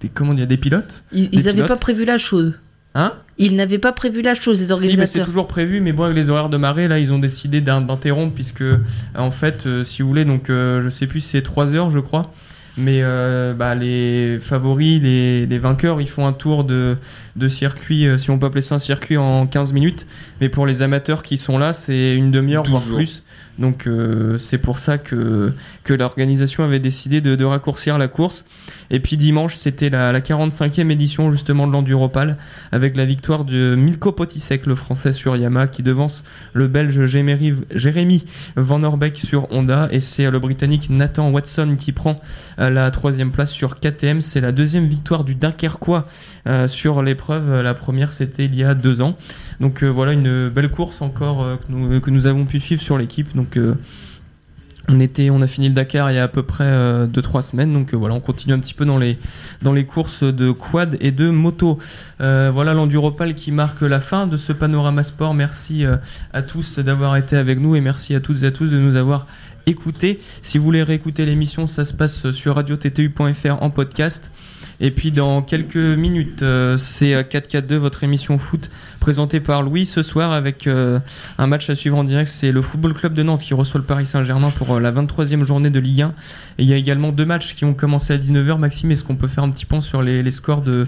des 0.00 0.08
comment 0.08 0.32
dire 0.32 0.46
des 0.46 0.56
pilotes. 0.56 1.02
Ils, 1.12 1.28
Des 1.28 1.38
ils 1.38 1.48
avaient 1.48 1.66
pas 1.66 1.76
prévu 1.76 2.04
la 2.04 2.18
chose. 2.18 2.54
Hein? 2.94 3.14
Ils 3.42 3.56
n'avaient 3.56 3.78
pas 3.78 3.92
prévu 3.92 4.22
la 4.22 4.34
chose 4.34 4.60
les 4.60 4.66
Si, 4.66 4.72
mais 4.72 4.78
c'est 4.78 4.90
organisateurs. 4.92 5.26
toujours 5.26 5.46
prévu, 5.48 5.80
mais 5.80 5.92
bon, 5.92 6.04
avec 6.04 6.16
les 6.16 6.28
horaires 6.30 6.48
de 6.50 6.56
marée, 6.56 6.88
là, 6.88 6.98
ils 6.98 7.12
ont 7.12 7.18
décidé 7.18 7.60
d'in- 7.60 7.80
d'interrompre, 7.80 8.34
puisque, 8.34 8.60
euh, 8.62 8.76
en 9.16 9.30
fait, 9.30 9.64
euh, 9.66 9.82
si 9.84 10.02
vous 10.02 10.08
voulez, 10.08 10.24
donc, 10.24 10.50
euh, 10.50 10.82
je 10.82 10.90
sais 10.90 11.06
plus, 11.06 11.20
c'est 11.20 11.42
3 11.42 11.66
heures, 11.74 11.90
je 11.90 11.98
crois, 12.00 12.30
mais 12.76 13.00
euh, 13.02 13.54
bah, 13.54 13.74
les 13.74 14.38
favoris, 14.40 15.00
les, 15.02 15.46
les 15.46 15.58
vainqueurs, 15.58 16.00
ils 16.00 16.08
font 16.08 16.26
un 16.26 16.32
tour 16.32 16.64
de, 16.64 16.96
de 17.36 17.48
circuit, 17.48 18.06
euh, 18.06 18.18
si 18.18 18.30
on 18.30 18.38
peut 18.38 18.46
appeler 18.46 18.62
ça 18.62 18.74
un 18.76 18.78
circuit, 18.78 19.16
en 19.16 19.46
15 19.46 19.72
minutes, 19.72 20.06
mais 20.40 20.48
pour 20.48 20.66
les 20.66 20.82
amateurs 20.82 21.22
qui 21.22 21.38
sont 21.38 21.58
là, 21.58 21.72
c'est 21.72 22.14
une 22.14 22.30
demi-heure, 22.30 22.64
voire 22.64 22.82
plus. 22.84 23.22
Donc, 23.60 23.86
euh, 23.86 24.38
c'est 24.38 24.58
pour 24.58 24.78
ça 24.78 24.96
que, 24.98 25.52
que 25.84 25.92
l'organisation 25.92 26.64
avait 26.64 26.80
décidé 26.80 27.20
de, 27.20 27.36
de 27.36 27.44
raccourcir 27.44 27.98
la 27.98 28.08
course. 28.08 28.46
Et 28.90 28.98
puis 28.98 29.16
dimanche, 29.16 29.54
c'était 29.54 29.90
la, 29.90 30.10
la 30.10 30.20
45e 30.20 30.90
édition 30.90 31.30
justement 31.30 31.66
de 31.66 31.72
l'Enduropal 31.72 32.38
avec 32.72 32.96
la 32.96 33.04
victoire 33.04 33.44
de 33.44 33.76
Milko 33.76 34.12
Potisek, 34.12 34.66
le 34.66 34.74
français 34.74 35.12
sur 35.12 35.36
Yamaha, 35.36 35.68
qui 35.68 35.82
devance 35.82 36.24
le 36.54 36.66
belge 36.66 37.04
Jérémy, 37.04 38.24
Van 38.56 38.82
Orbeek 38.82 39.18
sur 39.18 39.46
Honda. 39.52 39.88
Et 39.92 40.00
c'est 40.00 40.28
le 40.30 40.38
britannique 40.40 40.88
Nathan 40.90 41.30
Watson 41.30 41.76
qui 41.78 41.92
prend 41.92 42.18
euh, 42.58 42.70
la 42.70 42.90
troisième 42.90 43.30
place 43.30 43.50
sur 43.50 43.78
KTM. 43.78 44.22
C'est 44.22 44.40
la 44.40 44.52
deuxième 44.52 44.88
victoire 44.88 45.22
du 45.22 45.34
Dunkerquois 45.34 46.08
euh, 46.46 46.66
sur 46.66 47.02
l'épreuve. 47.02 47.60
La 47.60 47.74
première, 47.74 48.12
c'était 48.12 48.46
il 48.46 48.54
y 48.54 48.64
a 48.64 48.74
deux 48.74 49.02
ans. 49.02 49.16
Donc 49.60 49.82
euh, 49.82 49.88
voilà 49.88 50.12
une 50.12 50.48
belle 50.48 50.70
course 50.70 51.02
encore 51.02 51.42
euh, 51.42 51.56
que, 51.56 51.70
nous, 51.70 52.00
que 52.00 52.10
nous 52.10 52.26
avons 52.26 52.46
pu 52.46 52.60
suivre 52.60 52.80
sur 52.80 52.96
l'équipe. 52.96 53.34
Euh, 53.56 53.74
on, 54.90 54.98
on 55.30 55.42
a 55.42 55.46
fini 55.46 55.68
le 55.68 55.74
Dakar 55.74 56.10
il 56.10 56.14
y 56.14 56.18
a 56.18 56.24
à 56.24 56.28
peu 56.28 56.42
près 56.42 56.64
2-3 56.64 57.42
semaines. 57.42 57.72
Donc 57.72 57.94
euh, 57.94 57.96
voilà, 57.96 58.14
on 58.14 58.20
continue 58.20 58.54
un 58.54 58.58
petit 58.58 58.74
peu 58.74 58.84
dans 58.84 58.98
les, 58.98 59.18
dans 59.62 59.72
les 59.72 59.84
courses 59.84 60.22
de 60.22 60.50
quad 60.50 60.96
et 61.00 61.12
de 61.12 61.30
moto. 61.30 61.78
Euh, 62.20 62.50
voilà 62.52 62.74
l'Enduropal 62.74 63.34
qui 63.34 63.52
marque 63.52 63.82
la 63.82 64.00
fin 64.00 64.26
de 64.26 64.36
ce 64.36 64.52
panorama 64.52 65.02
sport. 65.02 65.34
Merci 65.34 65.84
euh, 65.84 65.96
à 66.32 66.42
tous 66.42 66.78
d'avoir 66.78 67.16
été 67.16 67.36
avec 67.36 67.60
nous 67.60 67.76
et 67.76 67.80
merci 67.80 68.14
à 68.14 68.20
toutes 68.20 68.42
et 68.42 68.46
à 68.46 68.50
tous 68.50 68.70
de 68.70 68.78
nous 68.78 68.96
avoir 68.96 69.26
écoutés. 69.66 70.20
Si 70.42 70.58
vous 70.58 70.64
voulez 70.64 70.82
réécouter 70.82 71.26
l'émission, 71.26 71.66
ça 71.66 71.84
se 71.84 71.94
passe 71.94 72.30
sur 72.32 72.56
radiottu.fr 72.56 73.62
en 73.62 73.70
podcast. 73.70 74.30
Et 74.80 74.90
puis 74.90 75.12
dans 75.12 75.42
quelques 75.42 75.76
minutes, 75.76 76.42
euh, 76.42 76.76
c'est 76.78 77.12
4-4-2, 77.12 77.74
votre 77.74 78.04
émission 78.04 78.38
foot 78.38 78.70
présentée 78.98 79.40
par 79.40 79.62
Louis 79.62 79.86
ce 79.86 80.02
soir 80.02 80.32
avec 80.32 80.66
euh, 80.66 80.98
un 81.38 81.46
match 81.46 81.68
à 81.70 81.74
suivre 81.74 81.96
en 81.96 82.04
direct. 82.04 82.30
C'est 82.30 82.52
le 82.52 82.62
Football 82.62 82.94
Club 82.94 83.14
de 83.14 83.22
Nantes 83.22 83.40
qui 83.40 83.54
reçoit 83.54 83.78
le 83.78 83.86
Paris 83.86 84.06
Saint-Germain 84.06 84.50
pour 84.50 84.74
euh, 84.74 84.80
la 84.80 84.92
23e 84.92 85.44
journée 85.44 85.70
de 85.70 85.78
Ligue 85.78 86.02
1. 86.02 86.08
Et 86.58 86.62
il 86.62 86.68
y 86.68 86.72
a 86.72 86.76
également 86.76 87.12
deux 87.12 87.24
matchs 87.24 87.54
qui 87.54 87.64
ont 87.64 87.74
commencé 87.74 88.12
à 88.12 88.18
19h. 88.18 88.58
Maxime, 88.58 88.90
est-ce 88.90 89.04
qu'on 89.04 89.16
peut 89.16 89.28
faire 89.28 89.44
un 89.44 89.50
petit 89.50 89.66
point 89.66 89.80
sur 89.80 90.02
les, 90.02 90.30
scores 90.32 90.62
de, 90.62 90.86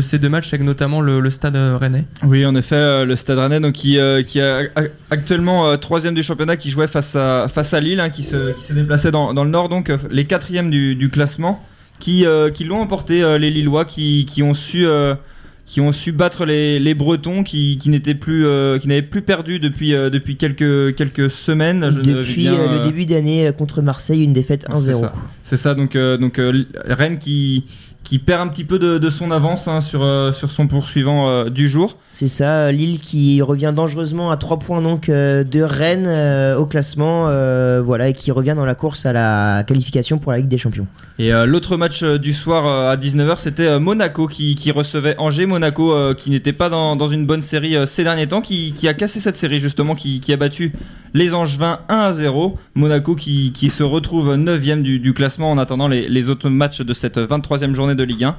ces 0.00 0.18
deux 0.18 0.28
matchs 0.28 0.48
avec 0.48 0.66
notamment 0.66 1.00
le, 1.00 1.30
stade 1.30 1.56
euh, 1.56 1.76
rennais? 1.76 2.04
Oui, 2.24 2.44
en 2.44 2.54
effet, 2.54 2.76
euh, 2.76 3.04
le 3.04 3.16
Stade 3.16 3.38
Rennais, 3.38 3.60
donc 3.60 3.72
qui, 3.72 3.98
euh, 3.98 4.20
est 4.20 4.72
actuellement 5.10 5.68
euh, 5.68 5.76
troisième 5.76 6.14
du 6.14 6.22
championnat, 6.22 6.56
qui 6.56 6.70
jouait 6.70 6.86
face 6.86 7.16
à 7.16 7.46
face 7.48 7.74
à 7.74 7.80
Lille, 7.80 8.00
hein, 8.00 8.10
qui 8.10 8.24
se 8.24 8.52
qui 8.66 8.72
déplacé 8.72 9.10
dans, 9.10 9.32
le 9.32 9.50
Nord, 9.50 9.68
donc 9.68 9.90
euh, 9.90 9.98
les 10.10 10.24
quatrièmes 10.24 10.70
du, 10.70 10.94
du 10.94 11.10
classement, 11.10 11.64
qui 12.02 12.26
euh, 12.26 12.50
qui 12.50 12.64
l'ont 12.64 12.80
emporté 12.80 13.22
euh, 13.22 13.38
les 13.38 13.50
Lillois, 13.50 13.84
qui 13.84 14.26
qui 14.26 14.42
ont 14.42 14.54
su 14.54 14.84
euh, 14.86 15.14
qui 15.64 15.80
ont 15.80 15.92
su 15.92 16.10
battre 16.10 16.44
les, 16.44 16.80
les 16.80 16.94
Bretons, 16.94 17.44
qui 17.44 17.78
qui 17.78 17.88
n'étaient 17.90 18.16
plus 18.16 18.44
euh, 18.44 18.78
qui 18.80 18.88
n'avaient 18.88 19.02
plus 19.02 19.22
perdu 19.22 19.60
depuis 19.60 19.94
euh, 19.94 20.10
depuis 20.10 20.36
quelques 20.36 20.96
quelques 20.96 21.30
semaines. 21.30 21.88
Je 21.94 22.00
Depuis 22.00 22.42
bien, 22.42 22.54
euh, 22.54 22.78
le 22.80 22.84
début 22.86 23.06
d'année 23.06 23.50
contre 23.56 23.80
Marseille, 23.82 24.24
une 24.24 24.32
défaite 24.32 24.66
Ouais, 24.68 24.80
c'est 24.80 24.92
1-0. 24.92 25.00
ça. 25.00 25.12
C'est 25.44 25.56
ça, 25.56 25.74
donc, 25.74 25.96
donc 25.96 26.40
Rennes 26.86 27.18
qui, 27.18 27.64
qui 28.02 28.18
perd 28.18 28.40
un 28.40 28.48
petit 28.48 28.64
peu 28.64 28.78
de, 28.80 28.98
de 28.98 29.10
son 29.10 29.30
avance 29.30 29.68
hein, 29.68 29.80
sur, 29.80 30.00
sur 30.34 30.50
son 30.50 30.66
poursuivant 30.66 31.44
du 31.50 31.68
jour. 31.68 31.96
C'est 32.12 32.28
ça, 32.28 32.70
Lille 32.70 33.00
qui 33.00 33.40
revient 33.40 33.72
dangereusement 33.74 34.30
à 34.30 34.36
3 34.36 34.58
points 34.58 34.82
donc 34.82 35.08
euh, 35.08 35.44
de 35.44 35.62
Rennes 35.62 36.06
euh, 36.06 36.56
au 36.56 36.66
classement, 36.66 37.26
euh, 37.28 37.80
voilà, 37.82 38.08
et 38.08 38.12
qui 38.12 38.30
revient 38.30 38.54
dans 38.54 38.66
la 38.66 38.74
course 38.74 39.06
à 39.06 39.12
la 39.12 39.64
qualification 39.66 40.18
pour 40.18 40.30
la 40.30 40.38
Ligue 40.38 40.48
des 40.48 40.58
Champions. 40.58 40.86
Et 41.18 41.32
euh, 41.32 41.46
l'autre 41.46 41.76
match 41.76 42.02
euh, 42.02 42.18
du 42.18 42.32
soir 42.32 42.66
euh, 42.66 42.90
à 42.90 42.96
19h, 42.96 43.38
c'était 43.38 43.66
euh, 43.66 43.78
Monaco 43.78 44.26
qui, 44.26 44.70
recevait 44.74 45.14
Angers. 45.18 45.46
Monaco 45.46 45.92
euh, 45.92 46.14
qui 46.14 46.30
n'était 46.30 46.52
pas 46.52 46.68
dans, 46.68 47.06
une 47.06 47.26
bonne 47.26 47.42
série 47.42 47.76
euh, 47.76 47.86
ces 47.86 48.02
derniers 48.02 48.26
temps, 48.26 48.40
qui, 48.40 48.74
a 48.88 48.94
cassé 48.94 49.20
cette 49.20 49.36
série 49.36 49.60
justement, 49.60 49.94
qui, 49.94 50.20
a 50.32 50.36
battu 50.36 50.72
les 51.14 51.32
Angevins 51.32 51.80
1 51.88 51.96
à 51.96 52.12
0. 52.12 52.58
Monaco 52.74 53.14
qui, 53.14 53.70
se 53.70 53.82
retrouve 53.82 54.36
9ème 54.36 54.82
du, 54.82 54.98
du 54.98 55.14
classement 55.14 55.50
en 55.50 55.58
attendant 55.58 55.88
les, 55.88 56.08
les 56.08 56.28
autres 56.28 56.48
matchs 56.48 56.80
de 56.80 56.94
cette 56.94 57.18
23e 57.18 57.74
journée 57.74 57.94
de 57.94 58.04
Ligue 58.04 58.24
1. 58.24 58.36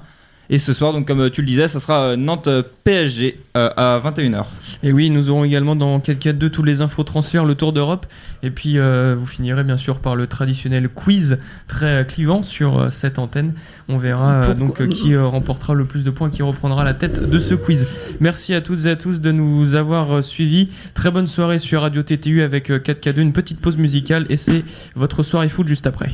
Et 0.50 0.60
ce 0.60 0.74
soir, 0.74 0.92
donc 0.94 1.08
comme 1.08 1.22
euh, 1.22 1.30
tu 1.30 1.42
le 1.42 1.48
disais, 1.48 1.68
ça 1.68 1.80
sera 1.80 2.02
euh, 2.10 2.16
Nantes 2.18 2.50
PSG 2.84 3.40
euh, 3.56 3.70
à 3.78 4.02
21h. 4.04 4.44
Et 4.84 4.92
oui, 4.92 5.10
nous 5.10 5.30
aurons 5.30 5.46
également 5.46 5.76
dans 5.76 5.98
4-4-2 6.00 6.50
tous 6.50 6.64
les 6.64 6.82
infos 6.82 7.04
transferts, 7.04 7.46
le 7.46 7.56
Tour 7.56 7.72
d'Europe. 7.72 8.06
Et 8.44 8.50
puis, 8.52 8.78
euh, 8.78 9.16
vous 9.18 9.26
finirez 9.26 9.64
bien 9.64 9.78
sûr 9.78 10.00
par 10.00 10.16
le 10.18 10.28
traditionnel 10.28 10.90
quiz 10.90 11.40
très 11.68 12.06
clivant 12.06 12.44
sur 12.44 12.78
euh, 12.80 12.90
cette 12.90 13.20
antenne. 13.20 13.54
On 13.88 13.98
verra 13.98 14.42
Pourquoi- 14.48 14.54
donc 14.56 14.82
euh, 14.82 14.88
qui 14.88 15.14
euh, 15.14 15.26
remportera 15.26 15.74
le 15.74 15.86
plus 15.86 16.04
de 16.04 16.10
points, 16.12 16.30
qui 16.30 16.44
reprendra 16.44 16.84
la 16.84 16.94
tête 16.94 17.30
de 17.30 17.40
ce 17.40 17.54
quiz. 17.56 17.88
Merci 18.20 18.54
à 18.54 18.60
toutes 18.62 18.86
et 18.86 18.90
à 18.90 18.96
tous 18.98 19.22
de 19.22 19.32
nous 19.32 19.76
avoir 19.76 20.12
euh, 20.18 20.22
suivis. 20.22 20.70
Très 20.94 21.10
bonne 21.10 21.28
soirée 21.28 21.58
sur 21.60 21.82
Radio 21.84 22.04
TTU 22.04 22.42
avec 22.42 22.70
euh, 22.70 22.80
4K2, 22.80 23.22
une 23.22 23.34
petite 23.34 23.60
pause 23.62 23.78
musicale. 23.78 24.26
Et 24.30 24.38
c'est 24.38 24.66
votre 24.96 25.24
soirée 25.24 25.48
foot 25.50 25.68
juste 25.68 25.88
après. 25.88 26.10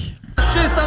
Chez 0.54 0.68
sa 0.68 0.84